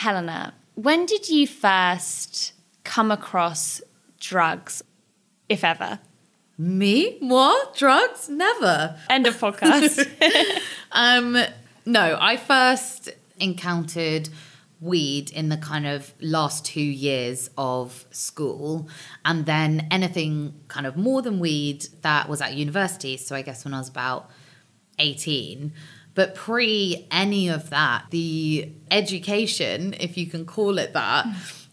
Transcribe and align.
Helena, 0.00 0.54
when 0.76 1.04
did 1.04 1.28
you 1.28 1.46
first 1.46 2.54
come 2.84 3.10
across 3.10 3.82
drugs, 4.18 4.82
if 5.50 5.62
ever? 5.62 5.98
Me? 6.56 7.18
What? 7.20 7.76
Drugs? 7.76 8.26
Never. 8.30 8.98
End 9.10 9.26
of 9.26 9.36
podcast. 9.36 10.08
Um, 10.92 11.36
no, 11.84 12.18
I 12.18 12.38
first 12.38 13.10
encountered 13.38 14.30
weed 14.80 15.30
in 15.32 15.50
the 15.50 15.58
kind 15.58 15.86
of 15.86 16.14
last 16.20 16.64
two 16.64 16.80
years 16.80 17.50
of 17.58 18.06
school, 18.10 18.88
and 19.26 19.44
then 19.44 19.86
anything 19.90 20.54
kind 20.68 20.86
of 20.86 20.96
more 20.96 21.20
than 21.20 21.38
weed 21.40 21.86
that 22.00 22.26
was 22.26 22.40
at 22.40 22.54
university. 22.54 23.18
So 23.18 23.36
I 23.36 23.42
guess 23.42 23.66
when 23.66 23.74
I 23.74 23.78
was 23.78 23.90
about 23.90 24.30
18. 24.98 25.72
But 26.14 26.34
pre 26.34 27.06
any 27.10 27.48
of 27.48 27.70
that, 27.70 28.06
the 28.10 28.70
education, 28.90 29.94
if 30.00 30.16
you 30.18 30.26
can 30.26 30.44
call 30.44 30.78
it 30.78 30.92
that, 30.92 31.26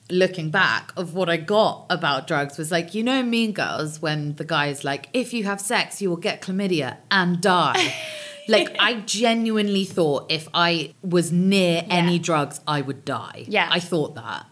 looking 0.10 0.50
back 0.50 0.94
of 0.96 1.14
what 1.14 1.30
I 1.30 1.38
got 1.38 1.86
about 1.90 2.28
drugs 2.28 2.58
was 2.58 2.72
like, 2.72 2.94
you 2.94 3.04
know, 3.04 3.24
Mean 3.24 3.52
Girls, 3.52 4.02
when 4.02 4.36
the 4.36 4.46
guy 4.46 4.68
is 4.68 4.84
like, 4.84 5.10
if 5.14 5.34
you 5.34 5.44
have 5.46 5.60
sex, 5.60 6.02
you 6.02 6.10
will 6.10 6.18
get 6.18 6.42
chlamydia 6.42 6.98
and 7.12 7.42
die. 7.42 7.94
like, 8.48 8.76
I 8.80 9.02
genuinely 9.02 9.84
thought 9.86 10.32
if 10.32 10.48
I 10.54 10.94
was 11.02 11.32
near 11.32 11.84
any 11.90 12.20
drugs, 12.20 12.62
I 12.68 12.82
would 12.82 13.04
die. 13.06 13.46
Yeah. 13.48 13.68
I 13.72 13.80
thought 13.80 14.16
that. 14.16 14.46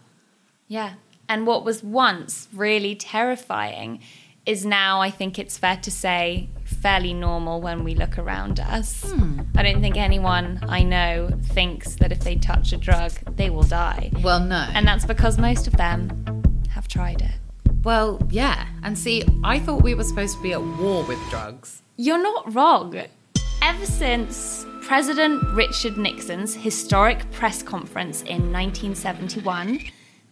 yeah. 0.68 0.94
And 1.28 1.44
what 1.44 1.64
was 1.64 1.82
once 1.82 2.46
really 2.54 2.94
terrifying 2.94 4.00
is 4.44 4.64
now, 4.64 5.00
I 5.00 5.10
think 5.10 5.40
it's 5.40 5.58
fair 5.58 5.76
to 5.78 5.90
say, 5.90 6.48
fairly 6.82 7.12
normal 7.14 7.60
when 7.60 7.84
we 7.84 7.94
look 7.94 8.18
around 8.18 8.60
us. 8.60 9.02
Hmm. 9.10 9.40
I 9.56 9.62
don't 9.62 9.80
think 9.80 9.96
anyone 9.96 10.60
I 10.68 10.82
know 10.82 11.30
thinks 11.56 11.96
that 11.96 12.12
if 12.12 12.20
they 12.20 12.36
touch 12.36 12.72
a 12.72 12.76
drug, 12.76 13.12
they 13.36 13.50
will 13.50 13.62
die. 13.64 14.10
Well, 14.22 14.40
no. 14.40 14.68
And 14.74 14.86
that's 14.86 15.04
because 15.04 15.38
most 15.38 15.66
of 15.66 15.74
them 15.76 16.42
have 16.70 16.88
tried 16.88 17.20
it. 17.22 17.30
well, 17.84 18.20
yeah. 18.30 18.66
And 18.82 18.98
see, 18.98 19.24
I 19.44 19.58
thought 19.58 19.82
we 19.82 19.94
were 19.94 20.04
supposed 20.04 20.36
to 20.36 20.42
be 20.42 20.52
at 20.52 20.62
war 20.62 21.04
with 21.04 21.18
drugs. 21.30 21.82
You're 21.96 22.22
not 22.22 22.52
wrong. 22.54 22.94
Ever 23.62 23.86
since 23.86 24.66
President 24.82 25.42
Richard 25.54 25.96
Nixon's 25.96 26.54
historic 26.54 27.28
press 27.32 27.62
conference 27.62 28.22
in 28.22 28.52
1971, 28.52 29.80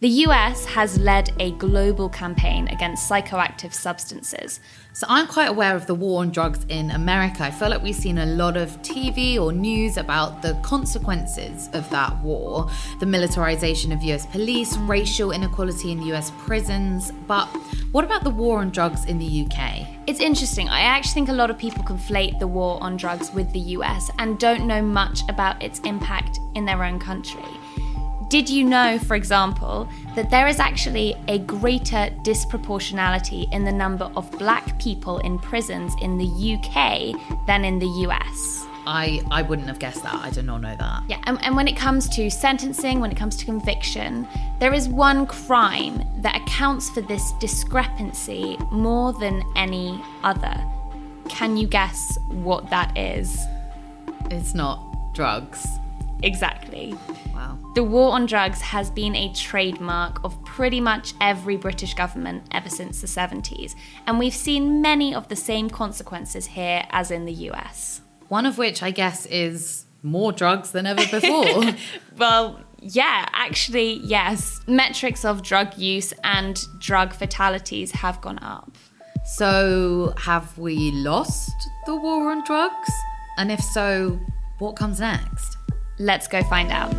the 0.05 0.27
US 0.27 0.65
has 0.65 0.99
led 0.99 1.33
a 1.39 1.49
global 1.53 2.09
campaign 2.09 2.67
against 2.67 3.09
psychoactive 3.09 3.73
substances. 3.73 4.59
So 4.93 5.07
I'm 5.09 5.25
quite 5.25 5.49
aware 5.49 5.75
of 5.75 5.87
the 5.87 5.95
war 5.95 6.21
on 6.21 6.29
drugs 6.29 6.63
in 6.69 6.91
America. 6.91 7.43
I 7.43 7.49
feel 7.49 7.69
like 7.69 7.81
we've 7.81 7.95
seen 7.95 8.19
a 8.19 8.25
lot 8.27 8.55
of 8.55 8.69
TV 8.83 9.39
or 9.41 9.51
news 9.51 9.97
about 9.97 10.43
the 10.43 10.53
consequences 10.61 11.71
of 11.73 11.89
that 11.89 12.15
war, 12.21 12.69
the 12.99 13.07
militarization 13.07 13.91
of 13.91 14.03
US 14.03 14.27
police, 14.27 14.77
racial 14.77 15.31
inequality 15.31 15.91
in 15.91 16.03
US 16.13 16.31
prisons. 16.37 17.11
But 17.25 17.47
what 17.91 18.05
about 18.05 18.23
the 18.23 18.29
war 18.29 18.59
on 18.59 18.69
drugs 18.69 19.05
in 19.05 19.17
the 19.17 19.47
UK? 19.47 19.87
It's 20.05 20.19
interesting. 20.19 20.69
I 20.69 20.81
actually 20.81 21.13
think 21.13 21.29
a 21.29 21.33
lot 21.33 21.49
of 21.49 21.57
people 21.57 21.83
conflate 21.83 22.37
the 22.37 22.45
war 22.45 22.77
on 22.79 22.95
drugs 22.95 23.31
with 23.33 23.51
the 23.53 23.73
US 23.77 24.11
and 24.19 24.37
don't 24.37 24.67
know 24.67 24.83
much 24.83 25.21
about 25.29 25.63
its 25.63 25.79
impact 25.79 26.37
in 26.53 26.63
their 26.63 26.83
own 26.83 26.99
country. 26.99 27.41
Did 28.29 28.49
you 28.49 28.63
know, 28.63 28.97
for 28.99 29.15
example, 29.15 29.87
that 30.15 30.29
there 30.31 30.47
is 30.47 30.59
actually 30.59 31.15
a 31.27 31.39
greater 31.39 32.09
disproportionality 32.23 33.51
in 33.53 33.63
the 33.63 33.71
number 33.71 34.11
of 34.15 34.29
black 34.31 34.79
people 34.79 35.19
in 35.19 35.37
prisons 35.37 35.93
in 36.01 36.17
the 36.17 36.25
UK 36.55 37.45
than 37.45 37.63
in 37.63 37.77
the 37.77 37.87
US? 38.07 38.65
I, 38.87 39.21
I 39.31 39.41
wouldn't 39.41 39.67
have 39.67 39.79
guessed 39.79 40.03
that. 40.03 40.15
I 40.15 40.29
did 40.29 40.45
not 40.45 40.61
know 40.61 40.75
that. 40.75 41.03
Yeah, 41.07 41.19
and, 41.23 41.43
and 41.43 41.55
when 41.55 41.67
it 41.67 41.75
comes 41.75 42.07
to 42.09 42.29
sentencing, 42.29 42.99
when 42.99 43.11
it 43.11 43.17
comes 43.17 43.35
to 43.37 43.45
conviction, 43.45 44.27
there 44.59 44.73
is 44.73 44.87
one 44.87 45.25
crime 45.25 46.03
that 46.17 46.35
accounts 46.35 46.89
for 46.89 47.01
this 47.01 47.31
discrepancy 47.33 48.57
more 48.71 49.13
than 49.13 49.43
any 49.55 50.01
other. 50.23 50.55
Can 51.29 51.57
you 51.57 51.67
guess 51.67 52.17
what 52.27 52.69
that 52.69 52.95
is? 52.97 53.39
It's 54.29 54.53
not 54.53 55.13
drugs. 55.13 55.67
Exactly. 56.21 56.95
Wow. 57.35 57.59
The 57.75 57.83
war 57.83 58.13
on 58.13 58.25
drugs 58.25 58.61
has 58.61 58.89
been 58.89 59.15
a 59.15 59.33
trademark 59.33 60.23
of 60.23 60.41
pretty 60.45 60.79
much 60.79 61.13
every 61.19 61.57
British 61.57 61.93
government 61.93 62.43
ever 62.51 62.69
since 62.69 63.01
the 63.01 63.07
70s, 63.07 63.75
and 64.07 64.17
we've 64.17 64.33
seen 64.33 64.81
many 64.81 65.13
of 65.13 65.27
the 65.27 65.35
same 65.35 65.69
consequences 65.69 66.45
here 66.47 66.83
as 66.91 67.11
in 67.11 67.25
the 67.25 67.33
US. 67.51 68.01
One 68.29 68.45
of 68.45 68.57
which 68.57 68.81
I 68.81 68.91
guess 68.91 69.25
is 69.27 69.85
more 70.01 70.31
drugs 70.31 70.71
than 70.71 70.85
ever 70.85 71.05
before. 71.11 71.73
Well, 72.17 72.61
yeah, 72.79 73.27
actually, 73.33 73.99
yes. 74.03 74.61
Metrics 74.67 75.25
of 75.25 75.41
drug 75.41 75.77
use 75.77 76.13
and 76.23 76.57
drug 76.79 77.11
fatalities 77.13 77.91
have 77.91 78.21
gone 78.21 78.39
up. 78.41 78.71
so, 79.25 80.13
have 80.17 80.57
we 80.57 80.91
lost 80.91 81.51
the 81.85 81.95
war 81.95 82.31
on 82.31 82.43
drugs? 82.45 82.89
And 83.37 83.51
if 83.51 83.59
so, 83.59 84.17
what 84.59 84.77
comes 84.77 84.99
next? 85.01 85.54
Let's 85.99 86.27
go 86.27 86.43
find 86.43 86.71
out. 86.71 86.93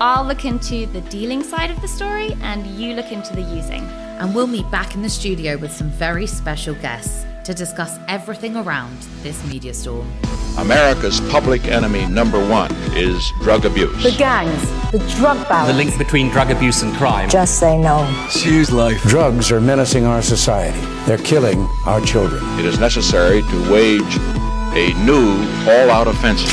I'll 0.00 0.24
look 0.24 0.46
into 0.46 0.86
the 0.86 1.02
dealing 1.02 1.42
side 1.42 1.70
of 1.70 1.82
the 1.82 1.88
story, 1.88 2.32
and 2.40 2.66
you 2.66 2.94
look 2.94 3.12
into 3.12 3.34
the 3.34 3.42
using. 3.42 3.82
And 4.20 4.34
we'll 4.34 4.46
meet 4.46 4.70
back 4.70 4.94
in 4.94 5.02
the 5.02 5.10
studio 5.10 5.58
with 5.58 5.70
some 5.70 5.90
very 5.90 6.26
special 6.26 6.74
guests 6.76 7.26
to 7.44 7.52
discuss 7.52 7.98
everything 8.08 8.56
around 8.56 8.96
this 9.22 9.46
media 9.46 9.74
storm. 9.74 10.10
America's 10.56 11.20
public 11.30 11.66
enemy 11.66 12.06
number 12.06 12.40
one 12.48 12.74
is 12.96 13.22
drug 13.42 13.66
abuse. 13.66 14.02
The 14.02 14.16
gangs, 14.16 14.62
the 14.92 14.98
drug 15.18 15.46
The 15.66 15.74
link 15.74 15.98
between 15.98 16.30
drug 16.30 16.50
abuse 16.50 16.82
and 16.82 16.94
crime. 16.96 17.28
Just 17.28 17.60
say 17.60 17.76
no. 17.76 18.10
Choose 18.30 18.72
life. 18.72 19.02
Drugs 19.02 19.52
are 19.52 19.60
menacing 19.60 20.06
our 20.06 20.22
society. 20.22 20.80
They're 21.04 21.18
killing 21.18 21.68
our 21.84 22.00
children. 22.00 22.42
It 22.58 22.64
is 22.64 22.78
necessary 22.78 23.42
to 23.42 23.70
wage 23.70 24.47
a 24.78 24.92
new 25.04 25.26
all-out 25.66 26.06
offensive. 26.06 26.52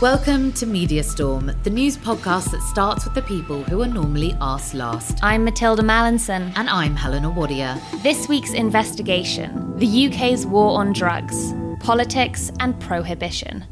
Welcome 0.00 0.52
to 0.54 0.66
Media 0.66 1.04
Storm, 1.04 1.52
the 1.62 1.70
news 1.70 1.96
podcast 1.96 2.50
that 2.50 2.60
starts 2.62 3.04
with 3.04 3.14
the 3.14 3.22
people 3.22 3.62
who 3.62 3.82
are 3.82 3.86
normally 3.86 4.36
asked 4.40 4.74
last. 4.74 5.20
I'm 5.22 5.46
Mathilda 5.46 5.82
Mallinson. 5.82 6.52
And 6.56 6.68
I'm 6.68 6.96
Helena 6.96 7.30
Wadia. 7.30 7.80
This 8.02 8.28
week's 8.28 8.52
investigation 8.52 9.78
the 9.78 10.06
UK's 10.08 10.44
war 10.44 10.76
on 10.76 10.92
drugs, 10.92 11.54
politics, 11.78 12.50
and 12.58 12.80
prohibition. 12.80 13.64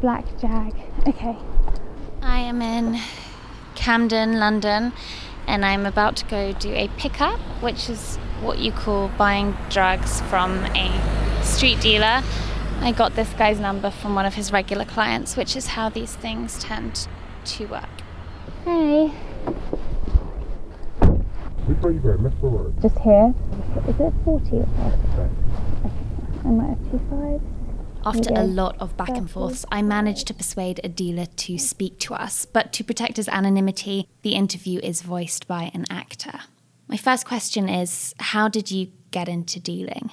Black 0.00 0.24
Jag. 0.40 0.72
Okay. 1.08 1.36
I 2.22 2.38
am 2.38 2.62
in 2.62 3.00
Camden, 3.74 4.38
London, 4.38 4.92
and 5.46 5.64
I'm 5.64 5.86
about 5.86 6.16
to 6.16 6.24
go 6.26 6.52
do 6.52 6.72
a 6.72 6.88
pickup, 6.96 7.38
which 7.62 7.88
is 7.88 8.16
what 8.40 8.58
you 8.58 8.72
call 8.72 9.08
buying 9.16 9.56
drugs 9.70 10.20
from 10.22 10.64
a 10.74 11.42
street 11.42 11.80
dealer. 11.80 12.22
I 12.80 12.92
got 12.92 13.14
this 13.16 13.32
guy's 13.34 13.60
number 13.60 13.90
from 13.90 14.14
one 14.14 14.26
of 14.26 14.34
his 14.34 14.52
regular 14.52 14.84
clients, 14.84 15.36
which 15.36 15.56
is 15.56 15.68
how 15.68 15.88
these 15.88 16.14
things 16.14 16.58
tend 16.58 17.08
to 17.44 17.66
work. 17.66 17.88
Hey. 18.64 19.12
Just 22.82 22.98
here. 22.98 23.34
Is 23.88 24.00
it 24.00 24.12
40 24.24 24.56
or 24.56 24.66
30? 25.16 25.30
I 26.44 26.48
might 26.48 26.68
have 26.68 26.90
two 26.90 27.00
sides. 27.08 27.63
After 28.06 28.34
a 28.34 28.44
lot 28.44 28.76
of 28.80 28.96
back 28.98 29.08
and 29.08 29.30
forths, 29.30 29.64
I 29.72 29.80
managed 29.80 30.26
to 30.26 30.34
persuade 30.34 30.78
a 30.84 30.90
dealer 30.90 31.24
to 31.24 31.58
speak 31.58 31.98
to 32.00 32.12
us, 32.12 32.44
but 32.44 32.70
to 32.74 32.84
protect 32.84 33.16
his 33.16 33.30
anonymity, 33.30 34.08
the 34.20 34.34
interview 34.34 34.78
is 34.82 35.00
voiced 35.00 35.48
by 35.48 35.70
an 35.72 35.86
actor. 35.88 36.40
My 36.86 36.98
first 36.98 37.24
question 37.24 37.66
is 37.66 38.14
How 38.18 38.48
did 38.48 38.70
you 38.70 38.88
get 39.10 39.26
into 39.26 39.58
dealing? 39.58 40.10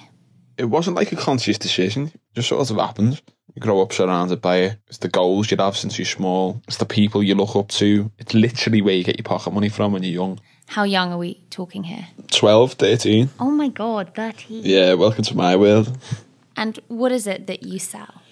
It 0.56 0.66
wasn't 0.66 0.96
like 0.96 1.12
a 1.12 1.16
conscious 1.16 1.58
decision. 1.58 2.12
It 2.14 2.20
just 2.36 2.48
sort 2.48 2.70
of 2.70 2.76
happens. 2.78 3.20
You 3.54 3.60
grow 3.60 3.82
up 3.82 3.92
surrounded 3.92 4.40
by 4.40 4.56
it. 4.56 4.78
It's 4.86 4.98
the 4.98 5.08
goals 5.08 5.50
you'd 5.50 5.60
have 5.60 5.76
since 5.76 5.98
you're 5.98 6.06
small. 6.06 6.62
It's 6.66 6.78
the 6.78 6.86
people 6.86 7.22
you 7.22 7.34
look 7.34 7.54
up 7.54 7.68
to. 7.68 8.10
It's 8.18 8.32
literally 8.32 8.80
where 8.80 8.94
you 8.94 9.04
get 9.04 9.18
your 9.18 9.24
pocket 9.24 9.52
money 9.52 9.68
from 9.68 9.92
when 9.92 10.02
you're 10.02 10.12
young. 10.12 10.40
How 10.66 10.84
young 10.84 11.12
are 11.12 11.18
we 11.18 11.44
talking 11.50 11.84
here? 11.84 12.06
12, 12.30 12.72
13. 12.72 13.28
Oh 13.38 13.50
my 13.50 13.68
god, 13.68 14.14
13. 14.14 14.62
Yeah, 14.64 14.94
welcome 14.94 15.24
to 15.24 15.36
my 15.36 15.56
world. 15.56 15.94
And 16.56 16.78
what 16.88 17.12
is 17.12 17.26
it 17.26 17.46
that 17.46 17.62
you 17.62 17.78
sell? 17.78 18.22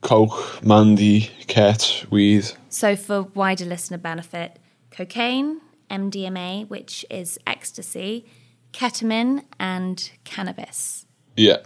Coke, 0.00 0.64
Mandy, 0.64 1.30
Ket, 1.46 2.04
weed. 2.10 2.50
So, 2.68 2.94
for 2.94 3.22
wider 3.22 3.64
listener 3.64 3.98
benefit, 3.98 4.58
cocaine, 4.90 5.60
MDMA, 5.90 6.68
which 6.68 7.04
is 7.10 7.38
ecstasy, 7.46 8.26
ketamine, 8.72 9.44
and 9.58 10.10
cannabis. 10.24 11.06
Yeah. 11.36 11.58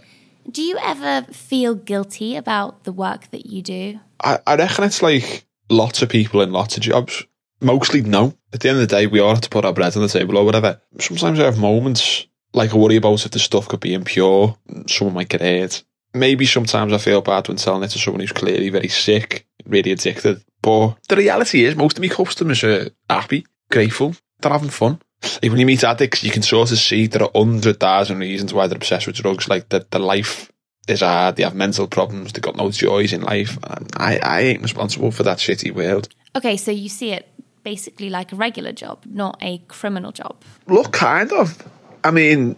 Do 0.49 0.61
you 0.61 0.77
ever 0.81 1.31
feel 1.31 1.75
guilty 1.75 2.35
about 2.35 2.83
the 2.83 2.91
work 2.91 3.29
that 3.31 3.45
you 3.45 3.61
do? 3.61 3.99
I, 4.23 4.39
I 4.45 4.55
reckon 4.55 4.83
it's 4.83 5.01
like 5.01 5.45
lots 5.69 6.01
of 6.01 6.09
people 6.09 6.41
in 6.41 6.51
lots 6.51 6.75
of 6.75 6.83
jobs. 6.83 7.25
Mostly 7.61 8.01
no. 8.01 8.33
At 8.51 8.59
the 8.59 8.69
end 8.69 8.79
of 8.79 8.87
the 8.87 8.95
day, 8.95 9.07
we 9.07 9.19
all 9.19 9.29
have 9.29 9.41
to 9.41 9.49
put 9.49 9.63
our 9.63 9.73
bread 9.73 9.95
on 9.95 10.01
the 10.01 10.09
table 10.09 10.37
or 10.37 10.43
whatever. 10.43 10.81
Sometimes 10.99 11.39
I 11.39 11.45
have 11.45 11.59
moments 11.59 12.27
like 12.53 12.73
I 12.73 12.77
worry 12.77 12.97
about 12.97 13.25
if 13.25 13.31
the 13.31 13.39
stuff 13.39 13.67
could 13.67 13.79
be 13.79 13.93
impure, 13.93 14.57
someone 14.87 15.15
might 15.15 15.29
get 15.29 15.41
hurt. 15.41 15.83
Maybe 16.13 16.45
sometimes 16.45 16.93
I 16.93 16.97
feel 16.97 17.21
bad 17.21 17.47
when 17.47 17.57
selling 17.57 17.83
it 17.83 17.89
to 17.91 17.99
someone 17.99 18.21
who's 18.21 18.31
clearly 18.31 18.69
very 18.69 18.87
sick. 18.87 19.47
really 19.65 19.91
addicted. 19.91 20.43
But 20.61 20.95
the 21.09 21.15
reality 21.17 21.65
is, 21.65 21.75
most 21.75 21.97
of 21.97 22.03
my 22.03 22.09
customers 22.09 22.63
are 22.63 22.89
happy, 23.09 23.45
grateful, 23.69 24.15
they're 24.39 24.51
having 24.51 24.69
fun. 24.69 24.99
Like 25.41 25.51
when 25.51 25.59
you 25.59 25.65
meet 25.65 25.83
addicts, 25.83 26.23
you 26.23 26.31
can 26.31 26.41
sort 26.41 26.71
of 26.71 26.77
see 26.77 27.07
there 27.07 27.23
are 27.23 27.31
hundred 27.33 27.79
thousand 27.79 28.19
reasons 28.19 28.53
why 28.53 28.67
they're 28.67 28.77
obsessed 28.77 29.07
with 29.07 29.15
drugs. 29.15 29.47
Like 29.47 29.69
that, 29.69 29.91
the 29.91 29.99
life 29.99 30.51
is 30.87 30.99
hard. 30.99 31.37
They 31.37 31.43
have 31.43 31.55
mental 31.55 31.87
problems. 31.87 32.33
They've 32.33 32.41
got 32.41 32.57
no 32.57 32.71
joys 32.71 33.13
in 33.13 33.21
life. 33.21 33.57
Um, 33.63 33.87
I, 33.95 34.17
I 34.17 34.41
ain't 34.41 34.61
responsible 34.61 35.11
for 35.11 35.23
that 35.23 35.37
shitty 35.37 35.73
world. 35.73 36.09
Okay, 36.35 36.57
so 36.57 36.71
you 36.71 36.89
see 36.89 37.11
it 37.11 37.29
basically 37.63 38.09
like 38.09 38.33
a 38.33 38.35
regular 38.35 38.73
job, 38.73 39.03
not 39.05 39.37
a 39.41 39.59
criminal 39.69 40.11
job. 40.11 40.41
Look, 40.67 40.91
kind 40.91 41.31
of. 41.31 41.57
I 42.03 42.11
mean, 42.11 42.57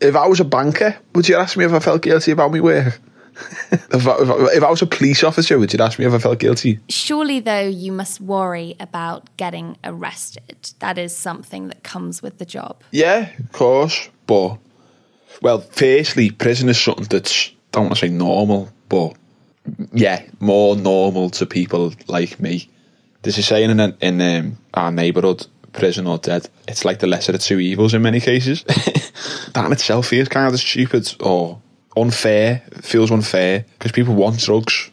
if 0.00 0.16
I 0.16 0.26
was 0.26 0.40
a 0.40 0.44
banker, 0.44 0.96
would 1.14 1.28
you 1.28 1.36
ask 1.36 1.56
me 1.56 1.64
if 1.64 1.72
I 1.72 1.78
felt 1.78 2.02
guilty 2.02 2.32
about 2.32 2.52
my 2.52 2.60
work? 2.60 3.00
if, 3.72 4.06
I, 4.06 4.14
if, 4.16 4.30
I, 4.30 4.56
if 4.56 4.62
I 4.62 4.70
was 4.70 4.82
a 4.82 4.86
police 4.86 5.24
officer, 5.24 5.58
would 5.58 5.72
you 5.72 5.78
ask 5.80 5.98
me 5.98 6.04
if 6.04 6.12
I 6.12 6.18
felt 6.18 6.38
guilty? 6.38 6.78
Surely, 6.88 7.40
though, 7.40 7.66
you 7.66 7.92
must 7.92 8.20
worry 8.20 8.76
about 8.78 9.36
getting 9.36 9.76
arrested. 9.82 10.72
That 10.78 10.98
is 10.98 11.16
something 11.16 11.68
that 11.68 11.82
comes 11.82 12.22
with 12.22 12.38
the 12.38 12.44
job. 12.44 12.82
Yeah, 12.92 13.30
of 13.38 13.52
course. 13.52 14.08
But, 14.26 14.58
well, 15.42 15.60
firstly, 15.60 16.30
prison 16.30 16.68
is 16.68 16.80
something 16.80 17.04
that's, 17.04 17.48
I 17.48 17.52
don't 17.72 17.84
want 17.84 17.96
to 17.96 18.00
say 18.06 18.08
normal, 18.08 18.70
but 18.88 19.14
yeah, 19.92 20.22
more 20.40 20.76
normal 20.76 21.30
to 21.30 21.46
people 21.46 21.92
like 22.06 22.38
me. 22.38 22.68
There's 23.22 23.38
a 23.38 23.42
saying 23.42 23.70
in, 23.70 23.80
in 24.00 24.20
um, 24.20 24.58
our 24.74 24.92
neighbourhood, 24.92 25.46
prison 25.74 26.06
or 26.06 26.18
dead. 26.18 26.48
It's 26.66 26.84
like 26.84 27.00
the 27.00 27.06
lesser 27.06 27.32
of 27.32 27.40
two 27.40 27.58
evils 27.58 27.92
in 27.92 28.02
many 28.02 28.20
cases. 28.20 28.62
that 29.52 29.64
in 29.66 29.72
itself 29.72 30.06
feels 30.06 30.28
kind 30.28 30.52
of 30.52 30.58
stupid 30.58 31.14
or 31.20 31.60
unfair, 31.96 32.62
feels 32.80 33.10
unfair 33.10 33.66
because 33.78 33.92
people 33.92 34.14
want 34.14 34.38
drugs. 34.38 34.90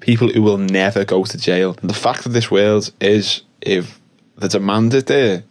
People 0.00 0.28
who 0.28 0.42
will 0.42 0.58
never 0.58 1.04
go 1.04 1.24
to 1.24 1.38
jail. 1.38 1.76
And 1.80 1.90
the 1.90 1.94
fact 1.94 2.24
of 2.24 2.32
this 2.32 2.50
world 2.50 2.90
is 3.00 3.42
if 3.60 4.00
the 4.36 4.48
demand 4.48 4.94
is 4.94 5.04
there, 5.04 5.44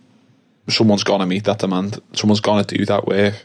someone's 0.67 1.03
gonna 1.03 1.27
meet 1.27 1.43
that 1.43 1.59
demand. 1.59 2.01
Someone's 2.13 2.41
gonna 2.41 2.63
do 2.63 2.85
that 2.85 3.07
work. 3.07 3.35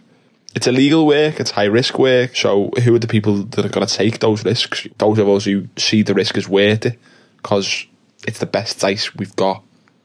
It's 0.55 0.67
illegal 0.67 1.07
work, 1.07 1.39
it's 1.39 1.51
high 1.51 1.65
risk 1.65 1.99
work. 1.99 2.35
So 2.35 2.71
who 2.83 2.95
are 2.95 2.99
the 2.99 3.07
people 3.07 3.43
that 3.43 3.67
are 3.67 3.69
gonna 3.69 3.87
take 3.87 4.21
those 4.21 4.45
risks? 4.45 4.87
Those 4.97 5.19
of 5.19 5.29
us 5.29 5.45
who 5.45 5.69
see 5.77 6.03
the 6.03 6.15
risk 6.15 6.39
as 6.39 6.49
worth 6.49 6.87
it, 6.87 6.99
because 7.37 7.87
it's 8.27 8.39
the 8.39 8.47
best 8.47 8.81
dice 8.81 9.15
we've 9.15 9.37
got 9.37 9.63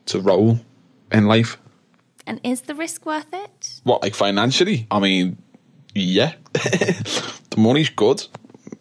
to 0.07 0.19
roll 0.19 0.59
in 1.11 1.25
life. 1.25 1.57
And 2.27 2.39
is 2.43 2.61
the 2.61 2.75
risk 2.75 3.05
worth 3.05 3.33
it? 3.33 3.81
What, 3.83 4.01
like 4.01 4.15
financially? 4.15 4.87
I 4.91 4.99
mean, 4.99 5.37
yeah. 5.93 6.33
the 6.53 7.57
money's 7.57 7.89
good. 7.89 8.25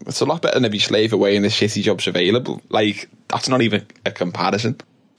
It's 0.06 0.21
a 0.21 0.25
lot 0.25 0.43
better 0.43 0.55
than 0.55 0.65
if 0.65 0.75
you 0.75 0.81
slave 0.81 1.12
away 1.12 1.37
and 1.37 1.44
the 1.44 1.49
shitty 1.49 1.82
job's 1.82 2.06
available. 2.06 2.61
Like, 2.69 3.09
that's 3.29 3.49
not 3.49 3.62
even 3.62 3.87
a 4.05 4.11
comparison. 4.11 4.77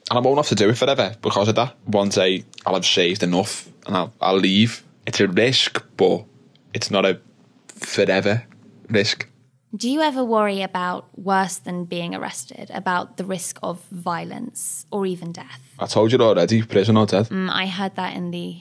And 0.09 0.17
I 0.17 0.21
won't 0.21 0.37
have 0.37 0.47
to 0.47 0.55
do 0.55 0.69
it 0.69 0.77
forever 0.77 1.15
because 1.21 1.47
of 1.47 1.55
that. 1.55 1.75
One 1.85 2.09
day 2.09 2.43
I'll 2.65 2.73
have 2.73 2.85
saved 2.85 3.23
enough 3.23 3.69
and 3.85 3.95
I'll, 3.95 4.13
I'll 4.21 4.37
leave. 4.37 4.83
It's 5.05 5.19
a 5.19 5.27
risk, 5.27 5.83
but 5.97 6.25
it's 6.73 6.91
not 6.91 7.05
a 7.05 7.19
forever 7.67 8.45
risk. 8.89 9.27
Do 9.73 9.89
you 9.89 10.01
ever 10.01 10.23
worry 10.23 10.61
about 10.61 11.07
worse 11.17 11.57
than 11.57 11.85
being 11.85 12.13
arrested, 12.13 12.69
about 12.73 13.15
the 13.15 13.23
risk 13.23 13.57
of 13.63 13.81
violence 13.85 14.85
or 14.91 15.05
even 15.05 15.31
death? 15.31 15.61
I 15.79 15.85
told 15.85 16.11
you 16.11 16.19
already, 16.19 16.61
prison 16.61 16.97
or 16.97 17.05
death. 17.05 17.29
Mm, 17.29 17.49
I 17.49 17.67
heard 17.67 17.95
that 17.95 18.13
in 18.15 18.31
the 18.31 18.59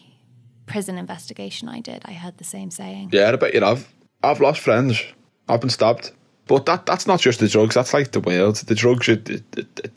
prison 0.67 0.97
investigation 0.97 1.69
I 1.69 1.81
did. 1.81 2.03
I 2.05 2.13
heard 2.13 2.39
the 2.39 2.45
same 2.45 2.71
saying. 2.71 3.11
Yeah, 3.13 3.33
I 3.33 3.37
bet 3.37 3.55
you 3.55 3.61
have. 3.61 3.89
I've 4.23 4.41
lost 4.41 4.61
friends. 4.61 5.03
I've 5.49 5.61
been 5.61 5.71
stabbed. 5.71 6.13
But 6.47 6.67
that 6.67 6.87
that's 6.87 7.07
not 7.07 7.21
just 7.21 7.41
the 7.41 7.49
drugs, 7.49 7.75
that's 7.75 7.93
like 7.93 8.13
the 8.13 8.21
world. 8.21 8.57
The 8.57 8.75
drugs 8.75 9.09
are 9.09 9.23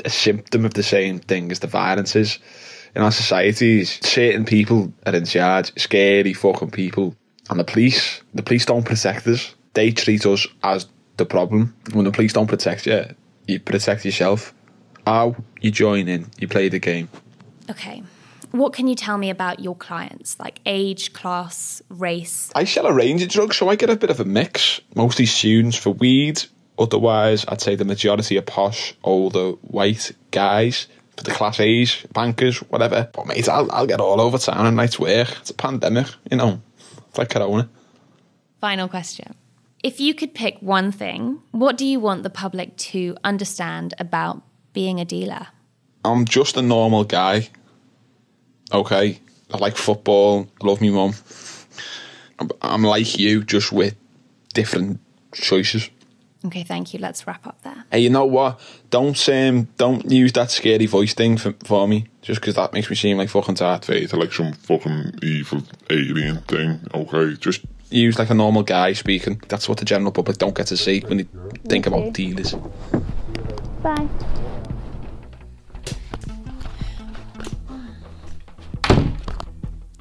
a, 0.06 0.10
symptom 0.10 0.66
of 0.66 0.74
the 0.74 0.84
same 0.84 1.20
thing 1.20 1.52
as 1.52 1.60
the 1.60 1.68
violence 1.68 2.16
is. 2.16 2.40
In 2.96 3.02
our 3.02 3.12
societies, 3.12 4.00
certain 4.02 4.46
people 4.46 4.94
are 5.06 5.16
in 5.16 5.26
charge, 5.26 5.74
scary 5.80 6.34
fucking 6.34 6.72
people. 6.72 7.16
And 7.50 7.60
the 7.60 7.64
police, 7.64 8.22
the 8.34 8.44
police 8.44 8.66
don't 8.66 8.86
protect 8.86 9.28
us. 9.28 9.56
They 9.74 9.92
treat 9.92 10.26
us 10.28 10.48
as 10.62 10.86
the 11.18 11.26
problem. 11.26 11.76
When 11.94 12.06
the 12.06 12.12
police 12.12 12.34
don't 12.34 12.48
protect 12.48 12.86
you, 12.86 13.06
you 13.48 13.60
protect 13.60 14.06
yourself. 14.06 14.54
How 15.06 15.36
you 15.62 15.72
join 15.72 16.08
in, 16.08 16.28
you 16.38 16.48
play 16.48 16.70
the 16.70 16.80
game. 16.80 17.10
Okay. 17.70 18.04
What 18.52 18.74
can 18.74 18.88
you 18.88 18.96
tell 18.96 19.18
me 19.18 19.30
about 19.30 19.60
your 19.60 19.76
clients, 19.76 20.40
like 20.40 20.60
age, 20.66 21.12
class, 21.14 21.82
race? 21.90 22.52
I 22.56 22.66
sell 22.66 22.86
a 22.86 22.94
range 22.94 23.24
of 23.24 23.30
drugs, 23.30 23.58
so 23.58 23.68
I 23.68 23.76
get 23.76 23.90
a 23.90 23.96
bit 23.96 24.12
of 24.12 24.20
a 24.20 24.26
mix. 24.26 24.80
Mostly 24.96 25.26
students 25.26 25.76
for 25.76 25.90
weed. 25.90 26.44
Otherwise, 26.78 27.46
I'd 27.48 27.62
say 27.62 27.76
the 27.76 27.86
majority 27.86 28.38
are 28.38 28.44
posh, 28.44 28.94
older, 29.04 29.52
white 29.62 30.12
guys. 30.32 30.88
For 31.18 31.24
the 31.24 31.32
class 31.32 31.60
A's, 31.60 32.06
bankers, 32.14 32.58
whatever. 32.58 33.10
But 33.14 33.28
mate, 33.28 33.48
I'll, 33.48 33.72
I'll 33.72 33.88
get 33.88 34.00
all 34.00 34.20
over 34.20 34.38
town 34.38 34.66
and 34.66 34.76
nights 34.76 35.00
work. 35.00 35.30
It's 35.42 35.52
a 35.52 35.54
pandemic, 35.54 36.08
you 36.30 36.38
know. 36.38 36.62
It's 37.10 37.18
like 37.18 37.30
Corona. 37.30 37.70
Final 38.62 38.88
question. 38.88 39.36
If 39.84 40.00
you 40.00 40.14
could 40.14 40.34
pick 40.34 40.58
one 40.62 40.94
thing, 40.94 41.42
what 41.52 41.78
do 41.78 41.86
you 41.86 42.00
want 42.00 42.24
the 42.24 42.30
public 42.30 42.78
to 42.78 43.18
understand 43.26 43.94
about 44.00 44.42
being 44.72 45.02
a 45.02 45.06
dealer? 45.06 45.48
I'm 46.06 46.24
just 46.24 46.56
a 46.56 46.62
normal 46.62 47.04
guy. 47.04 47.50
Okay. 48.72 49.20
I 49.54 49.58
like 49.58 49.76
football. 49.76 50.48
I 50.62 50.66
love 50.66 50.82
my 50.82 50.88
mum. 50.90 51.14
I'm 52.62 52.84
like 52.84 53.20
you, 53.20 53.44
just 53.44 53.74
with 53.74 53.96
different 54.54 55.02
choices. 55.34 55.90
Okay, 56.46 56.64
thank 56.64 56.94
you. 56.94 57.00
Let's 57.00 57.28
wrap 57.28 57.46
up 57.46 57.62
there. 57.64 57.86
Hey, 57.92 58.00
you 58.00 58.10
know 58.10 58.26
what? 58.26 58.60
Don't 58.90 59.30
um, 59.30 59.68
don't 59.78 60.10
use 60.10 60.34
that 60.34 60.52
scary 60.52 60.86
voice 60.86 61.14
thing 61.14 61.38
for, 61.38 61.54
for 61.64 61.88
me, 61.88 62.08
just 62.22 62.42
because 62.42 62.56
that 62.56 62.74
makes 62.74 62.90
me 62.90 62.96
seem 62.96 63.18
like 63.18 63.30
fucking 63.30 63.56
Darth 63.56 63.86
Vader, 63.86 64.18
like 64.18 64.34
some 64.34 64.52
fucking 64.54 65.20
evil 65.22 65.62
alien 65.90 66.42
thing. 66.42 66.82
Okay, 66.94 67.36
just 67.36 67.62
use 67.94 68.20
like 68.20 68.30
a 68.30 68.34
normal 68.34 68.64
guy 68.64 68.94
speaking. 68.94 69.42
That's 69.48 69.70
what 69.70 69.78
the 69.78 69.86
general 69.86 70.12
public 70.12 70.38
don't 70.38 70.56
get 70.56 70.68
to 70.68 70.78
see 70.78 71.02
when 71.02 71.18
they 71.18 71.28
think 71.68 71.88
about 71.88 72.14
dealers. 72.14 72.56
Bye. 73.82 74.08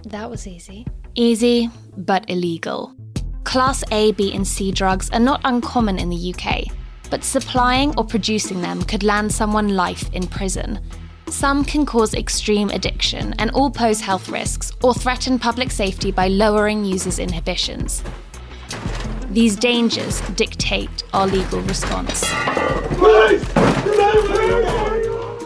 That 0.04 0.28
was 0.28 0.46
easy. 0.46 0.86
Easy, 1.14 1.70
but 1.96 2.28
illegal. 2.28 2.94
Class 3.44 3.84
A, 3.90 4.12
B, 4.12 4.32
and 4.34 4.46
C 4.46 4.72
drugs 4.72 5.10
are 5.10 5.20
not 5.20 5.40
uncommon 5.44 5.98
in 5.98 6.10
the 6.10 6.34
UK, 6.34 6.64
but 7.10 7.24
supplying 7.24 7.94
or 7.98 8.04
producing 8.04 8.62
them 8.62 8.82
could 8.82 9.02
land 9.02 9.32
someone 9.32 9.76
life 9.76 10.12
in 10.12 10.26
prison. 10.26 10.80
Some 11.32 11.64
can 11.64 11.86
cause 11.86 12.12
extreme 12.12 12.68
addiction 12.68 13.32
and 13.38 13.50
all 13.52 13.70
pose 13.70 14.02
health 14.02 14.28
risks 14.28 14.70
or 14.82 14.92
threaten 14.92 15.38
public 15.38 15.70
safety 15.70 16.12
by 16.12 16.28
lowering 16.28 16.84
users' 16.84 17.18
inhibitions. 17.18 18.02
These 19.30 19.56
dangers 19.56 20.20
dictate 20.36 21.02
our 21.14 21.26
legal 21.26 21.62
response. 21.62 22.22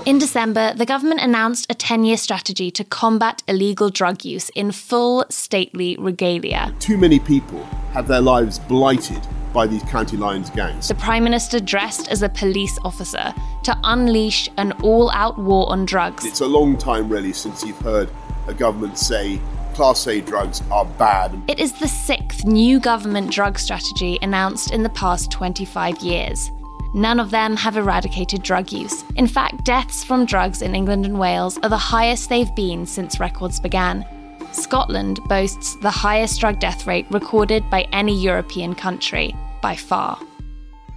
In 0.05 0.19
December, 0.19 0.75
the 0.75 0.87
government 0.87 1.21
announced 1.21 1.71
a 1.71 1.75
10 1.75 2.05
year 2.05 2.17
strategy 2.17 2.73
to 2.73 2.83
combat 2.83 3.45
illegal 3.47 3.89
drug 3.89 4.25
use 4.25 4.49
in 4.51 4.73
full 4.73 5.25
stately 5.31 5.97
regalia. 6.01 6.75
Too 6.81 6.99
many 6.99 7.21
people 7.21 7.63
have 7.93 8.09
their 8.09 8.21
lives 8.21 8.59
blighted 8.59 9.25
by 9.57 9.67
these 9.67 9.83
county 9.85 10.19
lines 10.19 10.51
gangs. 10.51 10.89
The 10.89 10.95
Prime 10.95 11.25
Minister 11.25 11.59
dressed 11.59 12.09
as 12.09 12.21
a 12.21 12.29
police 12.29 12.79
officer 12.85 13.33
to 13.63 13.79
unleash 13.85 14.51
an 14.59 14.73
all 14.83 15.11
out 15.13 15.39
war 15.39 15.67
on 15.71 15.87
drugs. 15.87 16.27
It's 16.27 16.43
a 16.43 16.47
long 16.47 16.77
time, 16.77 17.09
really, 17.09 17.33
since 17.33 17.65
you've 17.65 17.81
heard 17.81 18.11
a 18.49 18.53
government 18.53 18.99
say 18.99 19.41
Class 19.73 20.07
A 20.09 20.21
drugs 20.21 20.63
are 20.71 20.85
bad. 20.85 21.43
It 21.49 21.59
is 21.59 21.73
the 21.73 21.89
sixth 21.89 22.45
new 22.45 22.79
government 22.79 23.31
drug 23.33 23.59
strategy 23.59 24.19
announced 24.21 24.73
in 24.73 24.83
the 24.83 24.91
past 24.91 25.31
25 25.31 26.01
years. 26.01 26.51
None 26.93 27.19
of 27.19 27.31
them 27.31 27.57
have 27.57 27.79
eradicated 27.79 28.43
drug 28.43 28.71
use. 28.73 29.05
In 29.17 29.27
fact, 29.27 29.65
deaths 29.65 30.05
from 30.05 30.27
drugs 30.27 30.61
in 30.61 30.75
England 30.75 31.07
and 31.07 31.19
Wales 31.19 31.59
are 31.63 31.71
the 31.71 31.79
highest 31.79 32.29
they've 32.29 32.55
been 32.55 32.85
since 32.85 33.19
records 33.19 33.59
began. 33.59 34.05
Scotland 34.53 35.19
boasts 35.29 35.77
the 35.77 35.91
highest 35.91 36.41
drug 36.41 36.61
death 36.61 36.87
rate 36.87 37.07
recorded 37.11 37.69
by 37.71 37.83
any 37.93 38.15
European 38.15 38.75
country 38.75 39.35
by 39.61 39.77
far. 39.77 40.19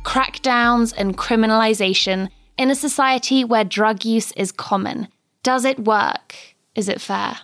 Crackdowns 0.04 0.94
and 0.98 1.18
criminalisation 1.18 2.30
in 2.58 2.72
a 2.72 2.76
society 2.76 3.44
where 3.44 3.64
drug 3.64 4.06
use 4.06 4.32
is 4.34 4.52
common. 4.52 5.08
Does 5.44 5.66
it 5.66 5.80
work? 5.80 6.36
Is 6.76 6.90
it 6.90 7.02
fair? 7.02 7.38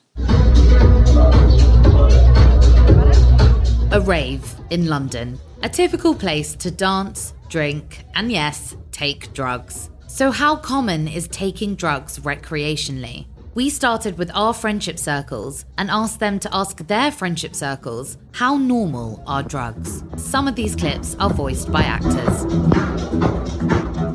A 3.92 4.02
rave 4.02 4.54
in 4.70 4.88
London, 4.88 5.40
a 5.64 5.70
typical 5.70 6.14
place 6.14 6.56
to 6.56 6.70
dance, 6.70 7.34
drink, 7.50 8.04
and 8.16 8.32
yes, 8.32 8.76
take 8.92 9.32
drugs. 9.34 9.90
So, 10.08 10.32
how 10.32 10.56
common 10.58 11.08
is 11.08 11.28
taking 11.28 11.76
drugs 11.76 12.20
recreationally? 12.20 13.28
We 13.56 13.70
started 13.70 14.18
with 14.18 14.30
our 14.34 14.54
friendship 14.54 15.00
circles 15.00 15.64
and 15.78 15.90
asked 15.90 16.20
them 16.20 16.40
to 16.40 16.54
ask 16.54 16.86
their 16.88 17.10
friendship 17.10 17.56
circles 17.56 18.18
how 18.34 18.58
normal 18.58 19.24
are 19.26 19.44
drugs. 19.44 20.04
Some 20.18 20.50
of 20.50 20.56
these 20.56 20.76
clips 20.76 21.16
are 21.22 21.30
voiced 21.30 21.72
by 21.72 21.84
actors. 21.84 22.46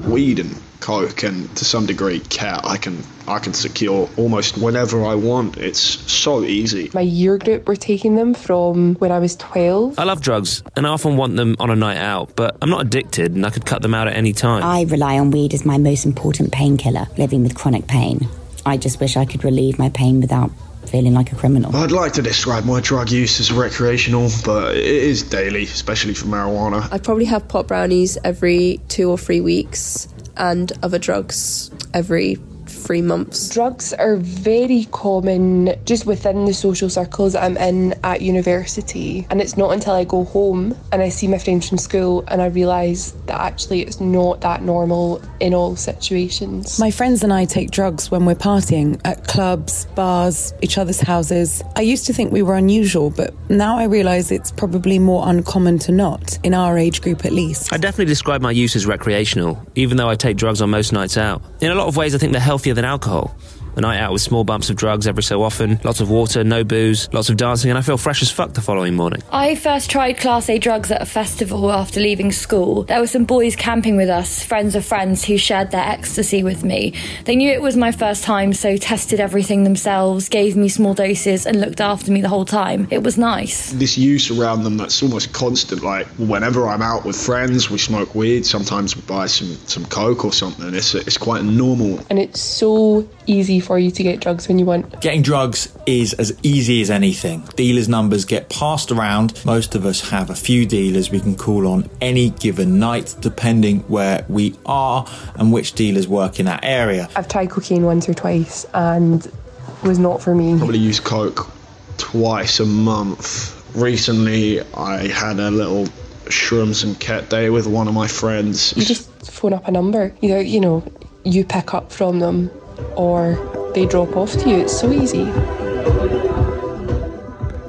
Weed 0.07 0.41
and 0.41 0.55
coke 0.81 1.23
and 1.23 1.57
to 1.57 1.65
some 1.65 1.87
degree 1.87 2.21
ket 2.21 2.61
I 2.65 2.77
can 2.77 3.03
I 3.27 3.39
can 3.39 3.55
secure 3.55 4.11
almost 4.19 4.59
whenever 4.59 5.03
I 5.07 5.15
want. 5.15 5.57
It's 5.57 5.81
so 5.81 6.45
easy. 6.45 6.91
My 6.93 7.01
year 7.01 7.39
group 7.39 7.67
were 7.67 7.77
taking 7.77 8.17
them 8.17 8.35
from 8.35 8.97
when 8.97 9.11
I 9.11 9.21
was 9.21 9.37
12. 9.37 9.99
I 9.99 10.05
love 10.05 10.21
drugs 10.21 10.63
and 10.77 10.87
I 10.87 10.91
often 10.91 11.17
want 11.17 11.37
them 11.37 11.57
on 11.59 11.71
a 11.71 11.77
night 11.77 11.97
out, 11.97 12.37
but 12.37 12.59
I'm 12.61 12.69
not 12.69 12.83
addicted 12.85 13.35
and 13.35 13.47
I 13.47 13.49
could 13.49 13.65
cut 13.65 13.81
them 13.81 13.95
out 13.95 14.07
at 14.07 14.17
any 14.17 14.35
time. 14.35 14.63
I 14.63 14.83
rely 14.83 15.19
on 15.19 15.31
weed 15.31 15.55
as 15.55 15.65
my 15.65 15.79
most 15.79 16.05
important 16.05 16.53
painkiller, 16.53 17.07
living 17.17 17.43
with 17.43 17.55
chronic 17.55 17.87
pain. 17.87 18.29
I 18.65 18.77
just 18.77 19.01
wish 19.01 19.17
I 19.17 19.25
could 19.25 19.45
relieve 19.45 19.79
my 19.79 19.91
pain 19.91 20.21
without 20.21 20.51
feeling 20.87 21.15
like 21.15 21.33
a 21.33 21.37
criminal. 21.37 21.75
I'd 21.77 21.93
like 21.93 22.15
to 22.15 22.23
describe 22.23 22.65
my 22.65 22.81
drug 22.81 23.11
use 23.11 23.39
as 23.41 23.53
recreational, 23.53 24.31
but 24.45 24.77
it 24.77 24.85
is 24.85 25.23
daily, 25.23 25.65
especially 25.65 26.15
for 26.15 26.27
marijuana. 26.27 26.91
I 26.93 26.99
probably 26.99 27.27
have 27.27 27.47
pot 27.49 27.69
brownies 27.69 28.19
every 28.25 28.81
two 28.89 29.11
or 29.11 29.19
three 29.19 29.41
weeks 29.41 30.09
and 30.37 30.73
other 30.83 30.99
drugs 30.99 31.71
every 31.93 32.39
three 32.81 33.03
months. 33.03 33.49
Drugs 33.49 33.93
are 33.93 34.17
very 34.17 34.87
common 34.93 35.75
just 35.85 36.07
within 36.07 36.45
the 36.45 36.55
social 36.55 36.91
circles 36.91 37.35
I'm 37.35 37.57
in 37.57 37.95
at 38.05 38.23
university. 38.23 39.27
And 39.31 39.41
it's 39.41 39.57
not 39.57 39.73
until 39.73 39.95
I 39.95 40.05
go 40.05 40.25
home 40.25 40.75
and 40.93 41.03
I 41.03 41.09
see 41.09 41.29
my 41.29 41.39
friends 41.39 41.69
from 41.69 41.79
school 41.79 42.25
and 42.29 42.43
I 42.43 42.47
realise 42.47 43.13
that 43.27 43.41
actually 43.41 43.83
it's 43.83 44.01
not 44.01 44.41
that 44.41 44.63
normal 44.63 45.23
in 45.41 45.55
all 45.55 45.77
situations. 45.77 46.79
My 46.79 46.91
friends 46.91 47.23
and 47.23 47.33
I 47.33 47.45
take 47.45 47.71
drugs 47.71 48.11
when 48.11 48.25
we're 48.25 48.35
partying 48.35 49.01
at 49.05 49.27
clubs, 49.27 49.87
bars, 49.95 50.53
each 50.63 50.79
other's 50.79 51.01
houses. 51.01 51.63
I 51.77 51.83
used 51.83 52.07
to 52.07 52.13
think 52.13 52.33
we 52.33 52.43
were 52.43 52.57
unusual, 52.57 53.11
but 53.11 53.35
now 53.51 53.79
I 53.79 53.85
realise 53.85 54.31
it's 54.31 54.51
probably 54.51 54.99
more 54.99 55.29
uncommon 55.29 55.79
to 55.81 55.93
not, 55.93 56.39
in 56.43 56.55
our 56.55 56.79
age 56.79 57.03
group 57.03 57.25
at 57.25 57.33
least. 57.33 57.73
I 57.73 57.77
definitely 57.77 58.07
describe 58.07 58.41
my 58.41 58.51
use 58.51 58.77
as 58.77 58.87
recreational, 58.87 59.65
even 59.75 59.97
though 59.97 60.09
I 60.09 60.15
take 60.15 60.37
drugs 60.37 60.63
on 60.63 60.71
most 60.71 60.93
nights 60.93 61.17
out. 61.17 61.43
In 61.61 61.71
a 61.71 61.75
lot 61.75 61.87
of 61.87 61.97
ways, 61.97 62.15
I 62.15 62.19
think 62.19 62.33
they're 62.33 62.41
healthier 62.41 62.70
than 62.75 62.85
alcohol. 62.85 63.35
A 63.77 63.81
night 63.81 64.01
out 64.01 64.13
with 64.13 64.21
small 64.21 64.43
bumps 64.43 64.69
of 64.69 64.77
drugs 64.77 65.07
every 65.07 65.23
so 65.23 65.43
often, 65.43 65.79
lots 65.85 66.01
of 66.01 66.11
water, 66.11 66.43
no 66.43 66.65
booze, 66.65 67.09
lots 67.13 67.29
of 67.29 67.37
dancing, 67.37 67.71
and 67.71 67.79
I 67.79 67.83
feel 67.83 67.97
fresh 67.97 68.21
as 68.21 68.31
fuck 68.31 68.53
the 68.53 68.61
following 68.61 68.95
morning. 68.95 69.23
I 69.31 69.55
first 69.55 69.91
tried 69.91 70.19
Class 70.19 70.51
A 70.51 70.59
drugs 70.59 70.91
at 70.91 71.01
a 71.01 71.07
festival 71.07 71.71
after 71.71 72.01
leaving 72.01 72.33
school. 72.33 72.83
There 72.85 72.99
were 72.99 73.07
some 73.07 73.25
boys 73.25 73.55
camping 73.55 73.97
with 73.97 74.09
us, 74.09 74.43
friends 74.43 74.75
of 74.75 74.85
friends, 74.85 75.25
who 75.25 75.39
shared 75.39 75.71
their 75.71 75.85
ecstasy 75.85 76.43
with 76.43 76.65
me. 76.65 76.95
They 77.27 77.37
knew 77.37 77.51
it 77.51 77.63
was 77.63 77.77
my 77.77 77.93
first 77.93 78.25
time, 78.25 78.53
so 78.53 78.77
tested 78.77 79.21
everything 79.21 79.63
themselves, 79.63 80.29
gave 80.29 80.57
me 80.57 80.69
small 80.69 80.95
doses, 80.95 81.47
and 81.47 81.61
looked 81.61 81.81
after 81.81 82.11
me 82.11 82.21
the 82.21 82.29
whole 82.29 82.45
time. 82.45 82.89
It 82.91 83.05
was 83.05 83.17
nice. 83.17 83.71
This 83.73 83.97
use 83.97 84.31
around 84.33 84.65
them 84.65 84.79
that's 84.79 85.01
almost 85.03 85.33
constant. 85.33 85.83
Like 85.83 86.09
whenever 86.19 86.67
I'm 86.67 86.83
out 86.83 87.05
with 87.05 87.17
friends, 87.17 87.71
we 87.71 87.79
smoke 87.79 88.17
weed. 88.17 88.45
Sometimes 88.45 88.97
we 88.97 89.03
buy 89.03 89.27
some 89.27 89.55
some 89.67 89.85
coke 89.85 90.25
or 90.25 90.33
something. 90.33 90.75
It's 90.75 90.95
it's 90.95 91.19
quite 91.19 91.45
normal. 91.45 92.01
And 92.11 92.19
it's 92.19 92.41
so 92.41 93.09
easy 93.27 93.60
for 93.61 93.79
you 93.79 93.91
to 93.91 94.03
get 94.03 94.21
drugs 94.21 94.49
when 94.49 94.59
you 94.59 94.65
want. 94.65 95.01
Getting 95.01 95.23
drugs 95.23 95.77
is 95.87 96.13
as 96.15 96.37
easy 96.43 96.83
as 96.83 96.91
anything. 96.91 97.41
Dealers' 97.57 97.89
numbers 97.89 98.25
get 98.25 98.49
passed 98.49 98.91
around. 98.91 99.41
Most 99.45 99.75
of 99.75 99.87
us 99.87 100.11
have 100.11 100.31
a 100.31 100.35
few 100.35 100.67
dealers 100.67 101.11
we 101.11 101.21
can 101.21 101.37
call 101.37 101.67
on 101.67 101.89
any 102.01 102.31
given 102.31 102.79
night, 102.79 103.15
depending 103.21 103.81
where 103.81 104.25
we 104.29 104.57
are 104.67 105.07
and 105.35 105.53
which 105.53 105.75
dealers 105.75 106.09
work 106.09 106.41
in 106.41 106.47
that 106.47 106.65
area. 106.65 107.09
I've 107.17 107.29
tried 107.29 107.51
cocaine 107.51 107.85
once 107.85 108.09
or 108.09 108.15
twice 108.15 108.67
and 108.75 109.25
it 109.25 109.89
was 109.89 109.99
not 109.99 110.23
for 110.23 110.35
me. 110.35 110.57
Probably 110.59 110.79
use 110.79 111.01
coke 111.01 111.51
twice 111.97 112.61
a 112.61 112.67
month. 112.67 113.57
Recently, 113.77 114.61
I 114.75 115.09
had 115.09 115.39
a 115.39 115.51
little 115.51 115.87
shrooms 116.27 116.85
and 116.85 116.99
ket 116.99 117.29
day 117.29 117.51
with 117.51 117.67
one 117.67 117.89
of 117.89 117.95
my 117.95 118.07
friends. 118.07 118.77
You 118.77 118.85
just 118.85 119.09
phone 119.31 119.53
up 119.53 119.67
a 119.69 119.71
number. 119.71 120.15
Either, 120.21 120.41
you 120.41 120.61
know, 120.61 120.85
you 121.25 121.45
pick 121.45 121.75
up 121.75 121.93
from 121.93 122.19
them 122.19 122.51
or 122.97 123.71
they 123.75 123.87
drop 123.87 124.17
off 124.17 124.33
to 124.33 124.49
you. 124.49 124.57
It's 124.57 124.79
so 124.79 124.91
easy. 124.91 125.25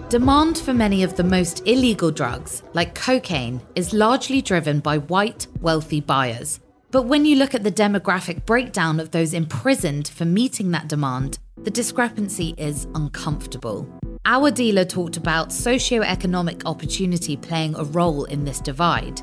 Demand 0.10 0.58
for 0.58 0.74
many 0.74 1.03
of 1.03 1.15
the 1.15 1.24
most 1.24 1.65
illegal 1.65 2.12
drugs, 2.12 2.63
like 2.74 2.96
cocaine, 2.96 3.62
is 3.75 3.94
largely 3.94 4.41
driven 4.41 4.82
by 4.82 4.98
white, 4.98 5.48
wealthy 5.62 6.01
buyers. 6.01 6.60
But 6.91 7.03
when 7.03 7.24
you 7.24 7.38
look 7.38 7.56
at 7.56 7.63
the 7.63 7.72
demographic 7.72 8.46
breakdown 8.46 9.00
of 9.00 9.12
those 9.12 9.34
imprisoned 9.34 10.10
for 10.10 10.25
meeting 10.25 10.72
that 10.72 10.89
demand, 10.89 11.39
the 11.63 11.72
discrepancy 11.72 12.53
is 12.58 12.88
uncomfortable. 12.96 13.88
Our 14.25 14.51
dealer 14.51 14.84
talked 14.84 15.15
about 15.15 15.50
socioeconomic 15.50 16.63
opportunity 16.65 17.38
playing 17.38 17.75
a 17.75 17.86
role 17.86 18.25
in 18.25 18.44
this 18.44 18.60
divide. 18.60 19.22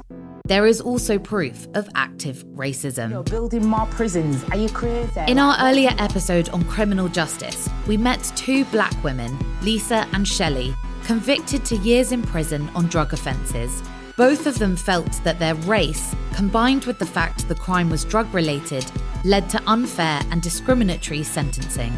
There 0.48 0.66
is 0.66 0.80
also 0.80 1.18
proof 1.18 1.68
of 1.74 1.90
active 1.94 2.42
racism. 2.56 3.10
You're 3.10 3.22
building 3.22 3.66
more 3.66 3.84
prisons. 3.88 4.42
Are 4.44 4.56
you 4.56 4.70
crazy? 4.70 5.20
In 5.28 5.38
our 5.38 5.54
earlier 5.60 5.90
episode 5.98 6.48
on 6.48 6.64
criminal 6.64 7.06
justice, 7.06 7.68
we 7.86 7.98
met 7.98 8.32
two 8.34 8.64
black 8.66 8.94
women, 9.04 9.38
Lisa 9.60 10.08
and 10.14 10.26
Shelley, 10.26 10.74
convicted 11.04 11.66
to 11.66 11.76
years 11.76 12.12
in 12.12 12.22
prison 12.22 12.70
on 12.74 12.86
drug 12.86 13.12
offences. 13.12 13.82
Both 14.16 14.46
of 14.46 14.58
them 14.58 14.74
felt 14.74 15.12
that 15.22 15.38
their 15.38 15.54
race, 15.54 16.16
combined 16.32 16.86
with 16.86 16.98
the 16.98 17.04
fact 17.04 17.46
the 17.46 17.54
crime 17.54 17.90
was 17.90 18.06
drug 18.06 18.32
related, 18.32 18.90
led 19.26 19.50
to 19.50 19.62
unfair 19.66 20.22
and 20.30 20.40
discriminatory 20.40 21.24
sentencing. 21.24 21.92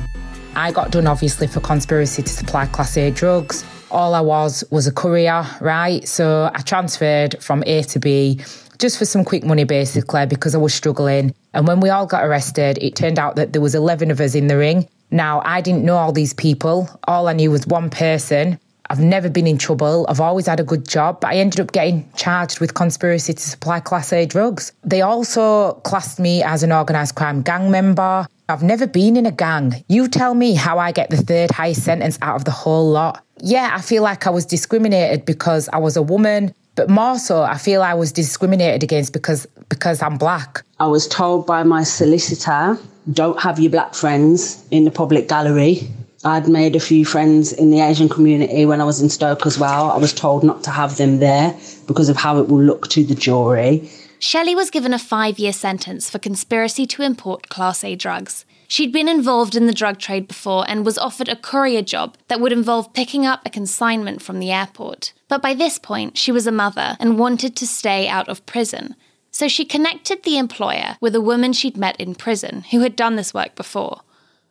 I 0.56 0.72
got 0.72 0.90
done 0.90 1.06
obviously 1.06 1.46
for 1.46 1.60
conspiracy 1.60 2.22
to 2.22 2.28
supply 2.28 2.66
Class 2.66 2.96
A 2.96 3.12
drugs 3.12 3.64
all 3.90 4.14
I 4.14 4.20
was 4.20 4.64
was 4.70 4.86
a 4.86 4.92
courier, 4.92 5.44
right? 5.60 6.06
So 6.06 6.50
I 6.54 6.62
transferred 6.62 7.42
from 7.42 7.62
A 7.66 7.82
to 7.84 7.98
B 7.98 8.40
just 8.78 8.98
for 8.98 9.04
some 9.04 9.24
quick 9.24 9.44
money 9.44 9.64
basically 9.64 10.26
because 10.26 10.54
I 10.54 10.58
was 10.58 10.74
struggling. 10.74 11.34
And 11.52 11.66
when 11.66 11.80
we 11.80 11.90
all 11.90 12.06
got 12.06 12.24
arrested, 12.24 12.78
it 12.80 12.96
turned 12.96 13.18
out 13.18 13.36
that 13.36 13.52
there 13.52 13.62
was 13.62 13.74
11 13.74 14.10
of 14.10 14.20
us 14.20 14.34
in 14.34 14.46
the 14.46 14.56
ring. 14.56 14.88
Now, 15.10 15.42
I 15.44 15.60
didn't 15.60 15.84
know 15.84 15.96
all 15.96 16.12
these 16.12 16.32
people. 16.32 16.88
All 17.04 17.28
I 17.28 17.32
knew 17.32 17.50
was 17.50 17.66
one 17.66 17.90
person. 17.90 18.58
I've 18.88 19.00
never 19.00 19.28
been 19.28 19.46
in 19.46 19.58
trouble. 19.58 20.06
I've 20.08 20.20
always 20.20 20.46
had 20.46 20.58
a 20.58 20.64
good 20.64 20.88
job, 20.88 21.20
but 21.20 21.28
I 21.28 21.36
ended 21.36 21.60
up 21.60 21.70
getting 21.70 22.10
charged 22.16 22.58
with 22.58 22.74
conspiracy 22.74 23.32
to 23.32 23.40
supply 23.40 23.78
Class 23.78 24.12
A 24.12 24.26
drugs. 24.26 24.72
They 24.82 25.00
also 25.00 25.74
classed 25.84 26.18
me 26.18 26.42
as 26.42 26.64
an 26.64 26.72
organised 26.72 27.14
crime 27.14 27.42
gang 27.42 27.70
member. 27.70 28.26
I've 28.48 28.64
never 28.64 28.88
been 28.88 29.16
in 29.16 29.26
a 29.26 29.30
gang. 29.30 29.84
You 29.88 30.08
tell 30.08 30.34
me 30.34 30.54
how 30.54 30.78
I 30.78 30.90
get 30.90 31.10
the 31.10 31.18
third 31.18 31.52
highest 31.52 31.84
sentence 31.84 32.18
out 32.20 32.34
of 32.34 32.44
the 32.44 32.50
whole 32.50 32.90
lot 32.90 33.24
yeah, 33.42 33.70
I 33.74 33.80
feel 33.80 34.02
like 34.02 34.26
I 34.26 34.30
was 34.30 34.46
discriminated 34.46 35.24
because 35.24 35.68
I 35.72 35.78
was 35.78 35.96
a 35.96 36.02
woman, 36.02 36.54
but 36.74 36.88
more 36.88 37.18
so, 37.18 37.42
I 37.42 37.58
feel 37.58 37.82
I 37.82 37.94
was 37.94 38.12
discriminated 38.12 38.82
against 38.82 39.12
because 39.12 39.46
because 39.68 40.02
I'm 40.02 40.18
black. 40.18 40.62
I 40.78 40.86
was 40.86 41.06
told 41.08 41.46
by 41.46 41.62
my 41.62 41.82
solicitor, 41.82 42.78
"Don't 43.12 43.40
have 43.40 43.58
your 43.58 43.70
black 43.70 43.94
friends 43.94 44.64
in 44.70 44.84
the 44.84 44.90
public 44.90 45.28
gallery." 45.28 45.88
I'd 46.22 46.48
made 46.48 46.76
a 46.76 46.80
few 46.80 47.06
friends 47.06 47.50
in 47.50 47.70
the 47.70 47.80
Asian 47.80 48.08
community 48.08 48.66
when 48.66 48.82
I 48.82 48.84
was 48.84 49.00
in 49.00 49.08
Stoke 49.08 49.46
as 49.46 49.58
well. 49.58 49.90
I 49.90 49.96
was 49.96 50.12
told 50.12 50.44
not 50.44 50.62
to 50.64 50.70
have 50.70 50.98
them 50.98 51.18
there 51.18 51.56
because 51.86 52.10
of 52.10 52.16
how 52.16 52.38
it 52.38 52.48
will 52.48 52.60
look 52.60 52.88
to 52.88 53.02
the 53.02 53.14
jury. 53.14 53.88
Shelley 54.18 54.54
was 54.54 54.68
given 54.68 54.92
a 54.92 54.98
five 54.98 55.38
year 55.38 55.52
sentence 55.52 56.10
for 56.10 56.18
conspiracy 56.18 56.84
to 56.88 57.02
import 57.02 57.48
Class 57.48 57.82
A 57.84 57.96
drugs. 57.96 58.44
She'd 58.70 58.92
been 58.92 59.08
involved 59.08 59.56
in 59.56 59.66
the 59.66 59.74
drug 59.74 59.98
trade 59.98 60.28
before 60.28 60.64
and 60.68 60.86
was 60.86 60.96
offered 60.96 61.28
a 61.28 61.34
courier 61.34 61.82
job 61.82 62.16
that 62.28 62.40
would 62.40 62.52
involve 62.52 62.92
picking 62.92 63.26
up 63.26 63.40
a 63.44 63.50
consignment 63.50 64.22
from 64.22 64.38
the 64.38 64.52
airport. 64.52 65.12
But 65.26 65.42
by 65.42 65.54
this 65.54 65.76
point, 65.76 66.16
she 66.16 66.30
was 66.30 66.46
a 66.46 66.52
mother 66.52 66.96
and 67.00 67.18
wanted 67.18 67.56
to 67.56 67.66
stay 67.66 68.06
out 68.06 68.28
of 68.28 68.46
prison. 68.46 68.94
So 69.32 69.48
she 69.48 69.64
connected 69.64 70.22
the 70.22 70.38
employer 70.38 70.96
with 71.00 71.16
a 71.16 71.20
woman 71.20 71.52
she'd 71.52 71.76
met 71.76 72.00
in 72.00 72.14
prison 72.14 72.62
who 72.70 72.78
had 72.78 72.94
done 72.94 73.16
this 73.16 73.34
work 73.34 73.56
before 73.56 74.02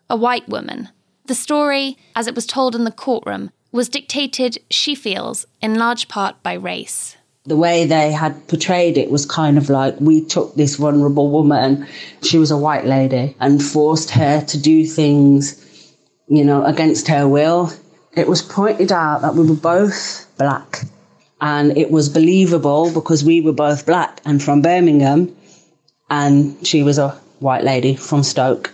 a 0.09 0.17
white 0.17 0.49
woman. 0.49 0.89
The 1.27 1.33
story, 1.33 1.97
as 2.13 2.27
it 2.27 2.35
was 2.35 2.45
told 2.45 2.75
in 2.75 2.83
the 2.83 2.91
courtroom, 2.91 3.51
was 3.71 3.87
dictated, 3.87 4.57
she 4.69 4.95
feels, 4.95 5.45
in 5.61 5.75
large 5.75 6.09
part 6.09 6.43
by 6.43 6.55
race 6.55 7.15
the 7.45 7.55
way 7.55 7.85
they 7.85 8.11
had 8.11 8.47
portrayed 8.47 8.97
it 8.97 9.09
was 9.09 9.25
kind 9.25 9.57
of 9.57 9.69
like 9.69 9.95
we 9.99 10.23
took 10.25 10.53
this 10.55 10.75
vulnerable 10.75 11.31
woman, 11.31 11.87
she 12.21 12.37
was 12.37 12.51
a 12.51 12.57
white 12.57 12.85
lady, 12.85 13.35
and 13.39 13.63
forced 13.63 14.11
her 14.11 14.41
to 14.41 14.57
do 14.57 14.85
things, 14.85 15.93
you 16.27 16.43
know, 16.43 16.63
against 16.65 17.07
her 17.07 17.27
will. 17.27 17.71
It 18.13 18.27
was 18.27 18.41
pointed 18.41 18.91
out 18.91 19.21
that 19.21 19.35
we 19.35 19.45
were 19.47 19.55
both 19.55 20.27
black, 20.37 20.83
and 21.39 21.77
it 21.77 21.91
was 21.91 22.09
believable 22.09 22.93
because 22.93 23.23
we 23.23 23.41
were 23.41 23.53
both 23.53 23.85
black 23.85 24.19
and 24.25 24.43
from 24.43 24.61
Birmingham, 24.61 25.35
and 26.09 26.55
she 26.67 26.83
was 26.83 26.97
a 26.97 27.09
white 27.39 27.63
lady 27.63 27.95
from 27.95 28.23
Stoke. 28.23 28.73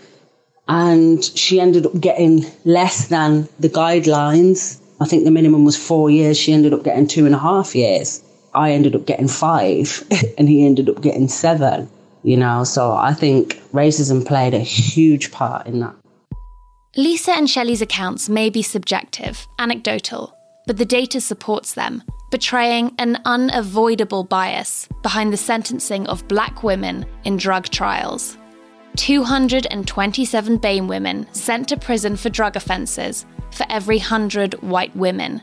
And 0.68 1.24
she 1.24 1.60
ended 1.60 1.86
up 1.86 2.00
getting 2.00 2.44
less 2.64 3.08
than 3.10 3.48
the 3.60 3.70
guidelines. 3.70 4.82
I 5.00 5.06
think 5.06 5.24
the 5.24 5.30
minimum 5.30 5.64
was 5.64 5.78
four 5.78 6.10
years. 6.10 6.40
She 6.40 6.54
ended 6.54 6.74
up 6.74 6.84
getting 6.84 7.06
two 7.06 7.28
and 7.28 7.36
a 7.36 7.38
half 7.38 7.76
years. 7.76 8.24
I 8.56 8.72
ended 8.72 8.96
up 8.96 9.06
getting 9.06 9.28
five 9.28 10.04
and 10.38 10.50
he 10.50 10.66
ended 10.66 10.90
up 10.90 11.02
getting 11.02 11.28
seven, 11.28 11.90
you 12.24 12.38
know. 12.38 12.64
So 12.64 12.94
I 12.94 13.14
think 13.14 13.62
racism 13.72 14.26
played 14.26 14.54
a 14.54 14.60
huge 14.60 15.32
part 15.32 15.68
in 15.68 15.80
that. 15.82 15.96
Lisa 16.98 17.32
and 17.32 17.50
Shelley's 17.50 17.82
accounts 17.82 18.30
may 18.30 18.50
be 18.50 18.62
subjective, 18.62 19.48
anecdotal, 19.60 20.34
but 20.66 20.78
the 20.78 20.86
data 20.86 21.20
supports 21.20 21.74
them, 21.74 22.02
betraying 22.32 22.96
an 23.00 23.22
unavoidable 23.26 24.24
bias 24.24 24.88
behind 25.02 25.34
the 25.34 25.38
sentencing 25.38 26.08
of 26.08 26.28
black 26.30 26.64
women 26.64 27.06
in 27.26 27.36
drug 27.36 27.68
trials. 27.68 28.38
227 28.96 30.58
BAME 30.58 30.88
women 30.88 31.28
sent 31.34 31.68
to 31.68 31.78
prison 31.78 32.16
for 32.16 32.30
drug 32.30 32.56
offences 32.56 33.26
for 33.52 33.66
every 33.70 33.98
100 33.98 34.54
white 34.62 34.96
women. 34.96 35.42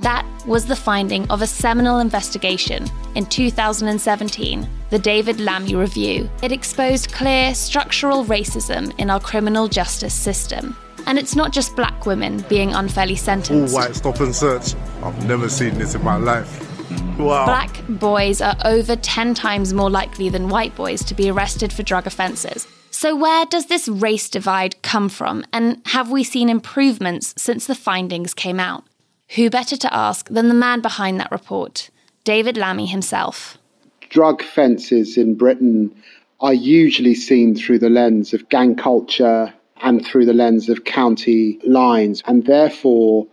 That 0.00 0.24
was 0.46 0.66
the 0.66 0.76
finding 0.76 1.28
of 1.28 1.42
a 1.42 1.46
seminal 1.46 1.98
investigation 1.98 2.86
in 3.16 3.26
2017, 3.26 4.68
the 4.90 4.98
David 4.98 5.40
Lammy 5.40 5.74
Review. 5.74 6.30
It 6.42 6.52
exposed 6.52 7.12
clear 7.12 7.54
structural 7.54 8.24
racism 8.24 8.96
in 8.98 9.10
our 9.10 9.18
criminal 9.18 9.66
justice 9.66 10.14
system. 10.14 10.76
And 11.06 11.18
it's 11.18 11.34
not 11.34 11.52
just 11.52 11.74
black 11.74 12.06
women 12.06 12.44
being 12.48 12.74
unfairly 12.74 13.16
sentenced. 13.16 13.74
All 13.74 13.80
white 13.80 13.96
stop 13.96 14.20
and 14.20 14.34
search. 14.34 14.74
I've 15.02 15.26
never 15.26 15.48
seen 15.48 15.78
this 15.78 15.94
in 15.94 16.04
my 16.04 16.16
life. 16.16 16.64
Wow. 17.18 17.46
Black 17.46 17.82
boys 17.88 18.40
are 18.40 18.56
over 18.64 18.94
10 18.94 19.34
times 19.34 19.74
more 19.74 19.90
likely 19.90 20.28
than 20.28 20.48
white 20.48 20.76
boys 20.76 21.02
to 21.04 21.14
be 21.14 21.30
arrested 21.30 21.72
for 21.72 21.82
drug 21.82 22.06
offences. 22.06 22.68
So, 22.90 23.14
where 23.14 23.46
does 23.46 23.66
this 23.66 23.88
race 23.88 24.28
divide 24.28 24.80
come 24.82 25.08
from? 25.08 25.44
And 25.52 25.82
have 25.86 26.10
we 26.10 26.24
seen 26.24 26.48
improvements 26.48 27.34
since 27.36 27.66
the 27.66 27.74
findings 27.74 28.34
came 28.34 28.58
out? 28.58 28.84
Who 29.36 29.50
better 29.50 29.76
to 29.76 29.94
ask 29.94 30.30
than 30.30 30.48
the 30.48 30.54
man 30.54 30.80
behind 30.80 31.20
that 31.20 31.30
report, 31.30 31.90
David 32.24 32.56
Lammy 32.56 32.86
himself? 32.86 33.58
Drug 34.08 34.42
fences 34.42 35.18
in 35.18 35.34
Britain 35.34 35.94
are 36.40 36.54
usually 36.54 37.14
seen 37.14 37.54
through 37.54 37.80
the 37.80 37.90
lens 37.90 38.32
of 38.32 38.48
gang 38.48 38.74
culture 38.74 39.52
and 39.82 40.04
through 40.04 40.24
the 40.24 40.32
lens 40.32 40.70
of 40.70 40.84
county 40.84 41.58
lines, 41.62 42.22
and 42.26 42.46
therefore 42.46 43.26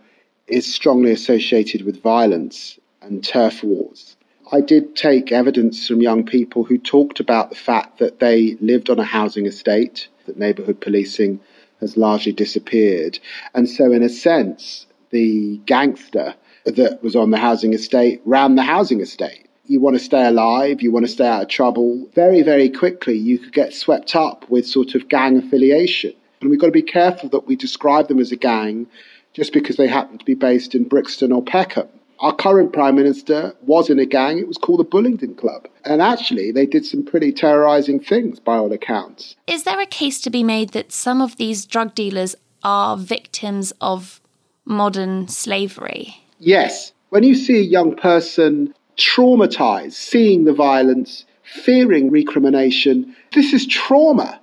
is 0.46 0.72
strongly 0.72 1.12
associated 1.12 1.82
with 1.86 2.02
violence 2.02 2.78
and 3.00 3.24
turf 3.24 3.64
wars. 3.64 4.16
I 4.52 4.60
did 4.60 4.96
take 4.96 5.32
evidence 5.32 5.88
from 5.88 6.02
young 6.02 6.26
people 6.26 6.64
who 6.64 6.76
talked 6.76 7.20
about 7.20 7.48
the 7.48 7.56
fact 7.56 7.98
that 7.98 8.20
they 8.20 8.56
lived 8.60 8.90
on 8.90 8.98
a 8.98 9.04
housing 9.04 9.46
estate, 9.46 10.08
that 10.26 10.38
neighbourhood 10.38 10.80
policing 10.80 11.40
has 11.80 11.96
largely 11.96 12.32
disappeared. 12.32 13.18
And 13.54 13.68
so, 13.68 13.92
in 13.92 14.02
a 14.02 14.08
sense, 14.08 14.86
the 15.16 15.56
gangster 15.64 16.34
that 16.66 17.02
was 17.02 17.16
on 17.16 17.30
the 17.30 17.38
housing 17.38 17.72
estate 17.72 18.20
ran 18.26 18.54
the 18.54 18.62
housing 18.62 19.00
estate. 19.00 19.46
You 19.64 19.80
want 19.80 19.96
to 19.96 20.04
stay 20.04 20.26
alive, 20.26 20.82
you 20.82 20.92
want 20.92 21.06
to 21.06 21.10
stay 21.10 21.26
out 21.26 21.42
of 21.44 21.48
trouble. 21.48 22.06
Very, 22.14 22.42
very 22.42 22.68
quickly, 22.68 23.16
you 23.16 23.38
could 23.38 23.54
get 23.54 23.72
swept 23.72 24.14
up 24.14 24.48
with 24.50 24.66
sort 24.66 24.94
of 24.94 25.08
gang 25.08 25.38
affiliation. 25.38 26.12
And 26.40 26.50
we've 26.50 26.60
got 26.60 26.66
to 26.66 26.82
be 26.82 26.82
careful 26.82 27.30
that 27.30 27.46
we 27.46 27.56
describe 27.56 28.08
them 28.08 28.18
as 28.18 28.30
a 28.30 28.36
gang 28.36 28.88
just 29.32 29.54
because 29.54 29.76
they 29.76 29.86
happen 29.86 30.18
to 30.18 30.24
be 30.26 30.34
based 30.34 30.74
in 30.74 30.84
Brixton 30.84 31.32
or 31.32 31.42
Peckham. 31.42 31.88
Our 32.20 32.34
current 32.34 32.74
Prime 32.74 32.94
Minister 32.94 33.54
was 33.62 33.88
in 33.88 33.98
a 33.98 34.06
gang. 34.06 34.38
It 34.38 34.48
was 34.48 34.58
called 34.58 34.80
the 34.80 34.84
Bullingdon 34.84 35.36
Club. 35.38 35.66
And 35.84 36.02
actually, 36.02 36.52
they 36.52 36.66
did 36.66 36.84
some 36.84 37.04
pretty 37.04 37.32
terrorising 37.32 38.00
things 38.00 38.38
by 38.38 38.56
all 38.56 38.72
accounts. 38.72 39.36
Is 39.46 39.64
there 39.64 39.80
a 39.80 39.86
case 39.86 40.20
to 40.22 40.30
be 40.30 40.42
made 40.42 40.70
that 40.70 40.92
some 40.92 41.22
of 41.22 41.36
these 41.36 41.64
drug 41.64 41.94
dealers 41.94 42.36
are 42.62 42.96
victims 42.96 43.72
of 43.80 44.20
modern 44.66 45.28
slavery? 45.28 46.16
Yes. 46.38 46.92
When 47.08 47.22
you 47.22 47.34
see 47.34 47.58
a 47.58 47.62
young 47.62 47.96
person 47.96 48.74
traumatized, 48.96 49.92
seeing 49.92 50.44
the 50.44 50.52
violence, 50.52 51.24
fearing 51.42 52.10
recrimination, 52.10 53.14
this 53.32 53.52
is 53.52 53.66
trauma 53.66 54.40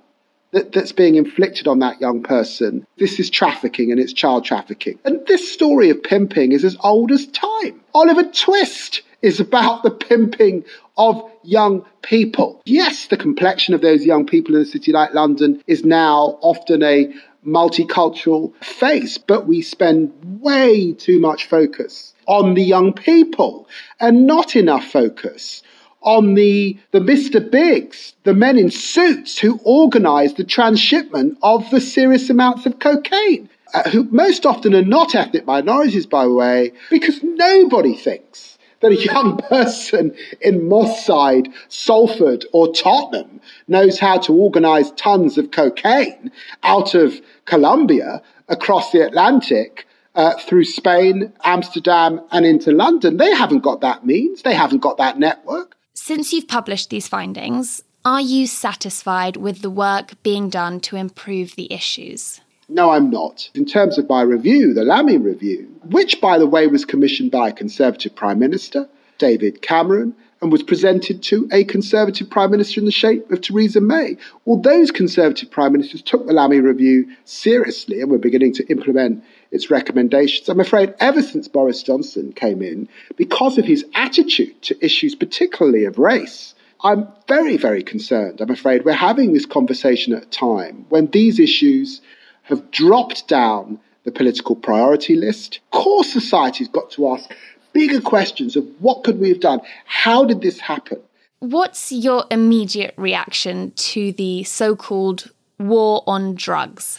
that, 0.52 0.72
that's 0.72 0.92
being 0.92 1.16
inflicted 1.16 1.68
on 1.68 1.80
that 1.80 2.00
young 2.00 2.22
person. 2.22 2.86
This 2.98 3.20
is 3.20 3.28
trafficking 3.28 3.90
and 3.90 4.00
it's 4.00 4.12
child 4.12 4.44
trafficking. 4.44 4.98
And 5.04 5.24
this 5.26 5.52
story 5.52 5.90
of 5.90 6.02
pimping 6.02 6.52
is 6.52 6.64
as 6.64 6.76
old 6.82 7.12
as 7.12 7.26
time. 7.26 7.80
Oliver 7.92 8.24
Twist 8.24 9.02
is 9.20 9.40
about 9.40 9.82
the 9.82 9.90
pimping 9.90 10.64
of 10.96 11.30
young 11.42 11.84
people. 12.02 12.60
Yes, 12.64 13.06
the 13.06 13.16
complexion 13.16 13.74
of 13.74 13.80
those 13.80 14.04
young 14.04 14.26
people 14.26 14.54
in 14.54 14.62
a 14.62 14.66
city 14.66 14.92
like 14.92 15.14
London 15.14 15.62
is 15.66 15.84
now 15.84 16.38
often 16.40 16.82
a 16.82 17.12
multicultural 17.46 18.52
face, 18.62 19.18
but 19.18 19.46
we 19.46 19.62
spend 19.62 20.12
way 20.40 20.92
too 20.92 21.20
much 21.20 21.46
focus 21.46 22.14
on 22.26 22.54
the 22.54 22.62
young 22.62 22.92
people 22.92 23.68
and 24.00 24.26
not 24.26 24.56
enough 24.56 24.84
focus 24.84 25.62
on 26.02 26.34
the, 26.34 26.78
the 26.90 27.00
Mr. 27.00 27.50
Bigs, 27.50 28.14
the 28.24 28.34
men 28.34 28.58
in 28.58 28.70
suits 28.70 29.38
who 29.38 29.58
organize 29.64 30.34
the 30.34 30.44
transshipment 30.44 31.38
of 31.42 31.68
the 31.70 31.80
serious 31.80 32.28
amounts 32.28 32.66
of 32.66 32.78
cocaine, 32.78 33.48
uh, 33.72 33.88
who 33.90 34.04
most 34.10 34.44
often 34.44 34.74
are 34.74 34.82
not 34.82 35.14
ethnic 35.14 35.46
minorities, 35.46 36.06
by 36.06 36.24
the 36.24 36.32
way, 36.32 36.72
because 36.90 37.22
nobody 37.22 37.94
thinks 37.94 38.53
that 38.84 38.92
a 38.92 39.02
young 39.02 39.38
person 39.48 40.14
in 40.40 40.68
Moss 40.68 41.04
Side, 41.04 41.48
Salford, 41.68 42.44
or 42.52 42.72
Tottenham 42.72 43.40
knows 43.66 43.98
how 43.98 44.18
to 44.18 44.32
organize 44.32 44.90
tons 44.92 45.38
of 45.38 45.50
cocaine 45.50 46.30
out 46.62 46.94
of 46.94 47.20
Colombia 47.46 48.22
across 48.48 48.92
the 48.92 49.00
Atlantic 49.00 49.86
uh, 50.14 50.34
through 50.38 50.64
Spain, 50.64 51.32
Amsterdam, 51.44 52.20
and 52.30 52.44
into 52.44 52.70
London. 52.72 53.16
They 53.16 53.34
haven't 53.34 53.60
got 53.60 53.80
that 53.80 54.06
means, 54.06 54.42
they 54.42 54.54
haven't 54.54 54.80
got 54.80 54.98
that 54.98 55.18
network. 55.18 55.76
Since 55.94 56.32
you've 56.32 56.48
published 56.48 56.90
these 56.90 57.08
findings, 57.08 57.82
are 58.04 58.20
you 58.20 58.46
satisfied 58.46 59.38
with 59.38 59.62
the 59.62 59.70
work 59.70 60.22
being 60.22 60.50
done 60.50 60.78
to 60.80 60.96
improve 60.96 61.56
the 61.56 61.72
issues? 61.72 62.42
No, 62.68 62.90
I'm 62.90 63.10
not. 63.10 63.50
In 63.54 63.66
terms 63.66 63.98
of 63.98 64.08
my 64.08 64.22
review, 64.22 64.72
the 64.72 64.84
Lammy 64.84 65.18
Review, 65.18 65.68
which, 65.84 66.20
by 66.20 66.38
the 66.38 66.46
way, 66.46 66.66
was 66.66 66.84
commissioned 66.84 67.30
by 67.30 67.48
a 67.48 67.52
Conservative 67.52 68.14
Prime 68.14 68.38
Minister, 68.38 68.88
David 69.18 69.60
Cameron, 69.60 70.16
and 70.40 70.50
was 70.50 70.62
presented 70.62 71.22
to 71.22 71.48
a 71.52 71.64
Conservative 71.64 72.28
Prime 72.30 72.50
Minister 72.50 72.80
in 72.80 72.86
the 72.86 72.92
shape 72.92 73.30
of 73.30 73.40
Theresa 73.40 73.80
May. 73.80 74.16
Well, 74.44 74.60
those 74.60 74.90
Conservative 74.90 75.50
Prime 75.50 75.72
Ministers 75.72 76.02
took 76.02 76.26
the 76.26 76.32
Lammy 76.32 76.60
Review 76.60 77.08
seriously 77.24 78.00
and 78.00 78.10
were 78.10 78.18
beginning 78.18 78.54
to 78.54 78.66
implement 78.68 79.24
its 79.50 79.70
recommendations. 79.70 80.48
I'm 80.48 80.60
afraid 80.60 80.94
ever 81.00 81.22
since 81.22 81.48
Boris 81.48 81.82
Johnson 81.82 82.32
came 82.32 82.62
in, 82.62 82.88
because 83.16 83.58
of 83.58 83.66
his 83.66 83.84
attitude 83.94 84.60
to 84.62 84.84
issues, 84.84 85.14
particularly 85.14 85.84
of 85.84 85.98
race, 85.98 86.54
I'm 86.82 87.08
very, 87.28 87.56
very 87.56 87.82
concerned. 87.82 88.40
I'm 88.40 88.50
afraid 88.50 88.84
we're 88.84 88.92
having 88.92 89.32
this 89.32 89.46
conversation 89.46 90.12
at 90.12 90.24
a 90.24 90.26
time 90.26 90.84
when 90.90 91.06
these 91.06 91.38
issues 91.38 92.02
have 92.44 92.70
dropped 92.70 93.28
down 93.28 93.80
the 94.04 94.12
political 94.12 94.54
priority 94.54 95.16
list. 95.16 95.60
Core 95.70 96.04
society's 96.04 96.68
got 96.68 96.90
to 96.92 97.10
ask 97.12 97.30
bigger 97.72 98.00
questions 98.00 98.56
of 98.56 98.66
what 98.78 99.04
could 99.04 99.18
we 99.18 99.28
have 99.30 99.40
done? 99.40 99.60
How 99.84 100.24
did 100.24 100.40
this 100.40 100.60
happen? 100.60 101.00
What's 101.40 101.92
your 101.92 102.24
immediate 102.30 102.94
reaction 102.96 103.72
to 103.72 104.12
the 104.12 104.44
so 104.44 104.76
called 104.76 105.30
war 105.58 106.02
on 106.06 106.34
drugs? 106.34 106.98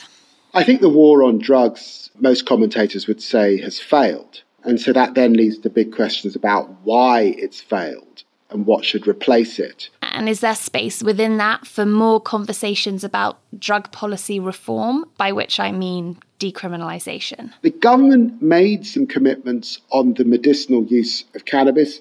I 0.53 0.63
think 0.63 0.81
the 0.81 0.89
war 0.89 1.23
on 1.23 1.39
drugs, 1.39 2.11
most 2.19 2.45
commentators 2.45 3.07
would 3.07 3.21
say, 3.21 3.59
has 3.61 3.79
failed. 3.79 4.43
And 4.63 4.79
so 4.79 4.93
that 4.93 5.13
then 5.13 5.33
leads 5.33 5.59
to 5.59 5.69
big 5.69 5.93
questions 5.93 6.35
about 6.35 6.69
why 6.83 7.35
it's 7.37 7.61
failed 7.61 8.23
and 8.49 8.65
what 8.65 8.85
should 8.85 9.07
replace 9.07 9.59
it. 9.59 9.89
And 10.15 10.29
is 10.29 10.39
there 10.39 10.55
space 10.55 11.03
within 11.03 11.35
that 11.37 11.67
for 11.67 11.85
more 11.85 12.21
conversations 12.21 13.03
about 13.03 13.37
drug 13.59 13.91
policy 13.91 14.39
reform, 14.39 15.03
by 15.17 15.33
which 15.33 15.59
I 15.59 15.73
mean 15.73 16.17
decriminalisation? 16.39 17.51
The 17.63 17.71
government 17.71 18.41
made 18.41 18.85
some 18.87 19.07
commitments 19.07 19.81
on 19.91 20.13
the 20.13 20.23
medicinal 20.23 20.85
use 20.85 21.25
of 21.35 21.43
cannabis. 21.43 21.99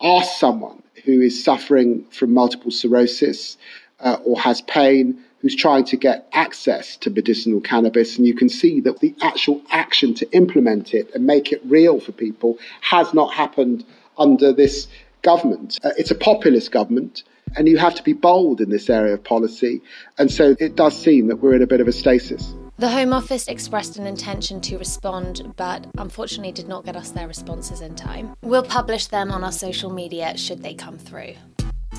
Ask 0.00 0.38
someone 0.38 0.80
who 1.04 1.20
is 1.20 1.42
suffering 1.42 2.04
from 2.12 2.32
multiple 2.32 2.70
sclerosis 2.70 3.58
uh, 3.98 4.18
or 4.24 4.38
has 4.38 4.60
pain 4.62 5.18
who's 5.40 5.56
trying 5.56 5.84
to 5.86 5.96
get 5.96 6.28
access 6.32 6.96
to 6.98 7.10
medicinal 7.10 7.60
cannabis, 7.60 8.16
and 8.16 8.28
you 8.28 8.34
can 8.34 8.48
see 8.48 8.80
that 8.80 9.00
the 9.00 9.12
actual 9.22 9.60
action 9.70 10.14
to 10.14 10.30
implement 10.32 10.94
it 10.94 11.12
and 11.14 11.26
make 11.26 11.50
it 11.50 11.60
real 11.64 11.98
for 11.98 12.12
people 12.12 12.58
has 12.80 13.12
not 13.12 13.34
happened 13.34 13.84
under 14.18 14.52
this 14.52 14.86
government. 15.22 15.78
Uh, 15.82 15.90
it's 15.98 16.12
a 16.12 16.14
populist 16.14 16.70
government, 16.70 17.24
and 17.54 17.68
you 17.68 17.78
have 17.78 17.94
to 17.94 18.02
be 18.02 18.12
bold 18.12 18.60
in 18.60 18.70
this 18.70 18.90
area 18.90 19.14
of 19.14 19.24
policy. 19.24 19.80
And 20.18 20.30
so 20.30 20.56
it 20.58 20.76
does 20.76 21.00
seem 21.00 21.28
that 21.28 21.36
we're 21.36 21.54
in 21.54 21.62
a 21.62 21.66
bit 21.66 21.80
of 21.80 21.88
a 21.88 21.92
stasis. 21.92 22.54
The 22.78 22.90
Home 22.90 23.14
Office 23.14 23.48
expressed 23.48 23.96
an 23.96 24.06
intention 24.06 24.60
to 24.62 24.76
respond, 24.76 25.54
but 25.56 25.86
unfortunately 25.96 26.52
did 26.52 26.68
not 26.68 26.84
get 26.84 26.94
us 26.94 27.10
their 27.10 27.26
responses 27.26 27.80
in 27.80 27.94
time. 27.94 28.36
We'll 28.42 28.62
publish 28.62 29.06
them 29.06 29.30
on 29.30 29.42
our 29.44 29.52
social 29.52 29.90
media 29.90 30.36
should 30.36 30.62
they 30.62 30.74
come 30.74 30.98
through. 30.98 31.34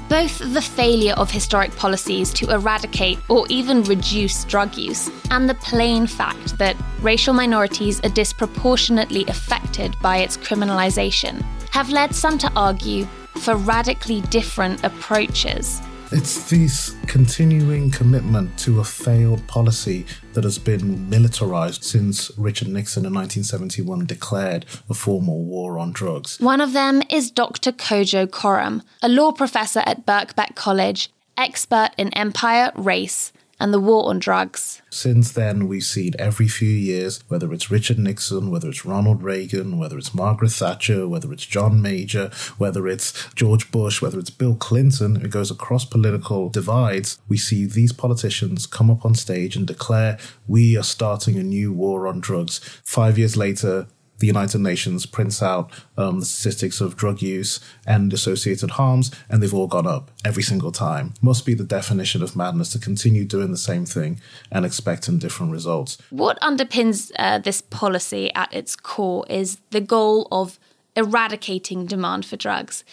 Both 0.07 0.37
the 0.53 0.61
failure 0.61 1.13
of 1.13 1.31
historic 1.31 1.75
policies 1.75 2.31
to 2.33 2.53
eradicate 2.53 3.17
or 3.27 3.47
even 3.49 3.83
reduce 3.83 4.45
drug 4.45 4.77
use, 4.77 5.09
and 5.31 5.49
the 5.49 5.55
plain 5.55 6.05
fact 6.05 6.59
that 6.59 6.77
racial 7.01 7.33
minorities 7.33 7.99
are 8.01 8.09
disproportionately 8.09 9.25
affected 9.27 9.95
by 10.01 10.17
its 10.17 10.37
criminalisation, 10.37 11.41
have 11.71 11.89
led 11.89 12.13
some 12.13 12.37
to 12.37 12.51
argue 12.55 13.07
for 13.37 13.55
radically 13.55 14.21
different 14.21 14.83
approaches. 14.83 15.81
It's 16.09 16.49
this 16.49 16.95
continuing 17.07 17.91
commitment 17.91 18.57
to 18.59 18.79
a 18.79 18.83
failed 18.83 19.45
policy 19.47 20.05
that 20.33 20.45
has 20.45 20.57
been 20.57 21.09
militarized 21.09 21.83
since 21.83 22.31
Richard 22.37 22.69
Nixon 22.69 23.05
in 23.05 23.13
1971 23.13 24.05
declared 24.05 24.65
a 24.89 24.93
formal 24.93 25.43
war 25.43 25.77
on 25.77 25.91
drugs. 25.91 26.39
One 26.39 26.61
of 26.61 26.71
them 26.71 27.01
is 27.09 27.29
Dr. 27.29 27.73
Kojo 27.73 28.25
Koram, 28.25 28.83
a 29.01 29.09
law 29.09 29.33
professor 29.33 29.83
at 29.85 30.05
Birkbeck 30.05 30.55
College, 30.55 31.09
expert 31.37 31.89
in 31.97 32.13
empire, 32.13 32.71
race, 32.75 33.33
and 33.59 33.73
the 33.73 33.79
war 33.79 34.09
on 34.09 34.19
drugs. 34.19 34.81
Since 34.89 35.31
then, 35.31 35.67
we've 35.67 35.83
seen 35.83 36.13
every 36.19 36.47
few 36.47 36.69
years, 36.69 37.23
whether 37.27 37.51
it's 37.53 37.71
Richard 37.71 37.99
Nixon, 37.99 38.51
whether 38.51 38.69
it's 38.69 38.85
Ronald 38.85 39.23
Reagan, 39.23 39.77
whether 39.77 39.97
it's 39.97 40.13
Margaret 40.13 40.51
Thatcher, 40.51 41.07
whether 41.07 41.31
it's 41.33 41.45
John 41.45 41.81
Major, 41.81 42.31
whether 42.57 42.87
it's 42.87 43.33
George 43.33 43.71
Bush, 43.71 44.01
whether 44.01 44.19
it's 44.19 44.29
Bill 44.29 44.55
Clinton, 44.55 45.17
it 45.17 45.31
goes 45.31 45.51
across 45.51 45.85
political 45.85 46.49
divides. 46.49 47.19
We 47.27 47.37
see 47.37 47.65
these 47.65 47.91
politicians 47.91 48.65
come 48.65 48.89
up 48.89 49.05
on 49.05 49.15
stage 49.15 49.55
and 49.55 49.65
declare, 49.65 50.17
we 50.47 50.77
are 50.77 50.83
starting 50.83 51.37
a 51.37 51.43
new 51.43 51.73
war 51.73 52.07
on 52.07 52.19
drugs. 52.19 52.59
Five 52.83 53.17
years 53.17 53.35
later, 53.35 53.87
the 54.19 54.27
United 54.27 54.59
Nations 54.59 55.05
prints 55.05 55.41
out 55.43 55.71
um, 55.97 56.19
the 56.19 56.25
statistics 56.25 56.81
of 56.81 56.95
drug 56.95 57.21
use 57.21 57.59
and 57.85 58.11
associated 58.13 58.71
harms, 58.71 59.11
and 59.29 59.41
they've 59.41 59.53
all 59.53 59.67
gone 59.67 59.87
up 59.87 60.11
every 60.25 60.43
single 60.43 60.71
time. 60.71 61.13
Must 61.21 61.45
be 61.45 61.53
the 61.53 61.63
definition 61.63 62.23
of 62.23 62.35
madness 62.35 62.69
to 62.73 62.79
continue 62.79 63.25
doing 63.25 63.51
the 63.51 63.57
same 63.57 63.85
thing 63.85 64.19
and 64.51 64.65
expecting 64.65 65.19
different 65.19 65.51
results. 65.51 65.97
What 66.09 66.39
underpins 66.41 67.11
uh, 67.17 67.39
this 67.39 67.61
policy 67.61 68.33
at 68.33 68.53
its 68.53 68.75
core 68.75 69.25
is 69.29 69.59
the 69.71 69.81
goal 69.81 70.27
of 70.31 70.59
eradicating 70.95 71.85
demand 71.85 72.25
for 72.25 72.37
drugs. 72.37 72.83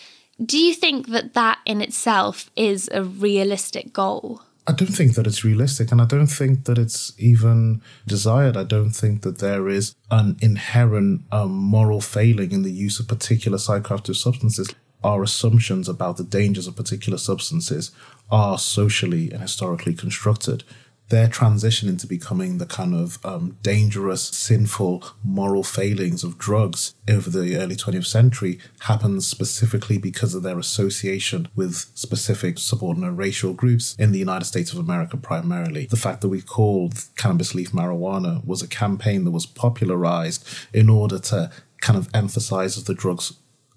Do 0.44 0.58
you 0.58 0.74
think 0.74 1.08
that 1.08 1.34
that 1.34 1.58
in 1.64 1.80
itself 1.80 2.50
is 2.56 2.90
a 2.92 3.02
realistic 3.02 3.92
goal? 3.92 4.42
I 4.66 4.72
don't 4.72 4.94
think 4.94 5.14
that 5.14 5.26
it's 5.26 5.44
realistic, 5.44 5.92
and 5.92 6.00
I 6.00 6.06
don't 6.06 6.26
think 6.26 6.64
that 6.64 6.78
it's 6.78 7.12
even 7.18 7.82
desired. 8.06 8.56
I 8.56 8.64
don't 8.64 8.92
think 8.92 9.20
that 9.22 9.38
there 9.38 9.68
is 9.68 9.94
an 10.10 10.36
inherent 10.40 11.22
um, 11.30 11.52
moral 11.52 12.00
failing 12.00 12.52
in 12.52 12.62
the 12.62 12.72
use 12.72 12.98
of 12.98 13.06
particular 13.06 13.58
psychoactive 13.58 14.16
substances. 14.16 14.74
Our 15.02 15.22
assumptions 15.22 15.86
about 15.86 16.16
the 16.16 16.24
dangers 16.24 16.66
of 16.66 16.76
particular 16.76 17.18
substances 17.18 17.90
are 18.30 18.56
socially 18.56 19.30
and 19.30 19.42
historically 19.42 19.92
constructed 19.92 20.64
their 21.08 21.28
transition 21.28 21.88
into 21.88 22.06
becoming 22.06 22.58
the 22.58 22.66
kind 22.66 22.94
of 22.94 23.18
um, 23.24 23.56
dangerous, 23.62 24.22
sinful, 24.22 25.04
moral 25.22 25.62
failings 25.62 26.24
of 26.24 26.38
drugs 26.38 26.94
over 27.08 27.30
the 27.30 27.56
early 27.56 27.76
20th 27.76 28.06
century 28.06 28.58
happens 28.80 29.26
specifically 29.26 29.98
because 29.98 30.34
of 30.34 30.42
their 30.42 30.58
association 30.58 31.48
with 31.54 31.90
specific 31.94 32.58
subordinate 32.58 33.12
racial 33.12 33.52
groups 33.52 33.94
in 33.98 34.12
the 34.12 34.18
United 34.18 34.46
States 34.46 34.72
of 34.72 34.78
America 34.78 35.16
primarily. 35.16 35.86
The 35.86 35.96
fact 35.96 36.20
that 36.22 36.28
we 36.28 36.40
called 36.40 37.04
cannabis 37.16 37.54
leaf 37.54 37.72
marijuana 37.72 38.44
was 38.44 38.62
a 38.62 38.68
campaign 38.68 39.24
that 39.24 39.30
was 39.30 39.46
popularized 39.46 40.46
in 40.72 40.88
order 40.88 41.18
to 41.18 41.50
kind 41.80 41.98
of 41.98 42.08
emphasize 42.14 42.82
the 42.82 42.94
drug's 42.94 43.34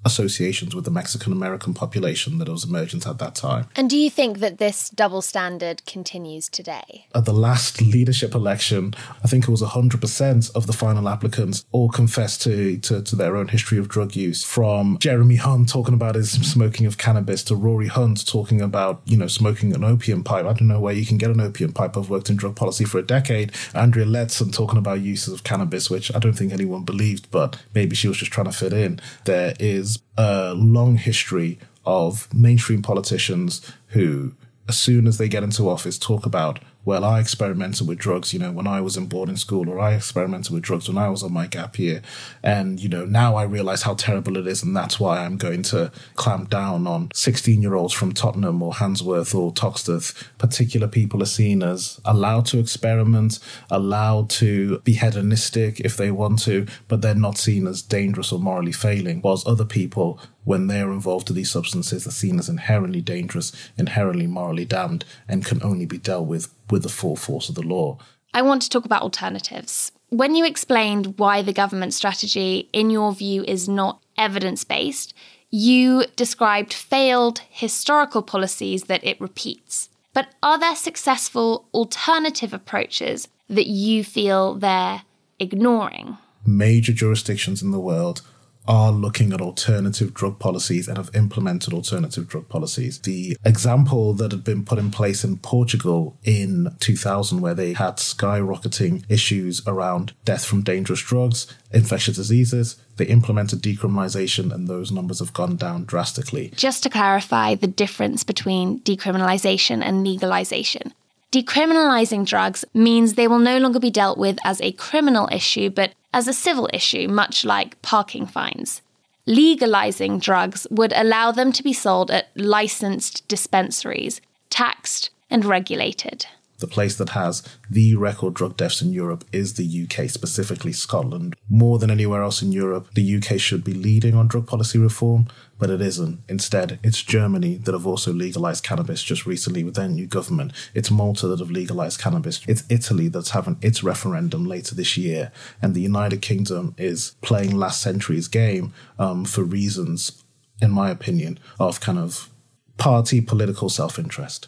associations 0.07 0.73
with 0.73 0.85
the 0.85 0.91
Mexican 0.91 1.31
American 1.31 1.73
population 1.73 2.39
that 2.39 2.49
was 2.49 2.63
emergent 2.63 3.05
at 3.05 3.19
that 3.19 3.35
time. 3.35 3.67
And 3.75 3.89
do 3.89 3.97
you 3.97 4.09
think 4.09 4.39
that 4.39 4.57
this 4.57 4.89
double 4.89 5.21
standard 5.21 5.85
continues 5.85 6.49
today? 6.49 7.05
At 7.13 7.25
the 7.25 7.33
last 7.33 7.81
leadership 7.81 8.33
election, 8.33 8.95
I 9.23 9.27
think 9.27 9.43
it 9.43 9.51
was 9.51 9.61
100% 9.61 10.55
of 10.55 10.65
the 10.65 10.73
final 10.73 11.07
applicants 11.07 11.65
all 11.71 11.89
confessed 11.89 12.41
to, 12.43 12.77
to, 12.79 13.01
to 13.03 13.15
their 13.15 13.35
own 13.35 13.49
history 13.49 13.77
of 13.77 13.87
drug 13.87 14.15
use. 14.15 14.43
From 14.43 14.97
Jeremy 14.99 15.35
Hunt 15.35 15.69
talking 15.69 15.93
about 15.93 16.15
his 16.15 16.31
smoking 16.31 16.85
of 16.85 16.97
cannabis 16.97 17.43
to 17.45 17.55
Rory 17.55 17.87
Hunt 17.87 18.25
talking 18.27 18.61
about, 18.61 19.01
you 19.05 19.17
know, 19.17 19.27
smoking 19.27 19.75
an 19.75 19.83
opium 19.83 20.23
pipe. 20.23 20.45
I 20.45 20.53
don't 20.53 20.67
know 20.67 20.79
where 20.79 20.93
you 20.93 21.05
can 21.05 21.17
get 21.17 21.29
an 21.29 21.41
opium 21.41 21.73
pipe. 21.73 21.97
I've 21.97 22.09
worked 22.09 22.29
in 22.29 22.37
drug 22.37 22.55
policy 22.55 22.85
for 22.85 22.97
a 22.97 23.03
decade. 23.03 23.51
Andrea 23.73 24.05
Leadsom 24.05 24.53
talking 24.53 24.77
about 24.77 25.01
uses 25.01 25.33
of 25.33 25.43
cannabis, 25.43 25.89
which 25.89 26.13
I 26.15 26.19
don't 26.19 26.33
think 26.33 26.53
anyone 26.53 26.83
believed, 26.83 27.29
but 27.29 27.59
maybe 27.75 27.95
she 27.95 28.07
was 28.07 28.17
just 28.17 28.31
trying 28.31 28.45
to 28.45 28.51
fit 28.51 28.73
in. 28.73 28.99
There 29.25 29.53
is 29.59 29.96
a 30.17 30.53
long 30.53 30.97
history 30.97 31.59
of 31.85 32.33
mainstream 32.33 32.81
politicians 32.81 33.71
who, 33.87 34.33
as 34.67 34.77
soon 34.77 35.07
as 35.07 35.17
they 35.17 35.27
get 35.27 35.43
into 35.43 35.69
office, 35.69 35.97
talk 35.97 36.25
about 36.25 36.59
well, 36.87 37.03
I 37.03 37.19
experimented 37.19 37.85
with 37.85 37.97
drugs, 37.97 38.31
you 38.31 38.39
know, 38.39 38.53
when 38.53 38.65
I 38.65 38.79
was 38.79 38.95
in 38.95 39.07
boarding 39.07 39.35
school, 39.35 39.69
or 39.69 39.77
I 39.77 39.93
experimented 39.93 40.53
with 40.53 40.63
drugs 40.63 40.87
when 40.87 40.97
I 40.97 41.09
was 41.09 41.21
on 41.21 41.33
my 41.33 41.45
gap 41.45 41.77
year. 41.77 42.01
And, 42.41 42.79
you 42.79 42.87
know, 42.87 43.03
now 43.03 43.35
I 43.35 43.43
realize 43.43 43.81
how 43.81 43.95
terrible 43.95 44.37
it 44.37 44.47
is. 44.47 44.63
And 44.63 44.73
that's 44.73 44.97
why 44.97 45.25
I'm 45.25 45.35
going 45.35 45.63
to 45.63 45.91
clamp 46.15 46.49
down 46.49 46.87
on 46.87 47.09
16 47.13 47.61
year 47.61 47.75
olds 47.75 47.93
from 47.93 48.13
Tottenham 48.13 48.63
or 48.63 48.71
Handsworth 48.71 49.35
or 49.35 49.51
Toxteth. 49.51 50.29
Particular 50.37 50.87
people 50.87 51.21
are 51.21 51.25
seen 51.25 51.61
as 51.61 51.99
allowed 52.05 52.45
to 52.45 52.59
experiment, 52.59 53.39
allowed 53.69 54.29
to 54.29 54.79
be 54.85 54.93
hedonistic 54.93 55.81
if 55.81 55.97
they 55.97 56.09
want 56.09 56.41
to, 56.43 56.67
but 56.87 57.01
they're 57.01 57.15
not 57.15 57.37
seen 57.37 57.67
as 57.67 57.81
dangerous 57.81 58.31
or 58.31 58.39
morally 58.39 58.71
failing. 58.71 59.19
Whilst 59.21 59.45
other 59.45 59.65
people 59.65 60.21
when 60.45 60.67
they're 60.67 60.93
involved 60.93 61.27
with 61.27 61.35
these 61.35 61.51
substances 61.51 62.07
are 62.07 62.11
seen 62.11 62.39
as 62.39 62.47
inherently 62.47 63.01
dangerous, 63.01 63.51
inherently 63.77 64.25
morally 64.25 64.63
damned, 64.63 65.03
and 65.27 65.43
can 65.43 65.61
only 65.61 65.85
be 65.85 65.97
dealt 65.97 66.25
with 66.25 66.56
with 66.69 66.83
the 66.83 66.89
full 66.89 67.15
force 67.15 67.49
of 67.49 67.55
the 67.55 67.61
law. 67.61 67.97
I 68.33 68.41
want 68.41 68.61
to 68.63 68.69
talk 68.69 68.85
about 68.85 69.01
alternatives. 69.01 69.91
When 70.09 70.35
you 70.35 70.45
explained 70.45 71.17
why 71.17 71.41
the 71.41 71.53
government 71.53 71.93
strategy, 71.93 72.69
in 72.71 72.89
your 72.89 73.13
view, 73.13 73.43
is 73.43 73.67
not 73.67 74.01
evidence 74.17 74.63
based, 74.63 75.13
you 75.49 76.05
described 76.15 76.73
failed 76.73 77.41
historical 77.49 78.21
policies 78.21 78.83
that 78.83 79.03
it 79.03 79.19
repeats. 79.19 79.89
But 80.13 80.29
are 80.41 80.59
there 80.59 80.75
successful 80.75 81.67
alternative 81.73 82.53
approaches 82.53 83.27
that 83.49 83.67
you 83.67 84.03
feel 84.03 84.55
they're 84.55 85.03
ignoring? 85.39 86.17
Major 86.45 86.93
jurisdictions 86.93 87.61
in 87.61 87.71
the 87.71 87.79
world 87.79 88.21
are 88.67 88.91
looking 88.91 89.33
at 89.33 89.41
alternative 89.41 90.13
drug 90.13 90.39
policies 90.39 90.87
and 90.87 90.97
have 90.97 91.15
implemented 91.15 91.73
alternative 91.73 92.27
drug 92.27 92.49
policies. 92.49 92.99
The 92.99 93.37
example 93.45 94.13
that 94.13 94.31
had 94.31 94.43
been 94.43 94.65
put 94.65 94.79
in 94.79 94.91
place 94.91 95.23
in 95.23 95.37
Portugal 95.37 96.17
in 96.23 96.75
2000, 96.79 97.41
where 97.41 97.53
they 97.53 97.73
had 97.73 97.97
skyrocketing 97.97 99.03
issues 99.09 99.65
around 99.67 100.13
death 100.25 100.45
from 100.45 100.63
dangerous 100.63 101.01
drugs, 101.01 101.47
infectious 101.71 102.17
diseases, 102.17 102.75
they 102.97 103.05
implemented 103.05 103.61
decriminalization 103.61 104.51
and 104.53 104.67
those 104.67 104.91
numbers 104.91 105.19
have 105.19 105.33
gone 105.33 105.55
down 105.55 105.85
drastically. 105.85 106.51
Just 106.55 106.83
to 106.83 106.89
clarify 106.89 107.55
the 107.55 107.67
difference 107.67 108.23
between 108.23 108.79
decriminalization 108.81 109.81
and 109.83 110.03
legalization. 110.03 110.93
Decriminalizing 111.31 112.25
drugs 112.25 112.63
means 112.73 113.13
they 113.13 113.27
will 113.27 113.39
no 113.39 113.57
longer 113.57 113.79
be 113.79 113.91
dealt 113.91 114.17
with 114.17 114.37
as 114.45 114.61
a 114.61 114.71
criminal 114.71 115.27
issue, 115.31 115.69
but 115.69 115.91
as 116.17 116.27
a 116.27 116.33
civil 116.33 116.67
issue, 116.73 117.07
much 117.07 117.45
like 117.45 117.79
parking 117.83 118.25
fines. 118.25 118.81
Legalizing 119.27 120.17
drugs 120.17 120.65
would 120.71 120.91
allow 120.95 121.31
them 121.31 121.51
to 121.51 121.61
be 121.61 121.73
sold 121.73 122.09
at 122.09 122.29
licensed 122.35 123.27
dispensaries, 123.27 124.19
taxed 124.49 125.11
and 125.29 125.45
regulated. 125.45 126.25
The 126.57 126.65
place 126.65 126.95
that 126.95 127.09
has 127.09 127.43
the 127.69 127.95
record 127.95 128.33
drug 128.33 128.57
deaths 128.57 128.81
in 128.81 128.91
Europe 128.91 129.25
is 129.31 129.53
the 129.53 129.83
UK, 129.83 130.09
specifically 130.09 130.73
Scotland. 130.73 131.35
More 131.51 131.77
than 131.77 131.91
anywhere 131.91 132.23
else 132.23 132.41
in 132.41 132.51
Europe, 132.51 132.87
the 132.95 133.17
UK 133.17 133.39
should 133.39 133.63
be 133.63 133.75
leading 133.75 134.15
on 134.15 134.27
drug 134.27 134.47
policy 134.47 134.79
reform, 134.79 135.27
but 135.59 135.69
it 135.69 135.81
isn't. 135.81 136.19
Instead, 136.29 136.79
it's 136.83 137.01
Germany 137.01 137.55
that 137.55 137.73
have 137.73 137.87
also 137.87 138.13
legalized 138.13 138.63
cannabis 138.63 139.03
just 139.03 139.25
recently 139.25 139.63
with 139.63 139.75
their 139.75 139.87
new 139.87 140.07
government. 140.07 140.51
It's 140.73 140.91
Malta 140.91 141.27
that 141.27 141.39
have 141.39 141.51
legalized 141.51 141.99
cannabis. 141.99 142.41
It's 142.47 142.63
Italy 142.69 143.07
that's 143.07 143.31
having 143.31 143.57
its 143.61 143.83
referendum 143.83 144.45
later 144.45 144.75
this 144.75 144.97
year. 144.97 145.31
And 145.61 145.73
the 145.73 145.81
United 145.81 146.21
Kingdom 146.21 146.75
is 146.77 147.15
playing 147.21 147.55
last 147.55 147.81
century's 147.81 148.27
game 148.27 148.73
um, 148.99 149.25
for 149.25 149.43
reasons, 149.43 150.23
in 150.61 150.71
my 150.71 150.89
opinion, 150.89 151.39
of 151.59 151.79
kind 151.79 151.97
of 151.97 152.29
party 152.77 153.21
political 153.21 153.69
self 153.69 153.97
interest. 153.97 154.47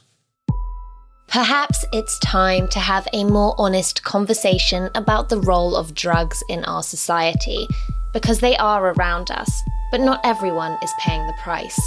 Perhaps 1.28 1.86
it's 1.93 2.17
time 2.19 2.67
to 2.69 2.80
have 2.80 3.08
a 3.13 3.24
more 3.24 3.54
honest 3.60 4.04
conversation 4.04 4.89
about 4.95 5.30
the 5.30 5.39
role 5.39 5.76
of 5.76 5.93
drugs 5.93 6.43
in 6.50 6.65
our 6.65 6.82
society, 6.82 7.67
because 8.13 8.39
they 8.39 8.58
are 8.58 8.93
around 8.93 9.30
us, 9.30 9.62
but 9.91 10.02
not 10.02 10.21
everyone 10.23 10.78
is 10.82 10.93
paying 10.99 11.25
the 11.28 11.34
price. 11.34 11.80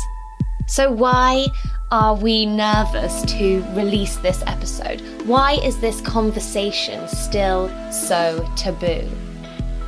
So, 0.67 0.91
why 0.91 1.47
are 1.91 2.15
we 2.15 2.47
nervous 2.47 3.23
to 3.33 3.63
release 3.75 4.17
this 4.17 4.43
episode? 4.47 5.01
Why 5.27 5.55
is 5.63 5.79
this 5.81 6.01
conversation 6.01 7.07
still 7.09 7.69
so 7.93 8.49
taboo? 8.57 9.09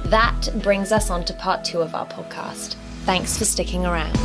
That 0.07 0.49
brings 0.63 0.93
us 0.93 1.11
on 1.11 1.25
to 1.25 1.35
part 1.35 1.65
two 1.65 1.81
of 1.81 1.95
our 1.95 2.07
podcast. 2.07 2.75
Thanks 3.05 3.39
for 3.39 3.45
sticking 3.45 3.87
around. 3.87 4.19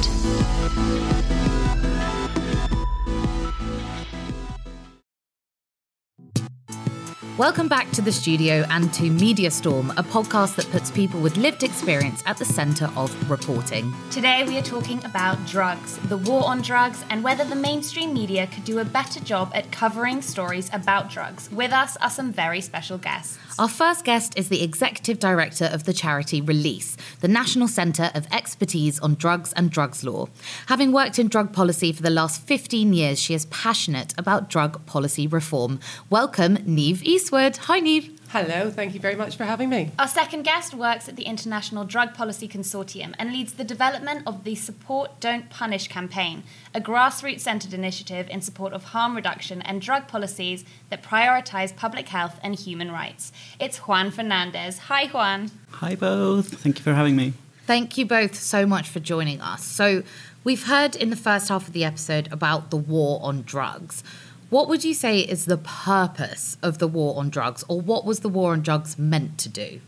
Welcome 7.39 7.69
back 7.69 7.89
to 7.91 8.02
the 8.02 8.12
studio 8.12 8.65
and 8.69 8.93
to 8.95 9.10
Media 9.10 9.49
Storm, 9.49 9.91
a 9.91 10.04
podcast 10.04 10.56
that 10.58 10.69
puts 10.71 10.91
people 10.91 11.21
with 11.21 11.38
lived 11.38 11.63
experience 11.63 12.21
at 12.25 12.36
the 12.36 12.43
centre 12.43 12.91
of 12.97 13.32
reporting. 13.32 13.95
Today 14.12 14.43
we 14.45 14.58
are 14.58 14.62
talking 14.62 15.02
about 15.06 15.38
drugs, 15.47 15.97
the 16.10 16.17
war 16.17 16.45
on 16.45 16.62
drugs, 16.62 17.02
and 17.10 17.23
whether 17.23 17.45
the 17.45 17.56
mainstream 17.56 18.13
media 18.13 18.45
could 18.47 18.65
do 18.65 18.80
a 18.80 18.84
better 18.84 19.21
job 19.21 19.54
at 19.56 19.71
covering 19.71 20.21
stories 20.21 20.69
about 20.73 21.10
drugs. 21.10 21.49
With 21.49 21.71
us 21.71 21.95
are 22.02 22.10
some 22.10 22.34
very 22.34 22.60
special 22.60 22.97
guests. 22.97 23.39
Our 23.58 23.69
first 23.69 24.04
guest 24.04 24.38
is 24.38 24.49
the 24.49 24.62
executive 24.62 25.17
director 25.17 25.65
of 25.71 25.86
the 25.86 25.93
charity 25.93 26.41
Release, 26.41 26.97
the 27.21 27.28
National 27.30 27.69
Centre 27.69 28.12
of 28.15 28.28
Expertise 28.34 28.99
on 28.99 29.15
Drugs 29.15 29.54
and 29.54 29.69
Drugs 29.69 30.04
Law. 30.04 30.28
Having 30.67 30.91
worked 30.91 31.17
in 31.17 31.30
drug 31.30 31.54
policy 31.54 31.93
for 31.93 32.04
the 32.04 32.10
last 32.10 32.41
15 32.41 32.91
years, 32.91 33.17
she 33.17 33.34
is 33.34 33.45
passionate 33.45 34.13
about 34.17 34.49
drug 34.49 34.86
policy 34.86 35.25
reform. 35.25 35.80
Welcome, 36.10 36.58
Niamh 36.58 37.02
Eastwood. 37.04 37.29
Hi, 37.32 37.80
Niamh. 37.80 38.18
Hello, 38.30 38.72
thank 38.72 38.96
you 38.96 39.00
very 39.00 39.13
much 39.13 39.38
for 39.38 39.44
having 39.44 39.70
me. 39.70 39.92
Our 40.00 40.08
second 40.08 40.44
guest 40.44 40.74
works 40.74 41.08
at 41.08 41.15
the 41.15 41.24
International 41.24 41.86
Drug 41.86 42.15
Policy 42.15 42.48
Consortium 42.48 43.13
and 43.20 43.32
leads 43.32 43.54
the 43.54 43.63
development 43.63 44.24
of 44.26 44.44
the 44.44 44.56
Support 44.56 45.20
Don't 45.20 45.48
Punish 45.48 45.88
campaign, 45.88 46.42
a 46.74 46.82
grassroots 46.82 47.42
centered 47.42 47.72
initiative 47.72 48.28
in 48.30 48.42
support 48.42 48.74
of 48.74 48.86
harm 48.86 49.15
reduction 49.15 49.62
and 49.62 49.80
drug 49.80 50.08
policies 50.08 50.65
that 50.89 51.04
prioritize 51.04 51.76
public 51.76 52.08
health 52.08 52.39
and 52.42 52.56
human 52.56 52.92
rights. 52.92 53.32
It's 53.60 53.78
Juan 53.78 54.10
Fernandez. 54.10 54.80
Hi, 54.80 55.06
Juan. 55.06 55.52
Hi, 55.70 55.94
both. 55.94 56.62
Thank 56.63 56.80
you 56.80 56.84
for 56.84 56.96
having 56.96 57.15
me. 57.15 57.34
Thank 57.68 57.96
you 57.96 58.08
both 58.08 58.34
so 58.34 58.65
much 58.65 58.89
for 58.89 59.00
joining 59.00 59.39
us. 59.39 59.63
So, 59.63 60.02
we've 60.44 60.63
heard 60.63 60.96
in 60.96 61.12
the 61.12 61.15
first 61.15 61.50
half 61.50 61.68
of 61.68 61.74
the 61.74 61.84
episode 61.84 62.28
about 62.32 62.72
the 62.72 62.78
war 62.78 63.20
on 63.22 63.44
drugs. 63.44 64.04
What 64.50 64.68
would 64.68 64.84
you 64.84 64.96
say 64.96 65.20
is 65.20 65.46
the 65.46 65.58
purpose 65.58 66.58
of 66.64 66.80
the 66.80 66.88
war 66.88 67.20
on 67.20 67.30
drugs, 67.30 67.64
or 67.68 67.80
what 67.80 68.04
was 68.04 68.22
the 68.22 68.30
war 68.30 68.54
on 68.54 68.62
drugs 68.62 68.98
meant 68.98 69.38
to 69.40 69.50
do? 69.50 69.80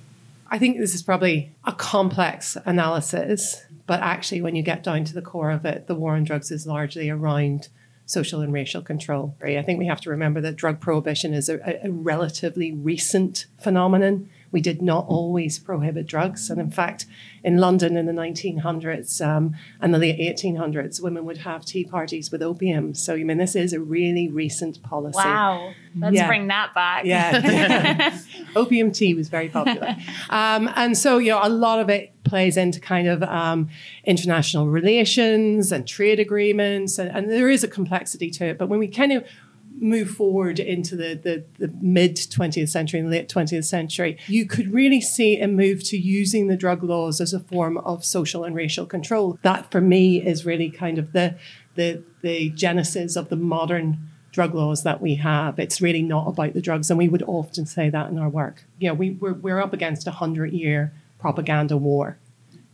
I 0.51 0.59
think 0.59 0.77
this 0.77 0.93
is 0.93 1.01
probably 1.01 1.51
a 1.65 1.71
complex 1.71 2.57
analysis, 2.65 3.63
but 3.87 4.01
actually, 4.01 4.41
when 4.41 4.55
you 4.55 4.61
get 4.61 4.83
down 4.83 5.03
to 5.05 5.13
the 5.15 5.21
core 5.21 5.49
of 5.49 5.65
it, 5.65 5.87
the 5.87 5.95
war 5.95 6.13
on 6.13 6.25
drugs 6.25 6.51
is 6.51 6.67
largely 6.67 7.09
around 7.09 7.69
social 8.05 8.41
and 8.41 8.53
racial 8.53 8.83
control. 8.83 9.35
I 9.43 9.63
think 9.63 9.79
we 9.79 9.87
have 9.87 10.01
to 10.01 10.11
remember 10.11 10.41
that 10.41 10.57
drug 10.57 10.79
prohibition 10.79 11.33
is 11.33 11.49
a, 11.49 11.79
a 11.83 11.89
relatively 11.89 12.71
recent 12.71 13.47
phenomenon. 13.59 14.29
We 14.51 14.61
did 14.61 14.81
not 14.81 15.05
always 15.07 15.59
prohibit 15.59 16.07
drugs. 16.07 16.49
And 16.49 16.59
in 16.59 16.71
fact, 16.71 17.05
in 17.43 17.57
London 17.57 17.97
in 17.97 18.05
the 18.05 18.13
1900s 18.13 19.25
um, 19.25 19.55
and 19.79 19.93
the 19.93 19.97
late 19.97 20.19
1800s, 20.19 21.01
women 21.01 21.25
would 21.25 21.39
have 21.39 21.65
tea 21.65 21.83
parties 21.83 22.31
with 22.31 22.41
opium. 22.41 22.93
So, 22.93 23.15
I 23.15 23.23
mean, 23.23 23.37
this 23.37 23.55
is 23.55 23.73
a 23.73 23.79
really 23.79 24.27
recent 24.27 24.81
policy. 24.83 25.17
Wow. 25.17 25.73
Let's 25.97 26.15
yeah. 26.15 26.27
bring 26.27 26.47
that 26.47 26.73
back. 26.73 27.05
Yeah. 27.05 28.17
opium 28.55 28.91
tea 28.91 29.13
was 29.13 29.29
very 29.29 29.49
popular. 29.49 29.95
Um, 30.29 30.69
and 30.75 30.97
so, 30.97 31.17
you 31.17 31.31
know, 31.31 31.39
a 31.41 31.49
lot 31.49 31.79
of 31.79 31.89
it 31.89 32.13
plays 32.23 32.57
into 32.57 32.79
kind 32.79 33.07
of 33.07 33.23
um, 33.23 33.69
international 34.05 34.67
relations 34.67 35.71
and 35.71 35.87
trade 35.87 36.19
agreements. 36.19 36.97
And, 36.97 37.09
and 37.09 37.29
there 37.29 37.49
is 37.49 37.63
a 37.63 37.67
complexity 37.67 38.29
to 38.31 38.45
it. 38.45 38.57
But 38.57 38.69
when 38.69 38.79
we 38.79 38.87
kind 38.87 39.11
of 39.11 39.25
move 39.81 40.11
forward 40.11 40.59
into 40.59 40.95
the, 40.95 41.15
the, 41.15 41.43
the 41.57 41.73
mid 41.81 42.15
20th 42.15 42.69
century 42.69 42.99
and 42.99 43.09
late 43.09 43.27
20th 43.27 43.65
century, 43.65 44.17
you 44.27 44.45
could 44.45 44.71
really 44.71 45.01
see 45.01 45.39
a 45.39 45.47
move 45.47 45.83
to 45.85 45.97
using 45.97 46.47
the 46.47 46.55
drug 46.55 46.83
laws 46.83 47.19
as 47.19 47.33
a 47.33 47.39
form 47.39 47.77
of 47.79 48.05
social 48.05 48.43
and 48.43 48.55
racial 48.55 48.85
control. 48.85 49.39
That, 49.41 49.71
for 49.71 49.81
me, 49.81 50.25
is 50.25 50.45
really 50.45 50.69
kind 50.69 50.97
of 50.97 51.11
the, 51.13 51.35
the, 51.75 52.03
the 52.21 52.49
genesis 52.51 53.15
of 53.15 53.29
the 53.29 53.35
modern 53.35 54.07
drug 54.31 54.53
laws 54.53 54.83
that 54.83 55.01
we 55.01 55.15
have. 55.15 55.59
It's 55.59 55.81
really 55.81 56.03
not 56.03 56.27
about 56.27 56.53
the 56.53 56.61
drugs, 56.61 56.89
and 56.89 56.97
we 56.97 57.09
would 57.09 57.23
often 57.23 57.65
say 57.65 57.89
that 57.89 58.09
in 58.09 58.17
our 58.17 58.29
work. 58.29 58.63
You 58.79 58.89
know, 58.89 58.93
we, 58.93 59.11
we're, 59.11 59.33
we're 59.33 59.59
up 59.59 59.73
against 59.73 60.07
a 60.07 60.11
hundred 60.11 60.53
year 60.53 60.93
propaganda 61.19 61.75
war. 61.75 62.17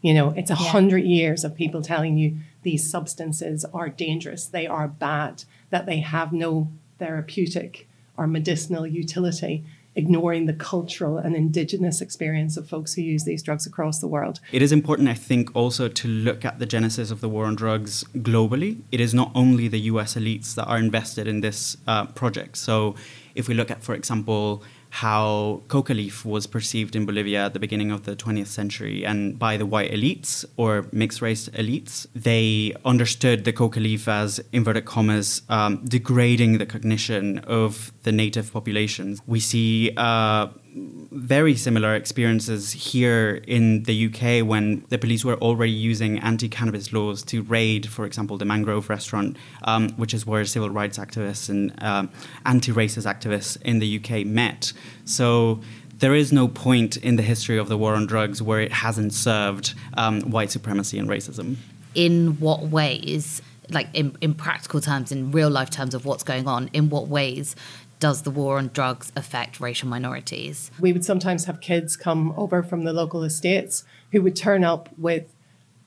You 0.02 0.14
know, 0.14 0.34
it's 0.38 0.52
a 0.52 0.56
hundred 0.56 1.04
years 1.06 1.44
of 1.44 1.56
people 1.56 1.82
telling 1.82 2.18
you 2.18 2.38
these 2.62 2.90
substances 2.90 3.66
are 3.74 3.90
dangerous, 3.90 4.46
they 4.46 4.68
are 4.68 4.88
bad, 4.88 5.46
that 5.70 5.86
they 5.86 6.00
have 6.00 6.32
no 6.32 6.72
therapeutic 7.00 7.88
or 8.18 8.28
medicinal 8.28 8.86
utility, 8.86 9.64
ignoring 9.96 10.46
the 10.46 10.54
cultural 10.54 11.18
and 11.18 11.36
indigenous 11.36 12.02
experience 12.02 12.56
of 12.56 12.70
folks 12.70 12.94
who 12.94 13.02
use 13.02 13.24
these 13.24 13.42
drugs 13.42 13.66
across 13.66 14.00
the 14.00 14.08
world. 14.08 14.40
It 14.52 14.62
is 14.62 14.72
important, 14.72 15.10
I 15.10 15.16
think, 15.16 15.56
also 15.56 15.88
to 15.88 16.08
look 16.08 16.46
at 16.46 16.60
the 16.60 16.66
genesis 16.66 17.10
of 17.10 17.20
the 17.20 17.28
war 17.28 17.46
on 17.46 17.56
drugs 17.56 18.04
globally. 18.16 18.82
It 18.92 19.02
is 19.02 19.14
not 19.14 19.32
only 19.34 19.68
the 19.68 19.80
US 19.92 20.16
elites 20.16 20.54
that 20.56 20.66
are 20.66 20.78
invested 20.78 21.28
in 21.28 21.42
this 21.42 21.78
uh, 21.88 22.06
project. 22.06 22.58
So, 22.58 22.96
if 23.34 23.48
we 23.48 23.54
look 23.54 23.70
at, 23.70 23.84
for 23.84 23.94
example, 23.94 24.64
how 24.90 25.62
coca 25.68 25.94
leaf 25.94 26.26
was 26.26 26.48
perceived 26.48 26.96
in 26.96 27.06
Bolivia 27.06 27.46
at 27.46 27.54
the 27.54 27.60
beginning 27.60 27.92
of 27.92 28.04
the 28.04 28.16
20th 28.16 28.48
century 28.48 29.06
and 29.06 29.38
by 29.38 29.58
the 29.58 29.66
white 29.66 29.92
elites 29.92 30.46
or 30.56 30.88
mixed 30.92 31.22
race 31.22 31.50
elites. 31.50 32.08
They 32.16 32.74
understood 32.86 33.44
the 33.44 33.54
coca 33.54 33.80
leaf 33.80 34.08
as, 34.08 34.40
inverted 34.52 34.86
commas, 34.86 35.42
um, 35.50 35.84
degrading 35.86 36.58
the 36.58 36.66
cognition 36.66 37.40
of 37.40 37.92
the 38.04 38.12
native 38.12 38.52
populations. 38.52 39.22
We 39.28 39.40
see 39.40 39.92
uh, 39.98 40.48
very 40.74 41.56
similar 41.56 41.96
experiences 41.96 42.72
here 42.72 43.42
in 43.48 43.84
the 43.84 44.08
UK 44.08 44.48
when 44.48 44.84
the 44.90 44.98
police 44.98 45.26
were 45.26 45.36
already 45.36 45.72
using 45.72 46.20
anti 46.20 46.50
cannabis 46.50 46.94
laws 46.94 47.24
to 47.24 47.42
raid, 47.44 47.88
for 47.88 48.06
example, 48.06 48.38
the 48.38 48.46
Mangrove 48.46 48.90
restaurant, 48.90 49.38
um, 49.64 49.90
which 49.92 50.14
is 50.14 50.26
where 50.26 50.46
civil 50.46 50.70
rights 50.70 50.98
activists 50.98 51.50
and 51.50 51.74
um, 51.84 52.10
anti 52.46 52.72
racist 52.72 53.06
activists 53.06 53.62
in 53.62 53.80
the 53.80 53.98
UK 53.98 54.26
met. 54.26 54.74
So 55.06 55.62
there 55.98 56.14
is 56.14 56.32
no 56.32 56.48
point 56.48 56.98
in 56.98 57.16
the 57.16 57.24
history 57.24 57.58
of 57.58 57.70
the 57.70 57.78
war 57.78 57.96
on 57.96 58.06
drugs 58.06 58.42
where 58.42 58.62
it 58.62 58.72
hasn't 58.72 59.14
served 59.14 59.74
um, 59.96 60.22
white 60.22 60.52
supremacy 60.52 61.00
and 61.00 61.10
racism. 61.10 61.56
In 61.96 62.40
what 62.40 62.64
ways? 62.64 63.42
like 63.70 63.90
in, 63.94 64.16
in 64.22 64.34
practical 64.34 64.80
terms, 64.80 65.12
in 65.12 65.32
real 65.32 65.50
life 65.50 65.70
terms 65.70 65.94
of 65.94 66.06
what's 66.06 66.24
going 66.24 66.48
on, 66.48 66.70
in 66.74 66.90
what 66.90 67.08
ways 67.08 67.56
does 68.00 68.22
the 68.22 68.32
war 68.32 68.58
on 68.58 68.70
drugs 68.70 69.12
affect 69.16 69.60
racial 69.60 69.90
minorities? 69.90 70.72
We 70.80 70.94
would 70.94 71.06
sometimes 71.06 71.46
have 71.46 71.62
kids 71.62 71.96
come 71.96 72.34
over 72.38 72.64
from 72.64 72.84
the 72.84 72.94
local 72.94 73.24
estates 73.24 73.84
who 74.12 74.22
would 74.22 74.36
turn 74.36 74.64
up 74.64 74.90
with 74.98 75.34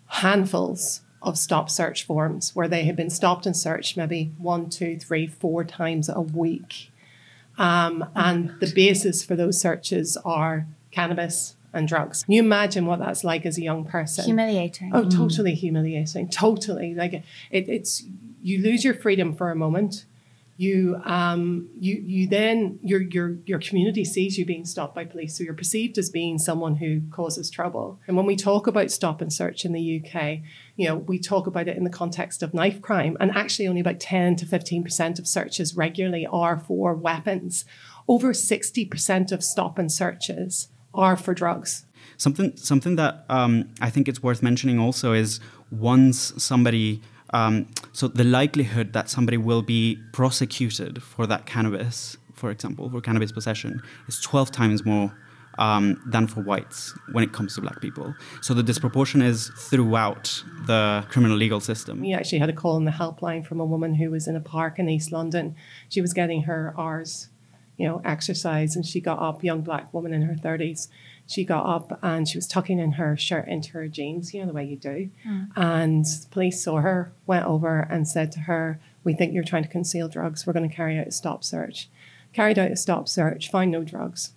handfuls 0.07 1.03
of 1.23 1.39
stop 1.39 1.71
search 1.71 2.05
forms 2.05 2.55
where 2.55 2.69
they 2.69 2.85
had 2.85 2.97
been 2.97 3.11
stopped 3.11 3.47
and 3.47 3.57
searched 3.57 3.97
maybe 3.97 4.33
one, 4.39 4.71
two, 4.71 4.99
three, 4.99 5.27
four 5.27 5.65
times 5.65 6.09
a 6.09 6.21
week. 6.21 6.91
Um, 7.59 8.07
and 8.15 8.55
the 8.61 8.73
basis 8.75 9.23
for 9.23 9.37
those 9.37 9.61
searches 9.61 10.17
are 10.25 10.67
cannabis 10.91 11.57
and 11.73 11.87
drugs. 11.87 12.25
Can 12.25 12.35
you 12.35 12.43
imagine 12.43 12.87
what 12.87 12.99
that's 12.99 13.23
like 13.23 13.45
as 13.45 13.59
a 13.59 13.63
young 13.63 13.85
person? 13.85 14.25
Humiliating. 14.25 14.91
Oh, 14.95 15.09
totally 15.09 15.55
humiliating. 15.55 16.29
Totally. 16.29 16.95
Like 16.95 17.13
it, 17.13 17.25
it's 17.69 18.03
you 18.43 18.63
lose 18.63 18.83
your 18.83 18.95
freedom 18.95 19.35
for 19.35 19.51
a 19.51 19.57
moment 19.57 20.07
you 20.61 21.01
um, 21.07 21.71
you 21.79 21.95
you 22.05 22.29
then 22.29 22.79
your 22.83 23.01
your 23.01 23.39
your 23.47 23.59
community 23.59 24.05
sees 24.05 24.37
you 24.37 24.45
being 24.45 24.67
stopped 24.67 24.95
by 24.95 25.07
police, 25.07 25.35
so 25.35 25.43
you're 25.43 25.55
perceived 25.55 25.97
as 25.97 26.11
being 26.11 26.37
someone 26.37 26.75
who 26.75 27.01
causes 27.11 27.49
trouble. 27.49 27.99
And 28.07 28.15
when 28.15 28.27
we 28.27 28.37
talk 28.37 28.67
about 28.67 28.91
stop 28.91 29.23
and 29.23 29.33
search 29.33 29.65
in 29.65 29.73
the 29.73 30.05
UK, 30.05 30.41
you 30.77 30.87
know 30.87 30.97
we 30.97 31.19
talk 31.19 31.47
about 31.47 31.67
it 31.67 31.79
in 31.79 31.85
the 31.85 31.89
context 31.89 32.43
of 32.43 32.53
knife 32.53 32.83
crime, 32.83 33.17
and 33.21 33.31
actually 33.31 33.69
only 33.69 33.81
about 33.81 34.01
ten 34.01 34.37
to 34.37 34.45
fifteen 34.45 34.85
percent 34.85 35.19
of 35.19 35.27
searches 35.27 35.75
regularly 35.77 36.27
are 36.27 36.59
for 36.59 36.95
weapons. 36.95 37.65
Over 38.07 38.35
sixty 38.35 38.85
percent 38.85 39.33
of 39.33 39.43
stop 39.43 39.79
and 39.79 39.91
searches 39.91 40.69
are 40.93 41.17
for 41.17 41.33
drugs. 41.33 41.87
Something 42.19 42.55
something 42.59 42.97
that 42.97 43.25
um, 43.31 43.71
I 43.81 43.89
think 43.89 44.09
it's 44.09 44.23
worth 44.23 44.43
mentioning 44.43 44.79
also 44.79 45.15
is 45.15 45.41
once 45.71 46.35
somebody 46.37 47.01
um, 47.33 47.69
so 47.93 48.09
the 48.09 48.25
likelihood 48.25 48.93
that 48.93 49.09
somebody 49.09 49.37
will 49.37 49.63
be 49.63 49.99
prosecuted 50.13 51.03
for 51.03 51.27
that 51.27 51.47
cannabis, 51.47 52.17
for 52.35 52.51
example, 52.51 52.91
for 52.91 53.01
cannabis 53.01 53.33
possession, 53.33 53.81
is 54.09 54.21
12 54.21 54.51
times 54.51 54.85
more 54.85 55.13
um, 55.59 56.01
than 56.07 56.27
for 56.27 56.43
whites 56.43 56.95
when 57.13 57.23
it 57.23 57.33
comes 57.33 57.55
to 57.55 57.61
black 57.61 57.81
people. 57.81 58.15
So 58.41 58.55
the 58.55 58.63
disproportion 58.63 59.23
is 59.23 59.49
throughout 59.57 60.43
the 60.67 61.05
criminal 61.09 61.37
legal 61.37 61.61
system. 61.61 62.01
We 62.01 62.15
actually 62.15 62.39
had 62.39 62.49
a 62.49 62.55
call 62.55 62.77
on 62.77 62.85
the 62.85 62.91
helpline 62.91 63.47
from 63.47 63.61
a 63.61 63.65
woman 63.65 63.95
who 63.95 64.11
was 64.11 64.27
in 64.27 64.37
a 64.37 64.41
park 64.41 64.79
in 64.79 64.89
East 64.89 65.13
London. 65.13 65.55
She 65.89 66.01
was 66.01 66.13
getting 66.13 66.43
her 66.45 66.75
hours, 66.79 67.29
you 67.77 67.87
know, 67.87 68.01
exercise, 68.05 68.75
and 68.75 68.87
she 68.87 69.01
got 69.01 69.21
up, 69.21 69.45
young 69.45 69.61
black 69.61 69.93
woman 69.93 70.13
in 70.13 70.23
her 70.23 70.35
30s, 70.35 70.89
she 71.31 71.45
got 71.45 71.65
up 71.65 71.97
and 72.03 72.29
she 72.29 72.37
was 72.37 72.49
tucking 72.49 72.81
in 72.81 72.93
her 72.93 73.17
shirt 73.17 73.47
into 73.47 73.71
her 73.71 73.87
jeans, 73.87 74.35
you 74.35 74.41
know, 74.41 74.49
the 74.49 74.53
way 74.53 74.65
you 74.65 74.75
do. 74.75 75.11
Mm. 75.25 75.49
And 75.55 76.05
police 76.33 76.61
saw 76.61 76.79
her, 76.79 77.13
went 77.25 77.47
over 77.47 77.87
and 77.89 78.09
said 78.09 78.33
to 78.33 78.41
her, 78.41 78.81
We 79.05 79.15
think 79.15 79.33
you're 79.33 79.45
trying 79.45 79.63
to 79.63 79.69
conceal 79.69 80.09
drugs. 80.09 80.45
We're 80.45 80.55
going 80.55 80.69
to 80.69 80.75
carry 80.75 80.99
out 80.99 81.07
a 81.07 81.13
stop 81.13 81.45
search. 81.45 81.89
Carried 82.33 82.59
out 82.59 82.73
a 82.73 82.77
stop 82.77 83.09
search, 83.09 83.49
found 83.49 83.71
no 83.71 83.85
drugs. 83.85 84.33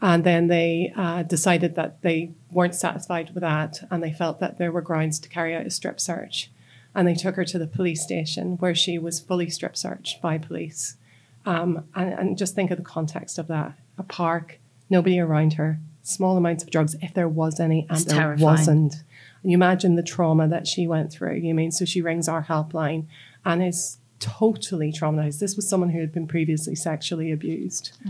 And 0.00 0.24
then 0.24 0.46
they 0.46 0.90
uh, 0.96 1.22
decided 1.24 1.74
that 1.74 2.00
they 2.00 2.32
weren't 2.50 2.74
satisfied 2.74 3.34
with 3.34 3.42
that 3.42 3.86
and 3.90 4.02
they 4.02 4.12
felt 4.12 4.40
that 4.40 4.56
there 4.56 4.72
were 4.72 4.80
grounds 4.80 5.18
to 5.18 5.28
carry 5.28 5.54
out 5.54 5.66
a 5.66 5.70
strip 5.70 6.00
search. 6.00 6.50
And 6.94 7.06
they 7.06 7.14
took 7.14 7.34
her 7.34 7.44
to 7.44 7.58
the 7.58 7.66
police 7.66 8.02
station 8.02 8.56
where 8.56 8.74
she 8.74 8.98
was 8.98 9.20
fully 9.20 9.50
strip 9.50 9.76
searched 9.76 10.22
by 10.22 10.38
police. 10.38 10.96
Um, 11.44 11.84
and, 11.94 12.12
and 12.14 12.38
just 12.38 12.54
think 12.54 12.70
of 12.70 12.78
the 12.78 12.84
context 12.84 13.38
of 13.38 13.48
that 13.48 13.78
a 13.98 14.02
park, 14.02 14.60
nobody 14.88 15.18
around 15.18 15.54
her, 15.54 15.80
small 16.02 16.36
amounts 16.36 16.62
of 16.64 16.70
drugs, 16.70 16.96
if 17.02 17.14
there 17.14 17.28
was 17.28 17.60
any, 17.60 17.86
and 17.88 17.98
It's 17.98 18.04
there 18.06 18.18
terrifying. 18.18 18.44
wasn't. 18.44 18.94
You 19.42 19.54
imagine 19.54 19.94
the 19.94 20.02
trauma 20.02 20.48
that 20.48 20.66
she 20.66 20.86
went 20.86 21.12
through. 21.12 21.36
You 21.36 21.54
mean, 21.54 21.70
so 21.70 21.84
she 21.84 22.02
rings 22.02 22.28
our 22.28 22.44
helpline 22.44 23.06
and 23.44 23.62
is 23.62 23.98
totally 24.18 24.92
traumatized. 24.92 25.38
This 25.38 25.56
was 25.56 25.68
someone 25.68 25.90
who 25.90 26.00
had 26.00 26.12
been 26.12 26.26
previously 26.26 26.74
sexually 26.74 27.32
abused. 27.32 27.92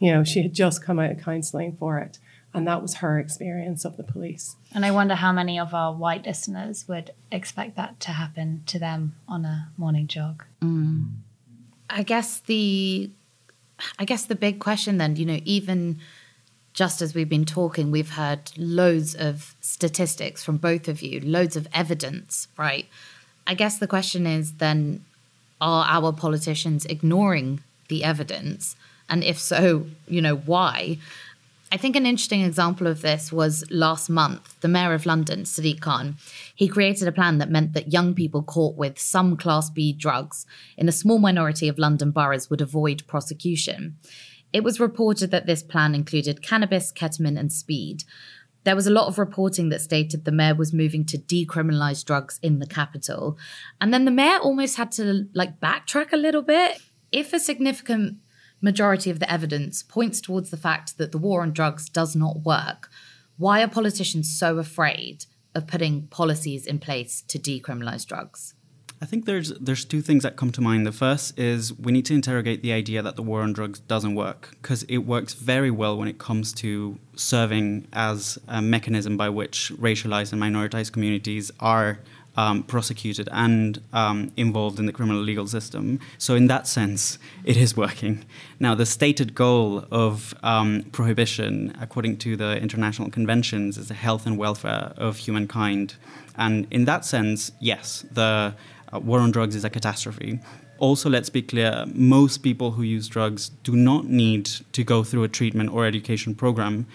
You 0.00 0.12
know, 0.12 0.22
she 0.22 0.42
had 0.42 0.54
just 0.54 0.80
come 0.84 1.00
out 1.00 1.10
of 1.10 1.18
counseling 1.20 1.74
for 1.76 1.98
it. 1.98 2.20
And 2.54 2.68
that 2.68 2.80
was 2.82 2.94
her 2.98 3.18
experience 3.18 3.84
of 3.84 3.96
the 3.96 4.04
police. 4.04 4.54
And 4.72 4.86
I 4.86 4.92
wonder 4.92 5.16
how 5.16 5.32
many 5.32 5.58
of 5.58 5.74
our 5.74 5.92
white 5.92 6.24
listeners 6.24 6.86
would 6.86 7.10
expect 7.32 7.74
that 7.74 7.98
to 7.98 8.12
happen 8.12 8.62
to 8.66 8.78
them 8.78 9.16
on 9.26 9.44
a 9.44 9.70
morning 9.76 10.06
jog. 10.06 10.44
Mm. 10.62 11.14
I 11.90 12.04
guess 12.04 12.38
the 12.38 13.10
I 13.98 14.04
guess 14.04 14.24
the 14.26 14.36
big 14.36 14.60
question 14.60 14.98
then, 14.98 15.16
you 15.16 15.26
know, 15.26 15.40
even 15.44 15.98
just 16.78 17.02
as 17.02 17.12
we've 17.12 17.28
been 17.28 17.44
talking, 17.44 17.90
we've 17.90 18.10
heard 18.10 18.52
loads 18.56 19.12
of 19.12 19.56
statistics 19.60 20.44
from 20.44 20.58
both 20.58 20.86
of 20.86 21.02
you, 21.02 21.18
loads 21.18 21.56
of 21.56 21.66
evidence, 21.74 22.46
right? 22.56 22.86
I 23.48 23.54
guess 23.54 23.78
the 23.78 23.88
question 23.88 24.28
is 24.28 24.52
then 24.58 25.04
are 25.60 25.84
our 25.88 26.12
politicians 26.12 26.86
ignoring 26.86 27.64
the 27.88 28.04
evidence? 28.04 28.76
And 29.08 29.24
if 29.24 29.40
so, 29.40 29.86
you 30.06 30.22
know, 30.22 30.36
why? 30.36 30.98
I 31.72 31.78
think 31.78 31.96
an 31.96 32.06
interesting 32.06 32.42
example 32.42 32.86
of 32.86 33.02
this 33.02 33.32
was 33.32 33.68
last 33.72 34.08
month. 34.08 34.54
The 34.60 34.68
mayor 34.68 34.94
of 34.94 35.04
London, 35.04 35.42
Sadiq 35.42 35.80
Khan, 35.80 36.16
he 36.54 36.68
created 36.68 37.08
a 37.08 37.12
plan 37.12 37.38
that 37.38 37.50
meant 37.50 37.72
that 37.72 37.92
young 37.92 38.14
people 38.14 38.44
caught 38.44 38.76
with 38.76 39.00
some 39.00 39.36
Class 39.36 39.68
B 39.68 39.92
drugs 39.92 40.46
in 40.76 40.88
a 40.88 40.92
small 40.92 41.18
minority 41.18 41.66
of 41.66 41.76
London 41.76 42.12
boroughs 42.12 42.48
would 42.50 42.60
avoid 42.60 43.04
prosecution. 43.08 43.96
It 44.52 44.64
was 44.64 44.80
reported 44.80 45.30
that 45.30 45.46
this 45.46 45.62
plan 45.62 45.94
included 45.94 46.42
cannabis, 46.42 46.92
ketamine, 46.92 47.38
and 47.38 47.52
speed. 47.52 48.04
There 48.64 48.76
was 48.76 48.86
a 48.86 48.92
lot 48.92 49.08
of 49.08 49.18
reporting 49.18 49.68
that 49.68 49.80
stated 49.80 50.24
the 50.24 50.32
mayor 50.32 50.54
was 50.54 50.72
moving 50.72 51.04
to 51.06 51.18
decriminalize 51.18 52.04
drugs 52.04 52.38
in 52.42 52.58
the 52.58 52.66
capital. 52.66 53.38
And 53.80 53.92
then 53.92 54.04
the 54.04 54.10
mayor 54.10 54.38
almost 54.38 54.76
had 54.76 54.92
to 54.92 55.26
like 55.34 55.60
backtrack 55.60 56.12
a 56.12 56.16
little 56.16 56.42
bit. 56.42 56.80
If 57.12 57.32
a 57.32 57.40
significant 57.40 58.18
majority 58.60 59.10
of 59.10 59.20
the 59.20 59.30
evidence 59.30 59.82
points 59.82 60.20
towards 60.20 60.50
the 60.50 60.56
fact 60.56 60.98
that 60.98 61.12
the 61.12 61.18
war 61.18 61.42
on 61.42 61.52
drugs 61.52 61.88
does 61.88 62.16
not 62.16 62.44
work, 62.44 62.90
why 63.36 63.62
are 63.62 63.68
politicians 63.68 64.36
so 64.36 64.58
afraid 64.58 65.26
of 65.54 65.66
putting 65.66 66.08
policies 66.08 66.66
in 66.66 66.78
place 66.78 67.22
to 67.28 67.38
decriminalize 67.38 68.06
drugs? 68.06 68.54
I 69.00 69.06
think 69.06 69.26
there's 69.26 69.50
there's 69.60 69.84
two 69.84 70.00
things 70.00 70.24
that 70.24 70.36
come 70.36 70.50
to 70.52 70.60
mind. 70.60 70.84
The 70.84 70.92
first 70.92 71.38
is 71.38 71.72
we 71.78 71.92
need 71.92 72.04
to 72.06 72.14
interrogate 72.14 72.62
the 72.62 72.72
idea 72.72 73.00
that 73.00 73.14
the 73.14 73.22
war 73.22 73.42
on 73.42 73.52
drugs 73.52 73.78
doesn't 73.78 74.16
work 74.16 74.50
because 74.60 74.82
it 74.84 74.98
works 74.98 75.34
very 75.34 75.70
well 75.70 75.96
when 75.96 76.08
it 76.08 76.18
comes 76.18 76.52
to 76.54 76.98
serving 77.14 77.86
as 77.92 78.38
a 78.48 78.60
mechanism 78.60 79.16
by 79.16 79.28
which 79.28 79.72
racialized 79.76 80.32
and 80.32 80.42
minoritized 80.42 80.92
communities 80.92 81.52
are 81.60 82.00
um, 82.36 82.62
prosecuted 82.62 83.28
and 83.32 83.80
um, 83.92 84.32
involved 84.36 84.78
in 84.78 84.86
the 84.86 84.92
criminal 84.92 85.20
legal 85.20 85.46
system. 85.46 85.98
So, 86.18 86.34
in 86.34 86.46
that 86.46 86.66
sense, 86.68 87.18
it 87.44 87.56
is 87.56 87.76
working. 87.76 88.24
Now, 88.60 88.74
the 88.76 88.86
stated 88.86 89.34
goal 89.34 89.84
of 89.90 90.34
um, 90.42 90.84
prohibition, 90.92 91.76
according 91.80 92.18
to 92.18 92.36
the 92.36 92.56
international 92.60 93.10
conventions, 93.10 93.76
is 93.76 93.88
the 93.88 93.94
health 93.94 94.24
and 94.24 94.38
welfare 94.38 94.92
of 94.96 95.16
humankind. 95.16 95.96
And 96.36 96.68
in 96.70 96.84
that 96.84 97.04
sense, 97.04 97.50
yes, 97.60 98.06
the 98.12 98.54
uh, 98.92 98.98
war 98.98 99.20
on 99.20 99.30
drugs 99.30 99.54
is 99.54 99.64
a 99.64 99.70
catastrophe. 99.70 100.40
Also, 100.78 101.10
let's 101.10 101.28
be 101.28 101.42
clear 101.42 101.84
most 101.92 102.38
people 102.38 102.72
who 102.72 102.82
use 102.82 103.08
drugs 103.08 103.50
do 103.64 103.74
not 103.74 104.06
need 104.06 104.46
to 104.72 104.84
go 104.84 105.02
through 105.02 105.24
a 105.24 105.28
treatment 105.28 105.70
or 105.70 105.84
education 105.84 106.34
program 106.34 106.86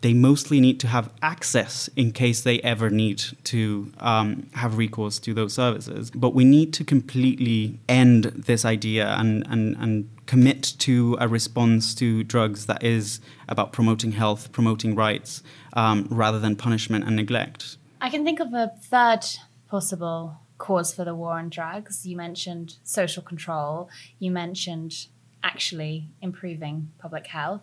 they 0.00 0.14
mostly 0.14 0.60
need 0.60 0.78
to 0.80 0.86
have 0.86 1.10
access 1.22 1.88
in 1.96 2.12
case 2.12 2.42
they 2.42 2.60
ever 2.60 2.88
need 2.88 3.22
to 3.44 3.92
um, 3.98 4.48
have 4.54 4.78
recourse 4.78 5.18
to 5.18 5.34
those 5.34 5.52
services. 5.54 6.10
But 6.10 6.34
we 6.34 6.44
need 6.44 6.72
to 6.74 6.84
completely 6.84 7.80
end 7.88 8.24
this 8.24 8.64
idea 8.64 9.08
and, 9.18 9.44
and, 9.48 9.76
and 9.76 10.08
commit 10.26 10.74
to 10.78 11.16
a 11.20 11.26
response 11.26 11.94
to 11.96 12.22
drugs 12.22 12.66
that 12.66 12.84
is 12.84 13.20
about 13.48 13.72
promoting 13.72 14.12
health, 14.12 14.52
promoting 14.52 14.94
rights, 14.94 15.42
um, 15.72 16.06
rather 16.10 16.38
than 16.38 16.54
punishment 16.54 17.04
and 17.04 17.16
neglect. 17.16 17.76
I 18.00 18.10
can 18.10 18.24
think 18.24 18.38
of 18.38 18.54
a 18.54 18.72
third 18.80 19.24
possible 19.68 20.38
cause 20.58 20.92
for 20.92 21.04
the 21.04 21.14
war 21.14 21.38
on 21.38 21.48
drugs. 21.48 22.06
You 22.06 22.16
mentioned 22.16 22.76
social 22.82 23.22
control, 23.22 23.88
you 24.18 24.30
mentioned 24.30 25.06
actually 25.42 26.10
improving 26.20 26.90
public 26.98 27.28
health. 27.28 27.62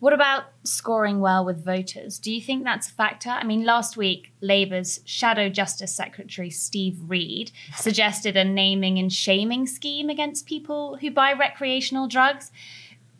What 0.00 0.12
about 0.12 0.46
scoring 0.64 1.20
well 1.20 1.44
with 1.44 1.64
voters? 1.64 2.18
Do 2.18 2.32
you 2.32 2.40
think 2.40 2.64
that's 2.64 2.88
a 2.88 2.92
factor? 2.92 3.30
I 3.30 3.44
mean, 3.44 3.64
last 3.64 3.96
week, 3.96 4.32
Labour's 4.40 4.98
Shadow 5.04 5.48
Justice 5.48 5.94
Secretary 5.94 6.50
Steve 6.50 6.98
Reed 7.06 7.52
suggested 7.76 8.36
a 8.36 8.44
naming 8.44 8.98
and 8.98 9.12
shaming 9.12 9.64
scheme 9.64 10.10
against 10.10 10.44
people 10.46 10.96
who 10.96 11.12
buy 11.12 11.32
recreational 11.32 12.08
drugs. 12.08 12.50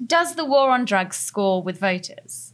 Does 0.05 0.35
the 0.35 0.45
war 0.45 0.71
on 0.71 0.85
drugs 0.85 1.17
score 1.17 1.63
with 1.63 1.79
voters? 1.79 2.53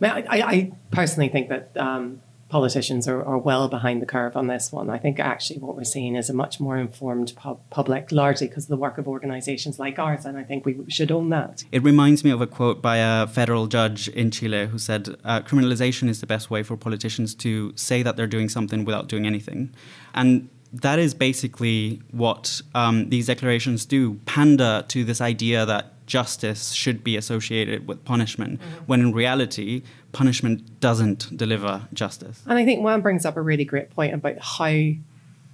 I, 0.00 0.24
I, 0.28 0.42
I 0.42 0.72
personally 0.92 1.28
think 1.28 1.48
that 1.48 1.76
um, 1.76 2.22
politicians 2.48 3.06
are, 3.06 3.22
are, 3.24 3.38
well 3.38 3.68
behind 3.68 4.00
the 4.00 4.06
curve 4.06 4.36
on 4.36 4.46
this 4.46 4.72
one. 4.72 4.88
I 4.88 4.98
think 4.98 5.20
actually 5.20 5.58
what 5.58 5.76
we're 5.76 5.84
seeing 5.84 6.16
is 6.16 6.30
a 6.30 6.34
much 6.34 6.60
more 6.60 6.78
informed 6.78 7.34
pub- 7.36 7.60
public, 7.70 8.10
largely 8.10 8.48
because 8.48 8.64
of 8.64 8.70
the 8.70 8.76
work 8.76 8.98
of 8.98 9.06
organisations 9.06 9.78
like 9.78 9.98
ours, 9.98 10.24
and 10.24 10.38
I 10.38 10.44
think 10.44 10.64
we 10.64 10.78
should 10.88 11.12
own 11.12 11.28
that. 11.30 11.64
It 11.72 11.82
reminds 11.82 12.24
me 12.24 12.30
of 12.30 12.40
a 12.40 12.46
quote 12.46 12.80
by 12.80 12.96
a 12.96 13.26
federal 13.26 13.66
judge 13.66 14.08
in 14.08 14.30
Chile 14.30 14.66
who 14.66 14.78
said, 14.78 15.16
uh, 15.24 15.40
"Criminalization 15.40 16.08
is 16.08 16.20
the 16.20 16.26
best 16.26 16.50
way 16.50 16.62
for 16.62 16.76
politicians 16.76 17.34
to 17.36 17.72
say 17.76 18.02
that 18.02 18.16
they're 18.16 18.26
doing 18.26 18.48
something 18.48 18.84
without 18.84 19.08
doing 19.08 19.26
anything," 19.26 19.74
and 20.14 20.48
that 20.72 20.98
is 20.98 21.14
basically 21.14 22.02
what 22.10 22.60
um, 22.74 23.08
these 23.08 23.26
declarations 23.26 23.86
do 23.86 24.14
pander 24.26 24.84
to 24.88 25.04
this 25.04 25.20
idea 25.20 25.64
that 25.64 25.94
justice 26.08 26.72
should 26.72 27.04
be 27.04 27.16
associated 27.16 27.86
with 27.86 28.04
punishment, 28.04 28.60
mm-hmm. 28.60 28.84
when 28.86 29.00
in 29.00 29.12
reality, 29.12 29.82
punishment 30.10 30.80
doesn't 30.80 31.36
deliver 31.36 31.86
justice. 31.92 32.42
And 32.46 32.58
I 32.58 32.64
think 32.64 32.82
Juan 32.82 33.00
brings 33.00 33.24
up 33.24 33.36
a 33.36 33.42
really 33.42 33.64
great 33.64 33.90
point 33.90 34.14
about 34.14 34.38
how 34.40 34.94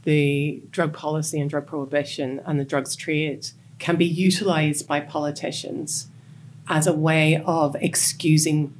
the 0.05 0.63
drug 0.71 0.95
policy 0.95 1.39
and 1.41 1.51
drug 1.51 1.67
prohibition 1.67 2.41
and 2.47 2.59
the 2.59 2.65
drugs 2.65 2.97
trade 2.97 3.49
can 3.79 3.97
be 3.97 4.07
utilized 4.07 4.87
by 4.87 5.01
politicians 5.01 6.09
as 6.69 6.87
a 6.87 6.93
way 6.93 7.43
of 7.45 7.77
excusing 7.81 8.73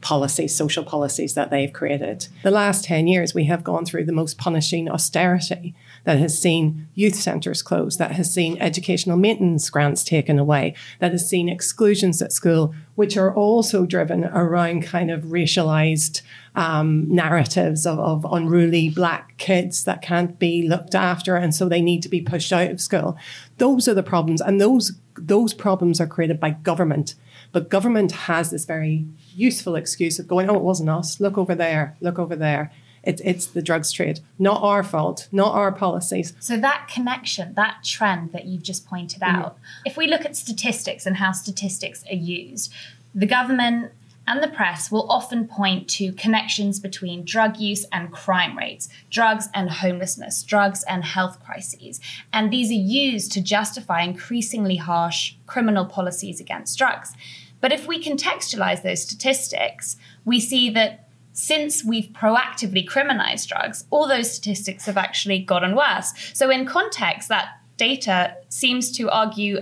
policies, 0.00 0.54
social 0.54 0.84
policies 0.84 1.34
that 1.34 1.50
they've 1.50 1.72
created. 1.72 2.28
The 2.42 2.50
last 2.50 2.84
10 2.84 3.06
years, 3.06 3.34
we 3.34 3.44
have 3.44 3.64
gone 3.64 3.84
through 3.86 4.04
the 4.04 4.12
most 4.12 4.38
punishing 4.38 4.90
austerity 4.90 5.74
that 6.06 6.20
has 6.20 6.40
seen 6.40 6.86
youth 6.94 7.16
centres 7.16 7.62
closed, 7.62 7.98
that 7.98 8.12
has 8.12 8.32
seen 8.32 8.56
educational 8.60 9.16
maintenance 9.16 9.68
grants 9.68 10.04
taken 10.04 10.38
away, 10.38 10.72
that 11.00 11.10
has 11.10 11.28
seen 11.28 11.48
exclusions 11.48 12.22
at 12.22 12.32
school, 12.32 12.72
which 12.94 13.16
are 13.16 13.34
also 13.34 13.84
driven 13.84 14.24
around 14.26 14.84
kind 14.84 15.10
of 15.10 15.24
racialized 15.24 16.22
um, 16.54 17.12
narratives 17.12 17.84
of, 17.84 17.98
of 17.98 18.24
unruly 18.30 18.88
black 18.88 19.36
kids 19.36 19.82
that 19.82 20.00
can't 20.00 20.38
be 20.38 20.62
looked 20.62 20.94
after, 20.94 21.34
and 21.34 21.52
so 21.52 21.68
they 21.68 21.82
need 21.82 22.04
to 22.04 22.08
be 22.08 22.20
pushed 22.20 22.52
out 22.52 22.70
of 22.70 22.80
school. 22.80 23.18
Those 23.58 23.88
are 23.88 23.94
the 23.94 24.02
problems, 24.04 24.40
and 24.40 24.60
those 24.60 24.92
those 25.18 25.54
problems 25.54 26.00
are 26.00 26.06
created 26.06 26.38
by 26.38 26.50
government. 26.50 27.16
But 27.50 27.70
government 27.70 28.12
has 28.12 28.50
this 28.50 28.64
very 28.64 29.06
useful 29.34 29.74
excuse 29.74 30.20
of 30.20 30.28
going, 30.28 30.48
"Oh, 30.48 30.56
it 30.56 30.62
wasn't 30.62 30.90
us. 30.90 31.18
Look 31.18 31.36
over 31.36 31.56
there. 31.56 31.96
Look 32.00 32.18
over 32.18 32.36
there." 32.36 32.70
It's, 33.06 33.22
it's 33.24 33.46
the 33.46 33.62
drugs 33.62 33.92
trade, 33.92 34.20
not 34.38 34.62
our 34.62 34.82
fault, 34.82 35.28
not 35.32 35.54
our 35.54 35.72
policies. 35.72 36.34
So, 36.40 36.58
that 36.58 36.88
connection, 36.92 37.54
that 37.54 37.84
trend 37.84 38.32
that 38.32 38.44
you've 38.46 38.62
just 38.64 38.86
pointed 38.86 39.22
Mm-hmm. 39.22 39.42
out, 39.42 39.58
if 39.86 39.96
we 39.96 40.06
look 40.08 40.24
at 40.24 40.36
statistics 40.36 41.06
and 41.06 41.16
how 41.16 41.32
statistics 41.32 42.04
are 42.10 42.14
used, 42.16 42.72
the 43.14 43.26
government 43.26 43.92
and 44.26 44.42
the 44.42 44.48
press 44.48 44.90
will 44.90 45.08
often 45.10 45.46
point 45.46 45.88
to 45.88 46.12
connections 46.12 46.80
between 46.80 47.24
drug 47.24 47.58
use 47.58 47.86
and 47.92 48.10
crime 48.12 48.58
rates, 48.58 48.88
drugs 49.08 49.48
and 49.54 49.70
homelessness, 49.70 50.42
drugs 50.42 50.82
and 50.88 51.04
health 51.04 51.38
crises. 51.44 52.00
And 52.32 52.52
these 52.52 52.70
are 52.70 52.74
used 52.74 53.30
to 53.32 53.40
justify 53.40 54.02
increasingly 54.02 54.76
harsh 54.76 55.34
criminal 55.46 55.84
policies 55.84 56.40
against 56.40 56.76
drugs. 56.76 57.12
But 57.60 57.72
if 57.72 57.86
we 57.86 58.02
contextualize 58.02 58.82
those 58.82 59.02
statistics, 59.02 59.96
we 60.24 60.40
see 60.40 60.70
that 60.70 61.05
since 61.36 61.84
we've 61.84 62.08
proactively 62.08 62.84
criminalized 62.86 63.48
drugs, 63.48 63.84
all 63.90 64.08
those 64.08 64.32
statistics 64.32 64.86
have 64.86 64.96
actually 64.96 65.38
gotten 65.38 65.76
worse. 65.76 66.12
So, 66.32 66.50
in 66.50 66.64
context, 66.64 67.28
that 67.28 67.60
data 67.76 68.34
seems 68.48 68.90
to 68.90 69.10
argue 69.10 69.58